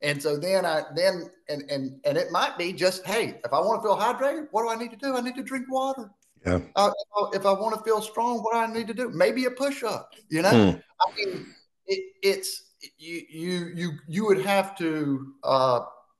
And 0.01 0.21
so 0.21 0.37
then 0.37 0.65
I 0.65 0.83
then 0.95 1.31
and 1.49 1.63
and 1.71 1.99
and 2.05 2.17
it 2.17 2.31
might 2.31 2.57
be 2.57 2.71
just 2.71 3.05
hey, 3.05 3.39
if 3.43 3.51
I 3.51 3.59
want 3.59 3.81
to 3.81 3.87
feel 3.87 3.97
hydrated, 3.97 4.47
what 4.51 4.63
do 4.63 4.69
I 4.69 4.75
need 4.75 4.91
to 4.91 4.97
do? 4.97 5.15
I 5.15 5.21
need 5.21 5.35
to 5.35 5.43
drink 5.43 5.65
water. 5.71 6.11
Yeah. 6.45 6.59
Uh, 6.75 6.91
if 7.33 7.45
I 7.45 7.53
want 7.53 7.75
to 7.75 7.83
feel 7.83 8.01
strong, 8.01 8.39
what 8.43 8.53
do 8.53 8.59
I 8.59 8.71
need 8.71 8.87
to 8.87 8.93
do? 8.93 9.09
Maybe 9.09 9.45
a 9.45 9.51
push 9.51 9.83
up. 9.83 10.13
You 10.29 10.43
know, 10.43 10.71
hmm. 10.71 10.77
I 11.01 11.15
mean, 11.15 11.47
it, 11.87 12.03
it's 12.21 12.63
you 12.99 13.21
you 13.27 13.71
you 13.73 13.91
you 14.07 14.25
would 14.25 14.41
have 14.41 14.77
to. 14.79 15.33
uh 15.43 15.79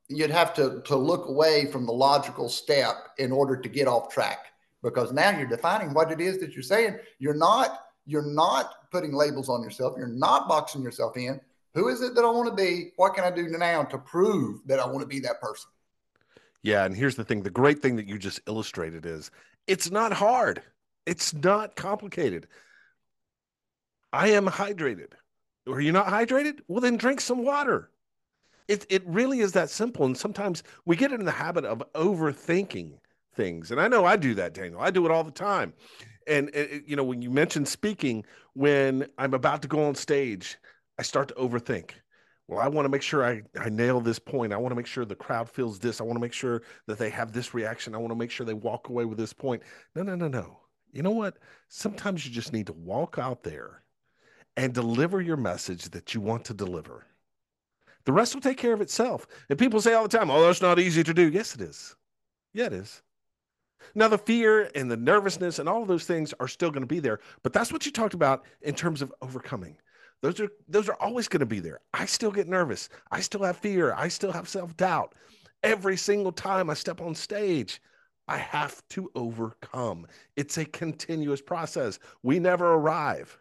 you'd 0.09 0.31
have 0.31 0.53
to, 0.55 0.81
to 0.85 0.95
look 0.95 1.27
away 1.27 1.65
from 1.65 1.85
the 1.85 1.91
logical 1.91 2.49
step 2.49 2.95
in 3.17 3.31
order 3.31 3.57
to 3.57 3.69
get 3.69 3.87
off 3.87 4.13
track 4.13 4.47
because 4.83 5.11
now 5.11 5.37
you're 5.37 5.47
defining 5.47 5.93
what 5.93 6.11
it 6.11 6.21
is 6.21 6.39
that 6.39 6.53
you're 6.53 6.63
saying. 6.63 6.97
You're 7.19 7.33
not 7.33 7.79
you're 8.05 8.25
not 8.25 8.89
putting 8.89 9.13
labels 9.13 9.49
on 9.49 9.61
yourself. 9.61 9.95
You're 9.97 10.07
not 10.07 10.47
boxing 10.47 10.81
yourself 10.81 11.17
in. 11.17 11.41
Who 11.73 11.89
is 11.89 12.01
it 12.01 12.15
that 12.15 12.23
I 12.23 12.31
want 12.31 12.47
to 12.49 12.55
be? 12.55 12.91
What 12.95 13.13
can 13.13 13.25
I 13.25 13.31
do 13.31 13.49
now 13.49 13.83
to 13.83 13.97
prove 13.97 14.61
that 14.65 14.79
I 14.79 14.87
want 14.87 15.01
to 15.01 15.05
be 15.05 15.19
that 15.19 15.41
person? 15.41 15.69
Yeah, 16.63 16.85
and 16.85 16.95
here's 16.95 17.15
the 17.15 17.25
thing: 17.25 17.43
the 17.43 17.49
great 17.49 17.81
thing 17.81 17.97
that 17.97 18.07
you 18.07 18.17
just 18.17 18.39
illustrated 18.47 19.05
is 19.05 19.29
it's 19.67 19.91
not 19.91 20.13
hard. 20.13 20.61
It's 21.05 21.33
not 21.33 21.75
complicated. 21.75 22.47
I 24.13 24.29
am 24.29 24.47
hydrated. 24.47 25.11
Are 25.67 25.81
you 25.81 25.91
not 25.91 26.07
hydrated? 26.07 26.61
Well, 26.67 26.81
then 26.81 26.97
drink 26.97 27.19
some 27.19 27.43
water. 27.43 27.91
It 28.68 28.86
it 28.89 29.03
really 29.05 29.39
is 29.39 29.53
that 29.53 29.70
simple. 29.70 30.05
And 30.05 30.18
sometimes 30.18 30.63
we 30.86 30.95
get 30.95 31.11
in 31.11 31.26
the 31.26 31.32
habit 31.32 31.65
of 31.65 31.84
overthinking 31.93 32.97
things. 33.36 33.72
And 33.72 33.80
I 33.80 33.88
know 33.88 34.05
I 34.05 34.15
do 34.18 34.34
that, 34.36 34.53
Daniel. 34.53 34.82
I 34.82 34.91
do 34.91 35.05
it 35.05 35.11
all 35.11 35.24
the 35.24 35.32
time. 35.32 35.74
And 36.28 36.49
it, 36.53 36.84
you 36.86 36.95
know, 36.95 37.03
when 37.03 37.22
you 37.22 37.30
mentioned 37.30 37.68
speaking, 37.68 38.26
when 38.53 39.07
I'm 39.18 39.34
about 39.34 39.61
to 39.61 39.68
go 39.68 39.86
on 39.86 39.95
stage, 39.95 40.57
I 40.99 41.03
start 41.03 41.30
to 41.30 41.34
overthink. 41.36 41.91
Well, 42.47 42.59
I 42.59 42.68
want 42.68 42.86
to 42.86 42.89
make 42.89 43.01
sure 43.01 43.26
I, 43.26 43.43
I 43.59 43.70
nail 43.70 43.99
this 43.99 44.20
point. 44.20 44.53
I 44.53 44.57
want 44.57 44.72
to 44.72 44.76
make 44.76 44.88
sure 44.88 45.05
the 45.05 45.15
crowd 45.15 45.49
feels 45.49 45.80
this. 45.80 45.99
I 45.99 46.03
want 46.05 46.15
to 46.15 46.22
make 46.22 46.34
sure 46.34 46.61
that 46.88 46.97
they 46.97 47.09
have 47.09 47.32
this 47.34 47.53
reaction. 47.53 47.93
I 47.93 47.97
want 47.97 48.11
to 48.11 48.15
make 48.15 48.32
sure 48.32 48.45
they 48.45 48.53
walk 48.53 48.89
away 48.89 49.05
with 49.05 49.18
this 49.18 49.34
point. 49.34 49.63
No, 49.95 50.03
no, 50.03 50.15
no, 50.15 50.28
no. 50.28 50.59
You 50.93 51.03
know 51.03 51.11
what? 51.11 51.38
Sometimes 51.68 52.26
you 52.26 52.32
just 52.32 52.53
need 52.53 52.68
to 52.68 52.74
walk 52.74 53.18
out 53.20 53.43
there 53.43 53.84
and 54.55 54.74
deliver 54.74 55.22
your 55.22 55.38
message 55.38 55.89
that 55.89 56.13
you 56.13 56.22
want 56.22 56.45
to 56.45 56.53
deliver. 56.53 57.05
The 58.07 58.13
rest 58.13 58.33
will 58.33 58.41
take 58.41 58.57
care 58.57 58.71
of 58.71 58.79
itself. 58.79 59.27
And 59.49 59.59
people 59.59 59.81
say 59.81 59.93
all 59.93 60.07
the 60.07 60.17
time, 60.17 60.31
oh, 60.31 60.41
that's 60.41 60.61
not 60.61 60.79
easy 60.79 61.03
to 61.03 61.13
do. 61.13 61.29
Yes, 61.29 61.55
it 61.55 61.59
is. 61.59 61.93
Yeah, 62.53 62.67
it 62.67 62.73
is. 62.73 63.01
Now, 63.95 64.07
the 64.07 64.17
fear 64.17 64.71
and 64.75 64.89
the 64.89 64.95
nervousness 64.95 65.59
and 65.59 65.67
all 65.67 65.81
of 65.81 65.89
those 65.89 66.05
things 66.05 66.33
are 66.39 66.47
still 66.47 66.71
going 66.71 66.83
to 66.83 66.87
be 66.87 67.01
there, 67.01 67.19
but 67.43 67.51
that's 67.51 67.69
what 67.69 67.85
you 67.85 67.91
talked 67.91 68.13
about 68.13 68.45
in 68.61 68.75
terms 68.75 69.01
of 69.01 69.13
overcoming. 69.21 69.75
Those 70.21 70.39
are 70.39 70.47
those 70.69 70.87
are 70.87 70.95
always 71.01 71.27
going 71.27 71.41
to 71.41 71.45
be 71.45 71.59
there. 71.59 71.81
I 71.93 72.05
still 72.05 72.31
get 72.31 72.47
nervous. 72.47 72.87
I 73.11 73.19
still 73.19 73.43
have 73.43 73.57
fear. 73.57 73.93
I 73.93 74.07
still 74.07 74.31
have 74.31 74.47
self-doubt. 74.47 75.13
Every 75.63 75.97
single 75.97 76.31
time 76.31 76.69
I 76.69 76.75
step 76.75 77.01
on 77.01 77.13
stage, 77.13 77.81
I 78.29 78.37
have 78.37 78.81
to 78.91 79.11
overcome. 79.15 80.07
It's 80.37 80.57
a 80.57 80.63
continuous 80.63 81.41
process. 81.41 81.99
We 82.23 82.39
never 82.39 82.75
arrive 82.75 83.37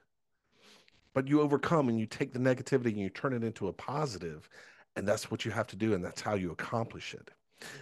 but 1.16 1.26
you 1.26 1.40
overcome 1.40 1.88
and 1.88 1.98
you 1.98 2.04
take 2.04 2.34
the 2.34 2.38
negativity 2.38 2.88
and 2.88 2.98
you 2.98 3.08
turn 3.08 3.32
it 3.32 3.42
into 3.42 3.68
a 3.68 3.72
positive 3.72 4.50
and 4.96 5.08
that's 5.08 5.30
what 5.30 5.46
you 5.46 5.50
have 5.50 5.66
to 5.66 5.74
do 5.74 5.94
and 5.94 6.04
that's 6.04 6.20
how 6.20 6.34
you 6.34 6.50
accomplish 6.50 7.14
it 7.14 7.30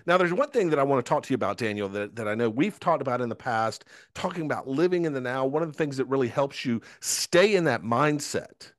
Now, 0.06 0.16
there's 0.18 0.32
one 0.32 0.50
thing 0.50 0.70
that 0.70 0.78
I 0.78 0.84
want 0.84 1.04
to 1.04 1.08
talk 1.08 1.24
to 1.24 1.30
you 1.30 1.34
about, 1.34 1.56
Daniel, 1.56 1.88
that, 1.88 2.14
that 2.14 2.28
I 2.28 2.36
know 2.36 2.48
we've 2.48 2.78
talked 2.78 3.02
about 3.02 3.20
in 3.20 3.28
the 3.28 3.34
past, 3.34 3.86
talking 4.14 4.44
about 4.44 4.68
living 4.68 5.04
in 5.04 5.12
the 5.14 5.20
now. 5.20 5.44
One 5.46 5.64
of 5.64 5.72
the 5.72 5.76
things 5.76 5.96
that 5.96 6.04
really 6.04 6.28
helps 6.28 6.64
you 6.64 6.80
stay 7.00 7.56
in 7.56 7.64
that 7.64 7.82
mindset 7.82 8.70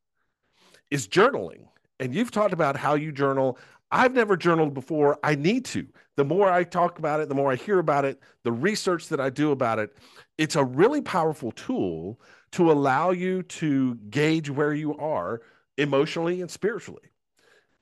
is 0.90 1.06
journaling. 1.06 1.68
And 2.00 2.16
you've 2.16 2.32
talked 2.32 2.54
about 2.54 2.78
how 2.78 2.96
you 2.96 3.12
journal. 3.12 3.60
I've 3.92 4.14
never 4.14 4.38
journaled 4.38 4.74
before. 4.74 5.20
I 5.22 5.36
need 5.36 5.66
to. 5.66 5.86
The 6.16 6.24
more 6.24 6.50
I 6.50 6.64
talk 6.64 6.98
about 6.98 7.20
it, 7.20 7.28
the 7.28 7.36
more 7.36 7.52
I 7.52 7.56
hear 7.56 7.80
about 7.80 8.06
it, 8.06 8.22
the 8.44 8.54
research 8.54 9.10
that 9.10 9.20
I 9.20 9.30
do 9.30 9.52
about 9.52 9.80
it, 9.80 9.98
it's 10.38 10.56
a 10.56 10.64
really 10.64 11.02
powerful 11.02 11.52
tool 11.52 12.22
to 12.56 12.72
allow 12.72 13.12
you 13.12 13.44
to 13.44 13.96
gauge 14.10 14.50
where 14.50 14.74
you 14.74 14.96
are 14.96 15.42
emotionally 15.78 16.40
and 16.40 16.50
spiritually. 16.50 17.10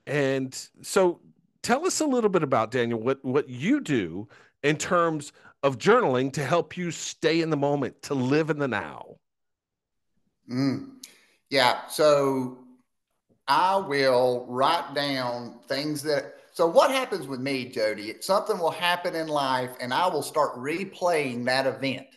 And 0.04 0.52
so 0.82 1.20
tell 1.62 1.86
us 1.86 2.00
a 2.00 2.04
little 2.04 2.28
bit 2.28 2.42
about 2.42 2.72
Daniel 2.72 2.98
what 2.98 3.24
what 3.24 3.48
you 3.48 3.80
do 3.80 4.26
in 4.64 4.76
terms 4.76 5.32
of 5.62 5.78
journaling 5.78 6.32
to 6.32 6.44
help 6.44 6.76
you 6.76 6.90
stay 6.90 7.40
in 7.40 7.50
the 7.50 7.56
moment, 7.56 8.02
to 8.02 8.14
live 8.14 8.50
in 8.50 8.58
the 8.58 8.66
now. 8.66 9.14
Mm. 10.50 10.96
Yeah, 11.50 11.86
so 11.86 12.58
I 13.46 13.76
will 13.76 14.44
write 14.48 14.92
down 14.92 15.60
things 15.68 16.02
that. 16.02 16.34
So 16.52 16.66
what 16.66 16.90
happens 16.90 17.28
with 17.28 17.38
me, 17.38 17.66
Jody? 17.66 18.14
Something 18.20 18.58
will 18.58 18.72
happen 18.72 19.14
in 19.14 19.28
life, 19.28 19.70
and 19.80 19.94
I 19.94 20.08
will 20.08 20.22
start 20.22 20.56
replaying 20.56 21.44
that 21.44 21.66
event. 21.66 22.08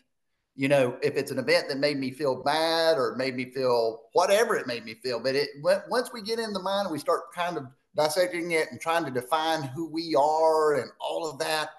You 0.57 0.67
know, 0.67 0.97
if 1.03 1.15
it's 1.15 1.29
an 1.29 1.37
event 1.37 1.69
that 1.69 1.77
made 1.77 1.97
me 1.97 2.09
feel 2.09 2.41
bad 2.41 2.97
or 2.97 3.15
made 3.15 3.35
me 3.35 3.51
feel 3.51 4.01
whatever 4.13 4.55
it 4.55 4.65
made 4.65 4.83
me 4.83 4.95
feel, 4.95 5.19
but 5.19 5.35
it 5.35 5.49
once 5.61 6.09
we 6.11 6.23
get 6.23 6.39
in 6.39 6.51
the 6.51 6.59
mind, 6.59 6.89
we 6.91 6.97
start 6.97 7.31
kind 7.33 7.57
of 7.57 7.67
dissecting 7.95 8.51
it 8.51 8.71
and 8.71 8.81
trying 8.81 9.05
to 9.05 9.11
define 9.11 9.61
who 9.61 9.87
we 9.87 10.15
are 10.15 10.75
and 10.75 10.89
all 10.99 11.29
of 11.29 11.37
that. 11.39 11.69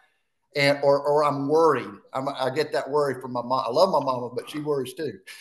And 0.54 0.78
or 0.84 1.00
or 1.00 1.24
I'm 1.24 1.48
worried. 1.48 1.90
I'm, 2.12 2.28
i 2.28 2.50
get 2.54 2.72
that 2.72 2.88
worry 2.88 3.20
from 3.20 3.32
my 3.32 3.42
mom. 3.42 3.64
I 3.66 3.70
love 3.70 3.90
my 3.90 4.00
mama, 4.00 4.30
but 4.34 4.48
she 4.48 4.60
worries 4.60 4.94
too. 4.94 5.18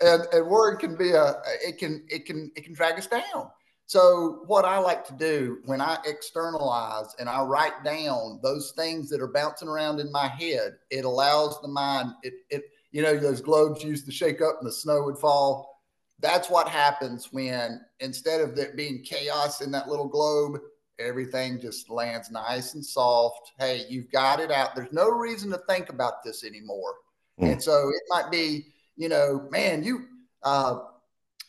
and 0.00 0.22
and 0.32 0.46
worry 0.46 0.76
can 0.76 0.96
be 0.96 1.12
a 1.12 1.36
it 1.64 1.78
can 1.78 2.04
it 2.08 2.26
can 2.26 2.50
it 2.56 2.64
can 2.64 2.74
drag 2.74 2.98
us 2.98 3.06
down. 3.06 3.48
So 3.88 4.42
what 4.46 4.64
I 4.64 4.78
like 4.78 5.04
to 5.08 5.14
do 5.14 5.58
when 5.64 5.80
I 5.80 5.98
externalize 6.06 7.16
and 7.18 7.28
I 7.28 7.42
write 7.42 7.82
down 7.84 8.38
those 8.42 8.72
things 8.76 9.10
that 9.10 9.20
are 9.20 9.28
bouncing 9.28 9.68
around 9.68 9.98
in 9.98 10.12
my 10.12 10.28
head, 10.28 10.76
it 10.90 11.04
allows 11.04 11.60
the 11.60 11.68
mind. 11.68 12.12
It 12.22 12.34
it 12.50 12.64
you 12.92 13.02
know 13.02 13.16
those 13.16 13.40
globes 13.40 13.82
used 13.82 14.06
to 14.06 14.12
shake 14.12 14.40
up 14.40 14.58
and 14.60 14.68
the 14.68 14.72
snow 14.72 15.02
would 15.02 15.18
fall 15.18 15.78
that's 16.20 16.50
what 16.50 16.68
happens 16.68 17.32
when 17.32 17.80
instead 18.00 18.40
of 18.40 18.56
there 18.56 18.72
being 18.74 19.02
chaos 19.02 19.60
in 19.60 19.70
that 19.72 19.88
little 19.88 20.08
globe, 20.08 20.60
everything 20.98 21.60
just 21.60 21.90
lands 21.90 22.30
nice 22.30 22.74
and 22.74 22.84
soft. 22.84 23.52
Hey, 23.58 23.84
you've 23.88 24.10
got 24.10 24.40
it 24.40 24.50
out. 24.50 24.74
There's 24.74 24.92
no 24.92 25.10
reason 25.10 25.50
to 25.50 25.58
think 25.68 25.90
about 25.90 26.24
this 26.24 26.44
anymore. 26.44 26.94
Mm. 27.40 27.52
And 27.52 27.62
so 27.62 27.88
it 27.88 28.02
might 28.08 28.30
be, 28.30 28.66
you 28.96 29.08
know, 29.08 29.46
man, 29.50 29.84
you, 29.84 30.06
uh, 30.42 30.78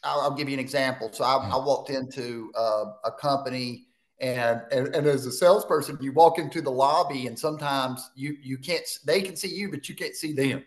I'll, 0.04 0.22
I'll 0.22 0.36
give 0.36 0.50
you 0.50 0.54
an 0.54 0.60
example. 0.60 1.10
So 1.12 1.24
I, 1.24 1.50
I 1.52 1.58
walked 1.58 1.90
into 1.90 2.52
uh, 2.56 2.86
a 3.06 3.12
company 3.12 3.86
and, 4.22 4.62
and, 4.72 4.94
and 4.96 5.08
as 5.08 5.26
a 5.26 5.32
salesperson, 5.32 5.98
you 6.02 6.12
walk 6.12 6.40
into 6.40 6.62
the 6.62 6.72
lobby 6.72 7.28
and 7.28 7.38
sometimes 7.38 8.10
you, 8.16 8.36
you 8.42 8.58
can't, 8.58 8.86
they 9.06 9.22
can 9.22 9.36
see 9.36 9.48
you, 9.48 9.70
but 9.70 9.88
you 9.88 9.96
can't 9.96 10.16
see 10.16 10.34
them. 10.34 10.64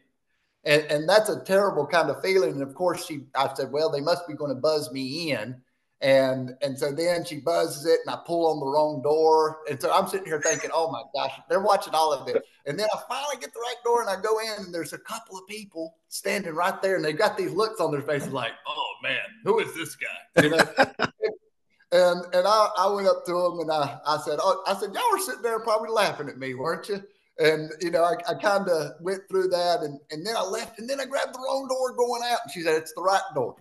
And, 0.64 0.82
and 0.84 1.08
that's 1.08 1.28
a 1.28 1.40
terrible 1.44 1.86
kind 1.86 2.08
of 2.08 2.22
feeling. 2.22 2.52
And 2.52 2.62
of 2.62 2.74
course, 2.74 3.04
she, 3.04 3.24
I 3.34 3.52
said, 3.54 3.70
well, 3.70 3.90
they 3.90 4.00
must 4.00 4.26
be 4.26 4.34
going 4.34 4.54
to 4.54 4.60
buzz 4.60 4.90
me 4.92 5.32
in. 5.32 5.60
And, 6.02 6.56
and 6.62 6.76
so 6.76 6.90
then 6.90 7.24
she 7.24 7.38
buzzes 7.38 7.86
it 7.86 8.00
and 8.04 8.12
I 8.12 8.18
pull 8.26 8.50
on 8.52 8.58
the 8.58 8.66
wrong 8.66 9.02
door. 9.02 9.60
And 9.70 9.80
so 9.80 9.92
I'm 9.92 10.08
sitting 10.08 10.26
here 10.26 10.40
thinking, 10.42 10.70
oh 10.74 10.90
my 10.90 11.02
gosh, 11.14 11.32
they're 11.48 11.60
watching 11.60 11.94
all 11.94 12.12
of 12.12 12.26
this. 12.26 12.38
And 12.66 12.78
then 12.78 12.88
I 12.92 12.98
finally 13.08 13.36
get 13.40 13.54
the 13.54 13.60
right 13.60 13.76
door 13.84 14.00
and 14.00 14.10
I 14.10 14.20
go 14.20 14.40
in 14.40 14.64
and 14.64 14.74
there's 14.74 14.92
a 14.92 14.98
couple 14.98 15.38
of 15.38 15.46
people 15.46 15.94
standing 16.08 16.54
right 16.54 16.82
there 16.82 16.96
and 16.96 17.04
they've 17.04 17.16
got 17.16 17.38
these 17.38 17.52
looks 17.52 17.80
on 17.80 17.92
their 17.92 18.02
faces 18.02 18.32
like, 18.32 18.50
oh 18.66 18.92
man, 19.00 19.20
who 19.44 19.60
is 19.60 19.72
this 19.74 19.96
guy? 19.96 20.42
You 20.42 20.50
know? 20.50 20.64
and 21.92 22.34
and 22.34 22.46
I, 22.48 22.68
I 22.78 22.90
went 22.90 23.06
up 23.06 23.24
to 23.26 23.32
them 23.32 23.60
and 23.60 23.70
I, 23.70 24.00
I 24.04 24.18
said, 24.24 24.40
oh, 24.42 24.60
I 24.66 24.74
said, 24.74 24.92
y'all 24.92 25.02
were 25.12 25.18
sitting 25.18 25.42
there 25.42 25.60
probably 25.60 25.90
laughing 25.90 26.28
at 26.28 26.36
me, 26.36 26.54
weren't 26.54 26.88
you? 26.88 27.00
And 27.38 27.70
you 27.80 27.90
know, 27.90 28.04
I, 28.04 28.14
I 28.28 28.34
kind 28.34 28.68
of 28.68 28.92
went 29.00 29.22
through 29.28 29.48
that, 29.48 29.80
and 29.80 29.98
and 30.10 30.24
then 30.24 30.36
I 30.36 30.42
left, 30.42 30.78
and 30.78 30.88
then 30.88 31.00
I 31.00 31.06
grabbed 31.06 31.34
the 31.34 31.38
wrong 31.38 31.66
door 31.66 31.96
going 31.96 32.22
out, 32.26 32.40
and 32.44 32.52
she 32.52 32.60
said 32.60 32.74
it's 32.74 32.92
the 32.92 33.00
right 33.02 33.22
door. 33.34 33.56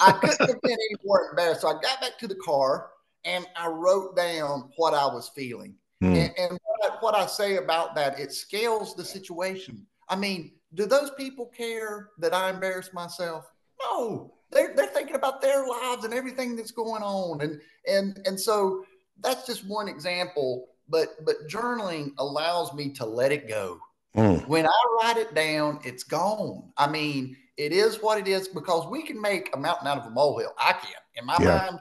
I 0.00 0.12
couldn't 0.12 0.48
have 0.48 0.60
been 0.62 0.72
any 0.72 0.96
more 1.04 1.30
embarrassed. 1.30 1.62
So 1.62 1.68
I 1.68 1.74
got 1.74 2.00
back 2.00 2.18
to 2.18 2.28
the 2.28 2.36
car 2.36 2.90
and 3.24 3.46
I 3.56 3.68
wrote 3.68 4.16
down 4.16 4.70
what 4.76 4.94
I 4.94 5.06
was 5.06 5.30
feeling. 5.34 5.74
Mm. 6.02 6.16
And, 6.16 6.32
and 6.38 6.58
what, 6.64 6.92
I, 6.92 6.96
what 7.00 7.14
I 7.14 7.26
say 7.26 7.56
about 7.56 7.94
that, 7.94 8.18
it 8.18 8.32
scales 8.32 8.94
the 8.94 9.04
situation. 9.04 9.86
I 10.08 10.16
mean, 10.16 10.52
do 10.74 10.86
those 10.86 11.10
people 11.16 11.46
care 11.46 12.10
that 12.18 12.34
I 12.34 12.50
embarrass 12.50 12.92
myself? 12.92 13.44
No, 13.82 14.34
they're, 14.50 14.74
they're 14.74 14.86
thinking 14.86 15.16
about 15.16 15.40
their 15.40 15.66
lives 15.66 16.04
and 16.04 16.14
everything 16.14 16.56
that's 16.56 16.70
going 16.70 17.02
on. 17.02 17.40
And, 17.40 17.60
and, 17.86 18.20
and 18.26 18.38
so 18.38 18.84
that's 19.22 19.46
just 19.46 19.66
one 19.66 19.88
example 19.88 20.68
but 20.90 21.24
but 21.24 21.48
journaling 21.48 22.12
allows 22.18 22.74
me 22.74 22.90
to 22.90 23.06
let 23.06 23.32
it 23.32 23.48
go. 23.48 23.80
Mm. 24.16 24.46
When 24.48 24.66
I 24.66 24.72
write 25.00 25.16
it 25.16 25.34
down, 25.34 25.78
it's 25.84 26.02
gone. 26.02 26.72
I 26.76 26.90
mean, 26.90 27.36
it 27.60 27.72
is 27.72 28.02
what 28.02 28.18
it 28.18 28.26
is 28.26 28.48
because 28.48 28.88
we 28.88 29.02
can 29.02 29.20
make 29.20 29.54
a 29.54 29.58
mountain 29.58 29.86
out 29.86 29.98
of 29.98 30.06
a 30.06 30.10
molehill. 30.10 30.54
I 30.58 30.72
can 30.72 30.92
in 31.16 31.26
my 31.26 31.36
yeah. 31.40 31.68
mind. 31.68 31.80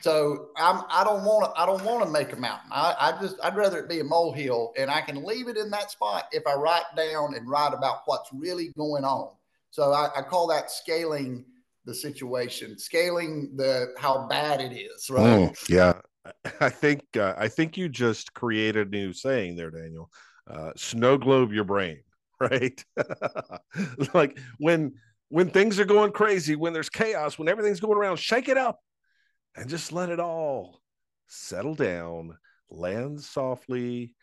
So 0.00 0.48
I'm 0.56 0.82
I 0.88 1.04
don't 1.04 1.24
want 1.24 1.44
to 1.44 1.60
I 1.60 1.66
don't 1.66 1.84
want 1.84 2.04
to 2.04 2.10
make 2.10 2.32
a 2.32 2.36
mountain. 2.36 2.70
I, 2.72 2.96
I 2.98 3.20
just 3.20 3.36
I'd 3.42 3.54
rather 3.54 3.78
it 3.78 3.88
be 3.88 4.00
a 4.00 4.04
molehill 4.04 4.72
and 4.76 4.90
I 4.90 5.02
can 5.02 5.24
leave 5.24 5.46
it 5.46 5.56
in 5.56 5.70
that 5.70 5.92
spot 5.92 6.24
if 6.32 6.44
I 6.46 6.54
write 6.54 6.82
down 6.96 7.34
and 7.36 7.48
write 7.48 7.74
about 7.74 8.00
what's 8.06 8.30
really 8.32 8.72
going 8.76 9.04
on. 9.04 9.30
So 9.70 9.92
I, 9.92 10.08
I 10.16 10.22
call 10.22 10.48
that 10.48 10.70
scaling 10.70 11.44
the 11.84 11.94
situation, 11.94 12.76
scaling 12.76 13.52
the 13.54 13.94
how 13.98 14.26
bad 14.26 14.60
it 14.60 14.74
is, 14.74 15.10
right? 15.10 15.50
Mm, 15.50 15.68
yeah. 15.68 15.92
I 16.60 16.70
think 16.70 17.02
uh, 17.16 17.34
I 17.36 17.46
think 17.46 17.76
you 17.76 17.88
just 17.88 18.34
created 18.34 18.88
a 18.88 18.90
new 18.90 19.12
saying 19.12 19.54
there, 19.54 19.70
Daniel. 19.70 20.10
Uh, 20.48 20.72
snow 20.76 21.16
globe 21.16 21.52
your 21.52 21.64
brain, 21.64 22.00
right? 22.40 22.84
like 24.14 24.38
when 24.58 24.92
when 25.30 25.50
things 25.50 25.80
are 25.80 25.84
going 25.84 26.12
crazy, 26.12 26.56
when 26.56 26.72
there's 26.72 26.90
chaos, 26.90 27.38
when 27.38 27.48
everything's 27.48 27.80
going 27.80 27.96
around, 27.96 28.18
shake 28.18 28.48
it 28.48 28.58
up 28.58 28.80
and 29.56 29.68
just 29.68 29.92
let 29.92 30.10
it 30.10 30.20
all 30.20 30.82
settle 31.26 31.74
down, 31.74 32.36
land 32.68 33.20
softly, 33.20 34.14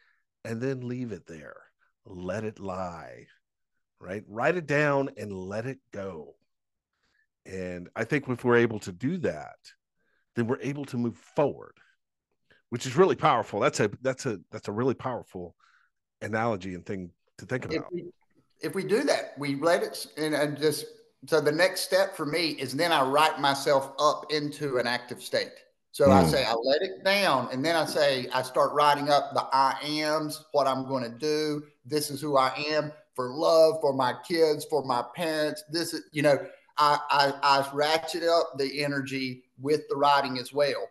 and 0.45 0.61
then 0.61 0.87
leave 0.87 1.11
it 1.11 1.25
there. 1.25 1.57
Let 2.05 2.43
it 2.43 2.59
lie, 2.59 3.25
right? 3.99 4.23
Write 4.27 4.55
it 4.55 4.67
down 4.67 5.09
and 5.17 5.33
let 5.33 5.65
it 5.65 5.79
go. 5.91 6.35
And 7.45 7.89
I 7.95 8.03
think 8.03 8.27
if 8.27 8.43
we're 8.43 8.57
able 8.57 8.79
to 8.79 8.91
do 8.91 9.17
that, 9.19 9.55
then 10.35 10.47
we're 10.47 10.61
able 10.61 10.85
to 10.85 10.97
move 10.97 11.17
forward 11.35 11.73
which 12.69 12.85
is 12.85 12.95
really 12.95 13.15
powerful. 13.15 13.59
That's 13.59 13.79
a 13.79 13.89
that's 14.01 14.25
a 14.25 14.39
that's 14.51 14.67
a 14.67 14.71
really 14.71 14.93
powerful 14.93 15.55
analogy 16.21 16.73
and 16.73 16.85
thing 16.85 17.11
to 17.37 17.45
think 17.45 17.65
about. 17.65 17.91
We, 17.91 18.05
if 18.61 18.75
we 18.75 18.83
do 18.83 19.03
that, 19.03 19.33
we 19.37 19.55
let 19.55 19.83
it 19.83 20.07
and, 20.17 20.33
and 20.33 20.57
just 20.57 20.85
so 21.25 21.41
the 21.41 21.51
next 21.51 21.81
step 21.81 22.15
for 22.15 22.25
me 22.25 22.51
is 22.51 22.73
then 22.73 22.91
I 22.91 23.03
write 23.03 23.39
myself 23.39 23.91
up 23.99 24.31
into 24.31 24.77
an 24.77 24.87
active 24.87 25.21
state. 25.21 25.51
So 25.91 26.07
mm. 26.07 26.11
I 26.11 26.23
hmm. 26.23 26.29
say 26.29 26.45
I 26.45 26.53
let 26.53 26.81
it 26.83 27.03
down, 27.03 27.49
and 27.51 27.65
then 27.65 27.75
I 27.75 27.85
say 27.85 28.27
I 28.33 28.43
start 28.43 28.73
writing 28.73 29.09
up 29.09 29.33
the 29.33 29.47
I 29.51 29.79
ams, 29.83 30.45
what 30.51 30.67
I'm 30.67 30.87
going 30.87 31.03
to 31.03 31.17
do. 31.17 31.63
This 31.85 32.11
is 32.11 32.21
who 32.21 32.37
I 32.37 32.53
am 32.69 32.91
for 33.15 33.29
love, 33.31 33.81
for 33.81 33.93
my 33.93 34.13
kids, 34.27 34.65
for 34.69 34.83
my 34.83 35.03
parents. 35.15 35.63
This 35.71 35.93
is 35.93 36.03
you 36.11 36.21
know 36.21 36.37
I 36.77 36.99
I, 37.09 37.33
I 37.41 37.69
ratchet 37.73 38.23
up 38.23 38.57
the 38.57 38.83
energy 38.83 39.43
with 39.59 39.87
the 39.89 39.95
writing 39.95 40.37
as 40.37 40.53
well 40.53 40.87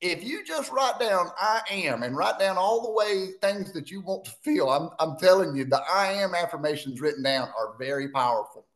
if 0.00 0.24
you 0.24 0.44
just 0.44 0.72
write 0.72 0.98
down 0.98 1.28
I 1.38 1.60
am 1.70 2.02
and 2.02 2.16
write 2.16 2.38
down 2.38 2.56
all 2.56 2.82
the 2.82 2.92
way 2.92 3.32
things 3.40 3.72
that 3.72 3.90
you 3.90 4.00
want 4.00 4.24
to 4.24 4.30
feel, 4.42 4.70
I'm, 4.70 4.90
I'm 4.98 5.18
telling 5.18 5.54
you, 5.54 5.64
the 5.64 5.82
I 5.90 6.12
am 6.12 6.34
affirmations 6.34 7.00
written 7.00 7.22
down 7.22 7.48
are 7.48 7.74
very 7.78 8.08
powerful. 8.08 8.66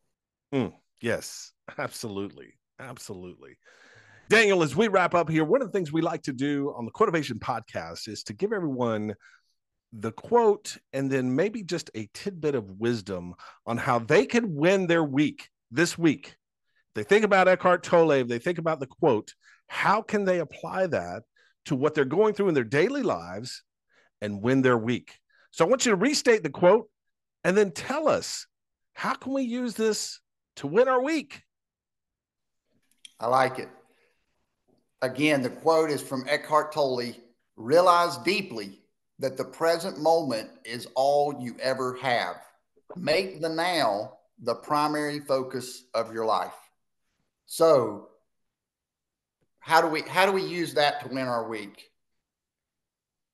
Mm, 0.52 0.72
yes, 1.00 1.52
absolutely. 1.78 2.54
Absolutely. 2.78 3.56
Daniel, 4.28 4.62
as 4.62 4.74
we 4.74 4.88
wrap 4.88 5.14
up 5.14 5.28
here, 5.28 5.44
one 5.44 5.62
of 5.62 5.68
the 5.68 5.72
things 5.72 5.92
we 5.92 6.00
like 6.00 6.22
to 6.22 6.32
do 6.32 6.74
on 6.76 6.84
the 6.84 6.90
Quotivation 6.90 7.38
podcast 7.38 8.08
is 8.08 8.22
to 8.24 8.32
give 8.32 8.52
everyone 8.52 9.14
the 9.92 10.12
quote 10.12 10.76
and 10.92 11.10
then 11.10 11.34
maybe 11.34 11.62
just 11.62 11.90
a 11.94 12.08
tidbit 12.14 12.54
of 12.54 12.68
wisdom 12.80 13.34
on 13.66 13.76
how 13.76 13.98
they 13.98 14.26
can 14.26 14.54
win 14.54 14.86
their 14.86 15.04
week 15.04 15.48
this 15.70 15.96
week. 15.96 16.36
They 16.94 17.04
think 17.04 17.24
about 17.24 17.48
Eckhart 17.48 17.82
Tolle, 17.82 18.24
they 18.24 18.38
think 18.38 18.58
about 18.58 18.80
the 18.80 18.86
quote, 18.86 19.34
how 19.74 20.00
can 20.00 20.24
they 20.24 20.38
apply 20.38 20.86
that 20.86 21.24
to 21.64 21.74
what 21.74 21.94
they're 21.94 22.04
going 22.04 22.32
through 22.32 22.48
in 22.48 22.54
their 22.54 22.62
daily 22.62 23.02
lives 23.02 23.64
and 24.22 24.40
win 24.40 24.62
their 24.62 24.78
week? 24.78 25.18
So 25.50 25.64
I 25.64 25.68
want 25.68 25.84
you 25.84 25.90
to 25.90 25.96
restate 25.96 26.44
the 26.44 26.48
quote 26.48 26.88
and 27.42 27.56
then 27.56 27.72
tell 27.72 28.06
us 28.06 28.46
how 28.92 29.14
can 29.14 29.32
we 29.32 29.42
use 29.42 29.74
this 29.74 30.20
to 30.56 30.68
win 30.68 30.86
our 30.86 31.02
week? 31.02 31.42
I 33.18 33.26
like 33.26 33.58
it. 33.58 33.68
Again, 35.02 35.42
the 35.42 35.50
quote 35.50 35.90
is 35.90 36.00
from 36.00 36.24
Eckhart 36.28 36.72
Tolle 36.72 37.12
Realize 37.56 38.16
deeply 38.18 38.80
that 39.18 39.36
the 39.36 39.44
present 39.44 39.98
moment 39.98 40.50
is 40.64 40.86
all 40.94 41.36
you 41.40 41.56
ever 41.60 41.96
have. 42.00 42.36
Make 42.96 43.40
the 43.40 43.48
now 43.48 44.18
the 44.40 44.54
primary 44.54 45.18
focus 45.20 45.84
of 45.94 46.12
your 46.12 46.26
life. 46.26 46.54
So, 47.46 48.08
how 49.64 49.80
do 49.80 49.88
we 49.88 50.02
how 50.02 50.26
do 50.26 50.32
we 50.32 50.42
use 50.42 50.74
that 50.74 51.00
to 51.00 51.08
win 51.08 51.26
our 51.26 51.48
week? 51.48 51.88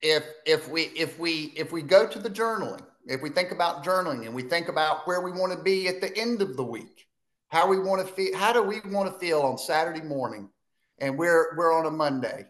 If 0.01 0.25
if 0.47 0.69
we 0.69 0.83
if 0.83 1.19
we 1.19 1.53
if 1.57 1.73
we 1.73 1.83
go 1.83 2.07
to 2.07 2.19
the 2.21 2.31
journaling, 2.31 2.83
if 3.05 3.21
we 3.21 3.31
think 3.31 3.51
about 3.51 3.85
journaling 3.85 4.27
and 4.27 4.33
we 4.33 4.43
think 4.43 4.69
about 4.69 5.09
where 5.09 5.21
we 5.21 5.33
want 5.33 5.53
to 5.53 5.59
be 5.61 5.89
at 5.89 6.01
the 6.01 6.17
end 6.17 6.41
of 6.41 6.57
the 6.57 6.63
week, 6.63 7.09
how 7.49 7.67
we 7.67 7.81
want 7.81 8.07
to 8.07 8.15
feel, 8.15 8.37
how 8.37 8.53
do 8.53 8.63
we 8.63 8.81
want 8.93 9.13
to 9.13 9.19
feel 9.19 9.41
on 9.41 9.59
Saturday 9.59 10.03
morning, 10.03 10.49
and 10.99 11.19
we're 11.19 11.57
we're 11.57 11.77
on 11.77 11.87
a 11.87 11.91
Monday, 11.91 12.47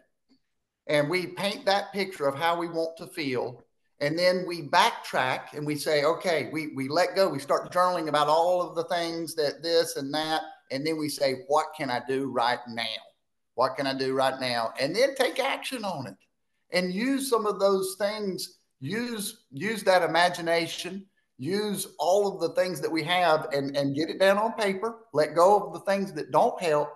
and 0.85 1.09
we 1.09 1.25
paint 1.25 1.65
that 1.65 1.91
picture 1.91 2.27
of 2.27 2.35
how 2.35 2.55
we 2.55 2.67
want 2.67 2.95
to 2.97 3.07
feel, 3.07 3.63
and 3.99 4.17
then 4.17 4.45
we 4.47 4.61
backtrack 4.61 5.53
and 5.53 5.65
we 5.65 5.75
say, 5.75 6.03
okay, 6.03 6.51
we 6.53 6.67
we 6.75 6.87
let 6.87 7.15
go, 7.15 7.27
we 7.27 7.39
start 7.39 7.73
journaling 7.73 8.09
about 8.09 8.27
all 8.27 8.61
of 8.61 8.75
the 8.75 8.83
things 8.95 9.33
that 9.33 9.63
this 9.63 9.95
and 9.95 10.13
that, 10.13 10.43
and 10.69 10.85
then 10.85 10.99
we 10.99 11.09
say, 11.09 11.45
what 11.47 11.73
can 11.75 11.89
I 11.89 12.03
do 12.07 12.31
right 12.31 12.59
now? 12.67 12.85
What 13.61 13.75
can 13.75 13.85
I 13.85 13.93
do 13.93 14.15
right 14.15 14.39
now? 14.41 14.73
And 14.79 14.95
then 14.95 15.13
take 15.13 15.39
action 15.39 15.85
on 15.85 16.07
it, 16.07 16.15
and 16.71 16.91
use 16.91 17.29
some 17.29 17.45
of 17.45 17.59
those 17.59 17.95
things. 17.99 18.57
Use 18.79 19.43
use 19.51 19.83
that 19.83 20.01
imagination 20.01 21.05
use 21.37 21.87
all 21.97 22.31
of 22.31 22.39
the 22.39 22.49
things 22.59 22.79
that 22.81 22.91
we 22.91 23.03
have 23.03 23.47
and, 23.51 23.75
and 23.75 23.95
get 23.95 24.09
it 24.09 24.19
down 24.19 24.37
on 24.37 24.53
paper, 24.53 25.07
let 25.11 25.35
go 25.35 25.57
of 25.57 25.73
the 25.73 25.79
things 25.81 26.13
that 26.13 26.31
don't 26.31 26.59
help, 26.61 26.89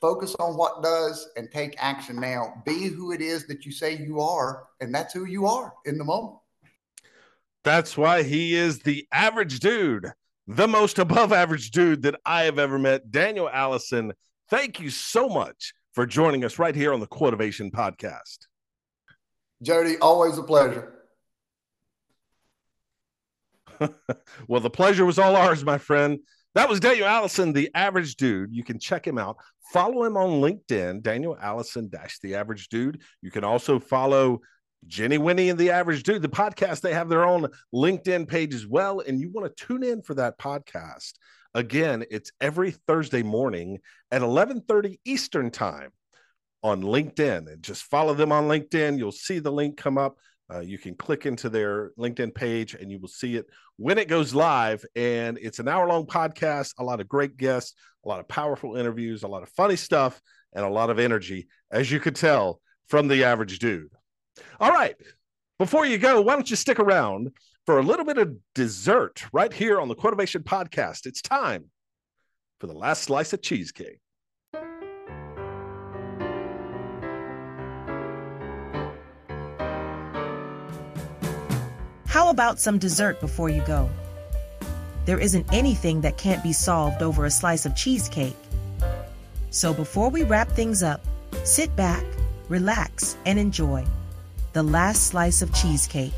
focus 0.00 0.36
on 0.38 0.56
what 0.56 0.84
does, 0.84 1.28
and 1.36 1.50
take 1.50 1.74
action 1.78 2.14
now. 2.20 2.62
Be 2.64 2.88
who 2.88 3.10
it 3.12 3.20
is 3.20 3.46
that 3.48 3.66
you 3.66 3.72
say 3.72 3.96
you 3.96 4.20
are, 4.20 4.66
and 4.80 4.94
that's 4.94 5.12
who 5.12 5.24
you 5.24 5.46
are 5.46 5.72
in 5.84 5.98
the 5.98 6.04
moment. 6.04 6.38
That's 7.64 7.96
why 7.96 8.22
he 8.22 8.54
is 8.54 8.80
the 8.80 9.06
average 9.12 9.58
dude, 9.58 10.12
the 10.46 10.68
most 10.68 10.98
above 11.00 11.32
average 11.32 11.72
dude 11.72 12.02
that 12.02 12.20
I 12.24 12.44
have 12.44 12.58
ever 12.58 12.78
met. 12.78 13.10
Daniel 13.10 13.50
Allison, 13.50 14.12
thank 14.48 14.78
you 14.78 14.90
so 14.90 15.28
much 15.28 15.74
for 15.98 16.06
joining 16.06 16.44
us 16.44 16.60
right 16.60 16.76
here 16.76 16.92
on 16.92 17.00
the 17.00 17.08
Quotivation 17.08 17.72
Podcast. 17.72 18.46
Jody, 19.60 19.98
always 19.98 20.38
a 20.38 20.44
pleasure. 20.44 20.92
well, 24.46 24.60
the 24.60 24.70
pleasure 24.70 25.04
was 25.04 25.18
all 25.18 25.34
ours, 25.34 25.64
my 25.64 25.76
friend. 25.76 26.20
That 26.54 26.68
was 26.68 26.78
Daniel 26.78 27.08
Allison, 27.08 27.52
the 27.52 27.68
average 27.74 28.14
dude. 28.14 28.54
You 28.54 28.62
can 28.62 28.78
check 28.78 29.04
him 29.04 29.18
out. 29.18 29.38
Follow 29.72 30.04
him 30.04 30.16
on 30.16 30.40
LinkedIn, 30.40 31.02
Daniel 31.02 31.36
Allison 31.42 31.88
dash 31.88 32.20
the 32.20 32.36
average 32.36 32.68
dude. 32.68 33.02
You 33.20 33.32
can 33.32 33.42
also 33.42 33.80
follow 33.80 34.38
Jenny 34.86 35.18
Winnie 35.18 35.48
and 35.48 35.58
the 35.58 35.72
average 35.72 36.04
dude, 36.04 36.22
the 36.22 36.28
podcast. 36.28 36.80
They 36.80 36.94
have 36.94 37.08
their 37.08 37.26
own 37.26 37.48
LinkedIn 37.74 38.28
page 38.28 38.54
as 38.54 38.68
well. 38.68 39.00
And 39.00 39.20
you 39.20 39.32
want 39.32 39.52
to 39.52 39.66
tune 39.66 39.82
in 39.82 40.02
for 40.02 40.14
that 40.14 40.38
podcast. 40.38 41.14
Again, 41.58 42.04
it's 42.08 42.30
every 42.40 42.70
Thursday 42.70 43.24
morning 43.24 43.80
at 44.12 44.22
11:30 44.22 45.00
Eastern 45.04 45.50
time 45.50 45.90
on 46.62 46.82
LinkedIn. 46.82 47.52
And 47.52 47.60
just 47.64 47.82
follow 47.82 48.14
them 48.14 48.30
on 48.30 48.44
LinkedIn. 48.44 48.96
You'll 48.96 49.10
see 49.10 49.40
the 49.40 49.50
link 49.50 49.76
come 49.76 49.98
up. 49.98 50.18
Uh, 50.48 50.60
you 50.60 50.78
can 50.78 50.94
click 50.94 51.26
into 51.26 51.48
their 51.48 51.90
LinkedIn 51.98 52.32
page 52.32 52.74
and 52.74 52.92
you 52.92 53.00
will 53.00 53.08
see 53.08 53.34
it 53.34 53.46
when 53.76 53.98
it 53.98 54.06
goes 54.06 54.32
live. 54.32 54.84
And 54.94 55.36
it's 55.42 55.58
an 55.58 55.66
hour 55.66 55.88
long 55.88 56.06
podcast, 56.06 56.74
a 56.78 56.84
lot 56.84 57.00
of 57.00 57.08
great 57.08 57.36
guests, 57.36 57.74
a 58.04 58.08
lot 58.08 58.20
of 58.20 58.28
powerful 58.28 58.76
interviews, 58.76 59.24
a 59.24 59.28
lot 59.28 59.42
of 59.42 59.48
funny 59.48 59.76
stuff, 59.76 60.20
and 60.52 60.64
a 60.64 60.70
lot 60.70 60.90
of 60.90 61.00
energy, 61.00 61.48
as 61.72 61.90
you 61.90 61.98
could 61.98 62.14
tell 62.14 62.60
from 62.86 63.08
the 63.08 63.24
average 63.24 63.58
dude. 63.58 63.90
All 64.60 64.70
right. 64.70 64.94
Before 65.58 65.84
you 65.84 65.98
go, 65.98 66.20
why 66.20 66.34
don't 66.34 66.48
you 66.48 66.54
stick 66.54 66.78
around 66.78 67.32
for 67.68 67.78
a 67.78 67.82
little 67.82 68.06
bit 68.06 68.16
of 68.16 68.34
dessert 68.54 69.26
right 69.30 69.52
here 69.52 69.78
on 69.78 69.88
the 69.88 69.94
Quotivation 69.94 70.42
Podcast? 70.42 71.04
It's 71.04 71.20
time 71.20 71.66
for 72.58 72.66
the 72.66 72.72
last 72.72 73.02
slice 73.02 73.34
of 73.34 73.42
cheesecake. 73.42 73.98
How 82.06 82.30
about 82.30 82.58
some 82.58 82.78
dessert 82.78 83.20
before 83.20 83.50
you 83.50 83.62
go? 83.66 83.90
There 85.04 85.20
isn't 85.20 85.52
anything 85.52 86.00
that 86.00 86.16
can't 86.16 86.42
be 86.42 86.54
solved 86.54 87.02
over 87.02 87.26
a 87.26 87.30
slice 87.30 87.66
of 87.66 87.76
cheesecake. 87.76 88.38
So 89.50 89.74
before 89.74 90.08
we 90.08 90.22
wrap 90.24 90.48
things 90.52 90.82
up, 90.82 91.04
sit 91.44 91.76
back, 91.76 92.04
relax, 92.48 93.18
and 93.26 93.38
enjoy 93.38 93.84
the 94.54 94.62
last 94.62 95.08
slice 95.08 95.42
of 95.42 95.52
cheesecake. 95.52 96.14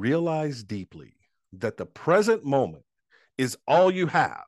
Realize 0.00 0.62
deeply 0.62 1.12
that 1.52 1.76
the 1.76 1.84
present 1.84 2.42
moment 2.42 2.84
is 3.36 3.58
all 3.68 3.90
you 3.90 4.06
have. 4.06 4.46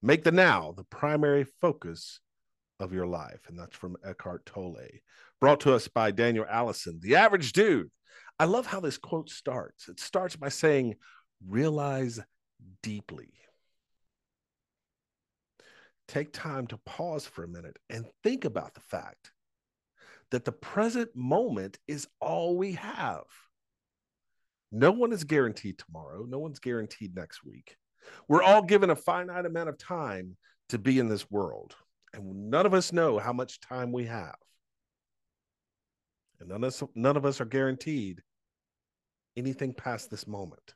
Make 0.00 0.24
the 0.24 0.32
now 0.32 0.72
the 0.74 0.84
primary 0.84 1.44
focus 1.44 2.20
of 2.80 2.94
your 2.94 3.06
life. 3.06 3.40
And 3.46 3.58
that's 3.58 3.76
from 3.76 3.98
Eckhart 4.02 4.46
Tolle, 4.46 4.88
brought 5.38 5.60
to 5.60 5.74
us 5.74 5.86
by 5.86 6.12
Daniel 6.12 6.46
Allison, 6.48 6.98
the 7.02 7.16
average 7.16 7.52
dude. 7.52 7.90
I 8.38 8.46
love 8.46 8.64
how 8.64 8.80
this 8.80 8.96
quote 8.96 9.28
starts. 9.28 9.86
It 9.86 10.00
starts 10.00 10.34
by 10.34 10.48
saying, 10.48 10.94
realize 11.46 12.18
deeply. 12.82 13.28
Take 16.06 16.32
time 16.32 16.66
to 16.68 16.78
pause 16.86 17.26
for 17.26 17.44
a 17.44 17.48
minute 17.48 17.78
and 17.90 18.06
think 18.24 18.46
about 18.46 18.72
the 18.72 18.80
fact 18.80 19.30
that 20.30 20.46
the 20.46 20.52
present 20.52 21.14
moment 21.14 21.78
is 21.86 22.08
all 22.18 22.56
we 22.56 22.72
have. 22.72 23.24
No 24.70 24.90
one 24.90 25.12
is 25.12 25.24
guaranteed 25.24 25.78
tomorrow. 25.78 26.26
No 26.28 26.38
one's 26.38 26.58
guaranteed 26.58 27.14
next 27.14 27.44
week. 27.44 27.76
We're 28.28 28.42
all 28.42 28.62
given 28.62 28.90
a 28.90 28.96
finite 28.96 29.46
amount 29.46 29.68
of 29.68 29.78
time 29.78 30.36
to 30.68 30.78
be 30.78 30.98
in 30.98 31.08
this 31.08 31.30
world 31.30 31.74
and 32.12 32.50
none 32.50 32.66
of 32.66 32.74
us 32.74 32.92
know 32.92 33.18
how 33.18 33.32
much 33.32 33.60
time 33.60 33.92
we 33.92 34.06
have. 34.06 34.36
And 36.40 36.48
none 36.48 36.64
of 36.64 36.68
us, 36.68 36.82
none 36.94 37.16
of 37.16 37.24
us 37.24 37.40
are 37.40 37.46
guaranteed 37.46 38.22
anything 39.36 39.74
past 39.74 40.10
this 40.10 40.26
moment. 40.26 40.74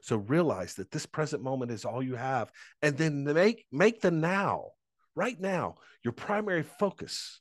So 0.00 0.16
realize 0.16 0.74
that 0.74 0.90
this 0.90 1.06
present 1.06 1.42
moment 1.42 1.70
is 1.70 1.84
all 1.84 2.02
you 2.02 2.16
have, 2.16 2.50
and 2.82 2.96
then 2.96 3.24
make 3.24 3.64
make 3.72 4.00
the 4.00 4.10
now, 4.10 4.70
right 5.14 5.38
now, 5.40 5.76
your 6.02 6.12
primary 6.12 6.62
focus 6.62 7.40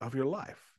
of 0.00 0.14
your 0.14 0.26
life. 0.26 0.69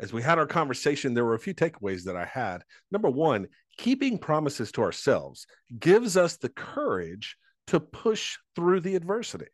As 0.00 0.12
we 0.12 0.22
had 0.22 0.38
our 0.38 0.46
conversation, 0.46 1.12
there 1.12 1.24
were 1.24 1.34
a 1.34 1.40
few 1.40 1.54
takeaways 1.54 2.04
that 2.04 2.16
I 2.16 2.24
had. 2.24 2.62
Number 2.90 3.10
one, 3.10 3.48
keeping 3.76 4.18
promises 4.18 4.70
to 4.72 4.82
ourselves 4.82 5.46
gives 5.78 6.16
us 6.16 6.36
the 6.36 6.48
courage 6.48 7.36
to 7.68 7.80
push 7.80 8.38
through 8.54 8.80
the 8.80 8.94
adversity. 8.94 9.48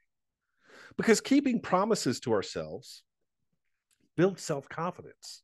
Because 0.97 1.21
keeping 1.21 1.61
promises 1.61 2.21
to 2.21 2.33
ourselves 2.33 3.03
builds 4.17 4.43
self 4.43 4.69
confidence. 4.69 5.43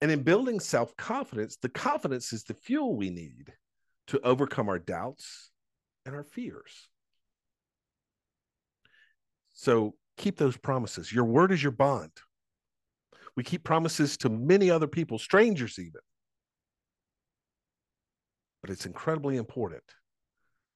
And 0.00 0.10
in 0.10 0.22
building 0.22 0.60
self 0.60 0.96
confidence, 0.96 1.56
the 1.56 1.68
confidence 1.68 2.32
is 2.32 2.44
the 2.44 2.54
fuel 2.54 2.96
we 2.96 3.10
need 3.10 3.52
to 4.08 4.20
overcome 4.20 4.68
our 4.68 4.78
doubts 4.78 5.50
and 6.06 6.14
our 6.14 6.24
fears. 6.24 6.88
So 9.52 9.94
keep 10.16 10.38
those 10.38 10.56
promises. 10.56 11.12
Your 11.12 11.24
word 11.24 11.52
is 11.52 11.62
your 11.62 11.72
bond. 11.72 12.10
We 13.36 13.42
keep 13.42 13.64
promises 13.64 14.16
to 14.18 14.28
many 14.28 14.70
other 14.70 14.86
people, 14.86 15.18
strangers 15.18 15.78
even. 15.78 16.00
But 18.60 18.70
it's 18.70 18.86
incredibly 18.86 19.36
important 19.36 19.82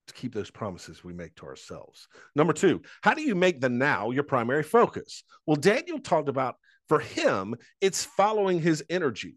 to 0.08 0.14
keep 0.14 0.34
those 0.34 0.50
promises 0.50 1.04
we 1.04 1.12
make 1.12 1.34
to 1.36 1.46
ourselves. 1.46 2.08
Number 2.34 2.52
two, 2.52 2.82
how 3.02 3.14
do 3.14 3.22
you 3.22 3.34
make 3.34 3.60
the 3.60 3.68
now 3.68 4.10
your 4.10 4.22
primary 4.22 4.62
focus? 4.62 5.24
Well, 5.46 5.56
Daniel 5.56 5.98
talked 5.98 6.28
about 6.28 6.56
for 6.88 7.00
him, 7.00 7.54
it's 7.80 8.04
following 8.04 8.60
his 8.60 8.84
energy. 8.88 9.36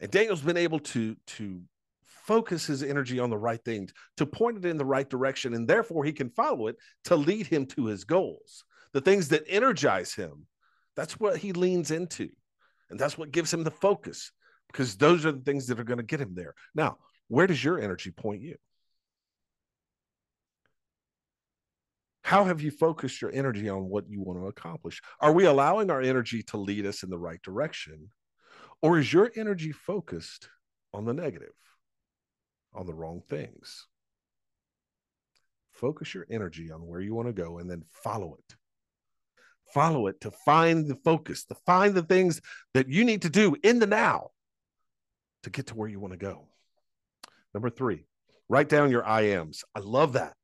And 0.00 0.10
Daniel's 0.10 0.42
been 0.42 0.56
able 0.56 0.80
to, 0.80 1.16
to 1.26 1.62
focus 2.04 2.66
his 2.66 2.82
energy 2.82 3.18
on 3.18 3.30
the 3.30 3.38
right 3.38 3.62
things, 3.64 3.92
to 4.18 4.26
point 4.26 4.58
it 4.58 4.64
in 4.66 4.76
the 4.76 4.84
right 4.84 5.08
direction, 5.08 5.54
and 5.54 5.66
therefore 5.66 6.04
he 6.04 6.12
can 6.12 6.30
follow 6.30 6.66
it 6.66 6.76
to 7.04 7.16
lead 7.16 7.46
him 7.46 7.66
to 7.66 7.86
his 7.86 8.04
goals. 8.04 8.64
The 8.92 9.00
things 9.00 9.28
that 9.28 9.44
energize 9.48 10.14
him, 10.14 10.46
that's 10.96 11.18
what 11.18 11.38
he 11.38 11.52
leans 11.52 11.90
into. 11.90 12.28
And 12.90 12.98
that's 12.98 13.16
what 13.16 13.30
gives 13.30 13.52
him 13.52 13.64
the 13.64 13.70
focus 13.70 14.32
because 14.68 14.96
those 14.96 15.24
are 15.24 15.32
the 15.32 15.40
things 15.40 15.66
that 15.66 15.80
are 15.80 15.84
going 15.84 15.98
to 15.98 16.04
get 16.04 16.20
him 16.20 16.34
there. 16.34 16.54
Now, 16.74 16.98
where 17.28 17.46
does 17.46 17.62
your 17.62 17.80
energy 17.80 18.10
point 18.10 18.42
you? 18.42 18.56
How 22.22 22.44
have 22.44 22.60
you 22.60 22.70
focused 22.70 23.20
your 23.20 23.32
energy 23.32 23.68
on 23.68 23.88
what 23.88 24.08
you 24.08 24.20
want 24.20 24.38
to 24.38 24.46
accomplish? 24.46 25.00
Are 25.20 25.32
we 25.32 25.46
allowing 25.46 25.90
our 25.90 26.00
energy 26.00 26.42
to 26.44 26.58
lead 26.58 26.86
us 26.86 27.02
in 27.02 27.10
the 27.10 27.18
right 27.18 27.40
direction? 27.42 28.10
Or 28.82 28.98
is 28.98 29.12
your 29.12 29.32
energy 29.34 29.72
focused 29.72 30.48
on 30.92 31.04
the 31.04 31.14
negative, 31.14 31.54
on 32.72 32.86
the 32.86 32.94
wrong 32.94 33.22
things? 33.28 33.86
focus 35.80 36.12
your 36.12 36.26
energy 36.30 36.70
on 36.70 36.86
where 36.86 37.00
you 37.00 37.14
want 37.14 37.26
to 37.26 37.32
go 37.32 37.58
and 37.58 37.70
then 37.70 37.82
follow 37.90 38.36
it. 38.38 38.54
Follow 39.72 40.06
it 40.08 40.20
to 40.22 40.30
find 40.30 40.88
the 40.88 40.96
focus, 40.96 41.44
to 41.44 41.54
find 41.66 41.94
the 41.94 42.02
things 42.02 42.40
that 42.74 42.88
you 42.88 43.04
need 43.04 43.22
to 43.22 43.30
do 43.30 43.56
in 43.62 43.78
the 43.78 43.86
now 43.86 44.30
to 45.42 45.50
get 45.50 45.68
to 45.68 45.74
where 45.74 45.88
you 45.88 46.00
want 46.00 46.12
to 46.12 46.18
go. 46.18 46.48
Number 47.54 47.70
three, 47.70 48.04
write 48.48 48.68
down 48.68 48.90
your 48.90 49.06
I 49.06 49.22
ams. 49.22 49.64
I 49.74 49.80
love 49.80 50.14
that. 50.14 50.34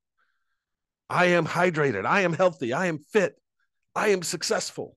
I 1.09 1.27
am 1.27 1.47
hydrated. 1.47 2.05
I 2.05 2.23
am 2.23 2.33
healthy. 2.33 2.73
I 2.73 2.87
am 2.87 2.99
fit. 2.99 3.35
I 3.95 4.09
am 4.09 4.23
successful. 4.23 4.97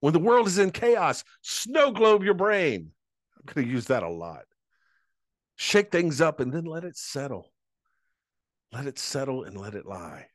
When 0.00 0.12
the 0.12 0.18
world 0.18 0.46
is 0.46 0.58
in 0.58 0.70
chaos, 0.70 1.24
snow 1.42 1.90
globe 1.90 2.22
your 2.22 2.34
brain. 2.34 2.92
I'm 3.36 3.54
going 3.54 3.66
to 3.66 3.72
use 3.72 3.86
that 3.86 4.02
a 4.02 4.08
lot. 4.08 4.42
Shake 5.56 5.90
things 5.90 6.20
up 6.20 6.40
and 6.40 6.52
then 6.52 6.64
let 6.64 6.84
it 6.84 6.96
settle. 6.96 7.52
Let 8.72 8.86
it 8.86 8.98
settle 8.98 9.44
and 9.44 9.58
let 9.58 9.74
it 9.74 9.86
lie. 9.86 10.26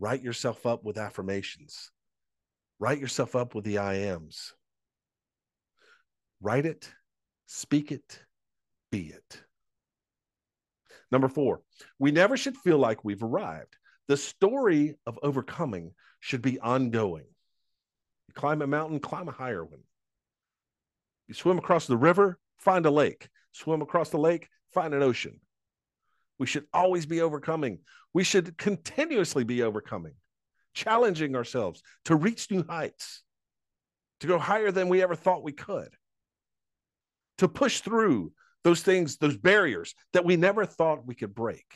Write 0.00 0.22
yourself 0.22 0.64
up 0.64 0.82
with 0.82 0.96
affirmations. 0.96 1.90
Write 2.78 2.98
yourself 2.98 3.36
up 3.36 3.54
with 3.54 3.64
the 3.64 3.76
I 3.76 3.94
ams. 3.96 4.54
Write 6.40 6.64
it, 6.64 6.90
speak 7.46 7.92
it, 7.92 8.18
be 8.90 9.08
it. 9.08 9.42
Number 11.12 11.28
four, 11.28 11.60
we 11.98 12.12
never 12.12 12.38
should 12.38 12.56
feel 12.56 12.78
like 12.78 13.04
we've 13.04 13.22
arrived. 13.22 13.76
The 14.08 14.16
story 14.16 14.94
of 15.06 15.18
overcoming 15.22 15.92
should 16.18 16.40
be 16.40 16.58
ongoing. 16.58 17.26
You 18.28 18.34
climb 18.34 18.62
a 18.62 18.66
mountain, 18.66 19.00
climb 19.00 19.28
a 19.28 19.32
higher 19.32 19.64
one. 19.64 19.82
You 21.28 21.34
swim 21.34 21.58
across 21.58 21.86
the 21.86 21.98
river, 21.98 22.38
find 22.58 22.86
a 22.86 22.90
lake. 22.90 23.28
Swim 23.52 23.82
across 23.82 24.08
the 24.08 24.18
lake, 24.18 24.48
find 24.72 24.94
an 24.94 25.02
ocean. 25.02 25.40
We 26.40 26.46
should 26.46 26.64
always 26.72 27.04
be 27.04 27.20
overcoming. 27.20 27.80
We 28.14 28.24
should 28.24 28.56
continuously 28.56 29.44
be 29.44 29.62
overcoming, 29.62 30.14
challenging 30.74 31.36
ourselves 31.36 31.82
to 32.06 32.16
reach 32.16 32.50
new 32.50 32.64
heights, 32.66 33.22
to 34.20 34.26
go 34.26 34.38
higher 34.38 34.72
than 34.72 34.88
we 34.88 35.02
ever 35.02 35.14
thought 35.14 35.44
we 35.44 35.52
could, 35.52 35.94
to 37.38 37.46
push 37.46 37.80
through 37.82 38.32
those 38.64 38.82
things, 38.82 39.18
those 39.18 39.36
barriers 39.36 39.94
that 40.14 40.24
we 40.24 40.36
never 40.36 40.64
thought 40.64 41.06
we 41.06 41.14
could 41.14 41.34
break. 41.34 41.66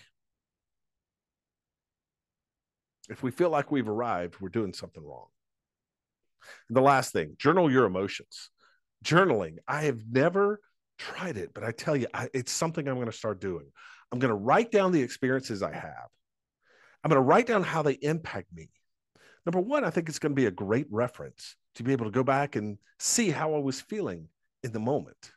If 3.10 3.22
we 3.22 3.30
feel 3.30 3.50
like 3.50 3.70
we've 3.70 3.88
arrived, 3.88 4.36
we're 4.40 4.48
doing 4.48 4.72
something 4.72 5.04
wrong. 5.04 5.26
And 6.68 6.76
the 6.76 6.82
last 6.82 7.12
thing, 7.12 7.36
journal 7.38 7.70
your 7.70 7.84
emotions. 7.84 8.48
Journaling, 9.04 9.56
I 9.68 9.82
have 9.82 10.00
never 10.10 10.60
tried 10.98 11.36
it, 11.36 11.52
but 11.52 11.64
I 11.64 11.72
tell 11.72 11.94
you, 11.94 12.06
I, 12.14 12.30
it's 12.32 12.50
something 12.50 12.88
I'm 12.88 12.94
going 12.94 13.10
to 13.10 13.12
start 13.12 13.42
doing. 13.42 13.66
I'm 14.14 14.20
going 14.20 14.28
to 14.28 14.36
write 14.36 14.70
down 14.70 14.92
the 14.92 15.02
experiences 15.02 15.60
I 15.60 15.72
have. 15.72 16.06
I'm 17.02 17.08
going 17.08 17.20
to 17.20 17.28
write 17.28 17.48
down 17.48 17.64
how 17.64 17.82
they 17.82 17.94
impact 17.94 18.46
me. 18.54 18.70
Number 19.44 19.58
one, 19.58 19.82
I 19.82 19.90
think 19.90 20.08
it's 20.08 20.20
going 20.20 20.30
to 20.30 20.40
be 20.40 20.46
a 20.46 20.52
great 20.52 20.86
reference 20.88 21.56
to 21.74 21.82
be 21.82 21.90
able 21.90 22.04
to 22.04 22.12
go 22.12 22.22
back 22.22 22.54
and 22.54 22.78
see 23.00 23.30
how 23.30 23.56
I 23.56 23.58
was 23.58 23.80
feeling 23.80 24.28
in 24.62 24.70
the 24.70 24.78
moment 24.78 25.32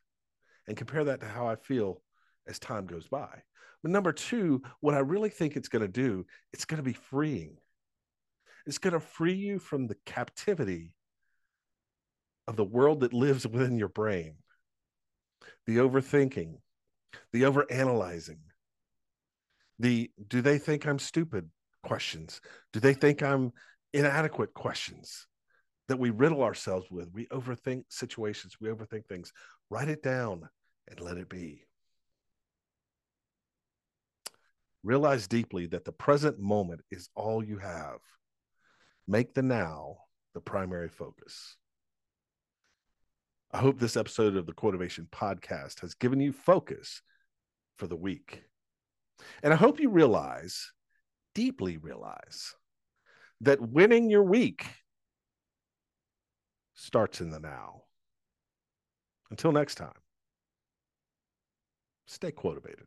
and 0.68 0.78
compare 0.78 1.04
that 1.06 1.22
to 1.22 1.26
how 1.26 1.48
I 1.48 1.56
feel 1.56 2.04
as 2.48 2.60
time 2.60 2.86
goes 2.86 3.08
by. 3.08 3.42
But 3.82 3.90
number 3.90 4.12
two, 4.12 4.62
what 4.80 4.94
I 4.94 5.00
really 5.00 5.30
think 5.30 5.56
it's 5.56 5.70
going 5.70 5.82
to 5.82 5.88
do, 5.88 6.28
it's 6.54 6.66
going 6.66 6.78
to 6.78 6.84
be 6.84 6.94
freeing. 6.94 7.58
It's 8.68 8.78
going 8.78 8.94
to 8.94 9.00
free 9.00 9.34
you 9.34 9.58
from 9.58 9.88
the 9.88 9.98
captivity 10.06 10.94
of 12.48 12.58
the 12.58 12.64
world 12.64 13.00
that 13.00 13.12
lives 13.12 13.48
within 13.48 13.80
your 13.80 13.90
brain, 13.90 14.36
the 15.66 15.78
overthinking, 15.78 16.58
the 17.34 17.42
overanalyzing, 17.42 18.38
the 19.80 20.12
do 20.28 20.42
they 20.42 20.58
think 20.58 20.86
I'm 20.86 21.00
stupid 21.00 21.50
questions? 21.84 22.42
Do 22.74 22.80
they 22.80 22.94
think 22.94 23.22
I'm 23.22 23.54
inadequate 23.94 24.54
questions 24.54 25.28
that 25.88 26.00
we 26.00 26.10
riddle 26.10 26.44
ourselves 26.44 26.90
with? 26.90 27.10
We 27.14 27.28
overthink 27.28 27.84
situations, 27.90 28.58
we 28.60 28.70
overthink 28.70 29.06
things. 29.08 29.32
Write 29.70 29.90
it 29.90 30.04
down 30.04 30.50
and 30.88 31.00
let 31.00 31.18
it 31.18 31.30
be. 31.30 31.64
Realize 34.84 35.28
deeply 35.28 35.68
that 35.68 35.86
the 35.86 35.92
present 35.92 36.40
moment 36.40 36.82
is 36.92 37.10
all 37.16 37.44
you 37.44 37.58
have. 37.58 38.00
Make 39.08 39.34
the 39.34 39.42
now 39.42 39.98
the 40.34 40.42
primary 40.42 40.90
focus. 40.90 41.58
I 43.52 43.60
hope 43.60 43.80
this 43.80 43.98
episode 43.98 44.36
of 44.36 44.46
the 44.46 44.54
Quotivation 44.54 45.10
podcast 45.10 45.80
has 45.80 45.94
given 45.94 46.20
you 46.20 46.34
focus 46.34 47.02
for 47.78 47.88
the 47.88 47.96
week. 47.96 48.44
And 49.44 49.54
I 49.54 49.56
hope 49.56 49.80
you 49.80 49.90
realize, 49.90 50.72
deeply 51.36 51.78
realize, 51.78 52.54
that 53.42 53.62
winning 53.62 54.10
your 54.10 54.24
week 54.24 54.66
starts 56.74 57.22
in 57.22 57.30
the 57.30 57.40
now. 57.40 57.84
Until 59.30 59.52
next 59.52 59.76
time, 59.76 59.92
stay 62.06 62.32
quotivated. 62.32 62.86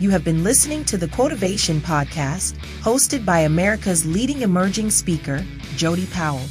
You 0.00 0.08
have 0.08 0.24
been 0.24 0.42
listening 0.42 0.86
to 0.86 0.96
the 0.96 1.08
Quotivation 1.08 1.78
Podcast, 1.80 2.54
hosted 2.80 3.24
by 3.26 3.40
America's 3.40 4.06
leading 4.06 4.40
emerging 4.40 4.90
speaker, 4.90 5.44
Jody 5.76 6.06
Powell. 6.06 6.46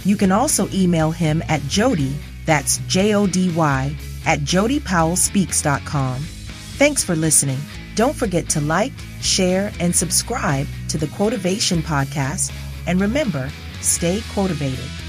You 0.04 0.16
can 0.16 0.32
also 0.32 0.68
email 0.72 1.12
him 1.12 1.42
at 1.48 1.62
Jody, 1.62 2.14
that's 2.44 2.76
J 2.88 3.14
O 3.14 3.26
D 3.26 3.50
Y, 3.54 3.96
at 4.26 4.40
jodypowellspeaks.com. 4.40 6.20
Thanks 6.20 7.02
for 7.04 7.16
listening. 7.16 7.58
Don't 7.94 8.14
forget 8.14 8.46
to 8.50 8.60
like, 8.60 8.92
share, 9.22 9.72
and 9.80 9.94
subscribe 9.94 10.66
to 10.88 10.98
the 10.98 11.06
Quotivation 11.06 11.80
Podcast. 11.80 12.52
And 12.86 13.00
remember, 13.00 13.48
stay 13.80 14.18
quotivated. 14.34 15.05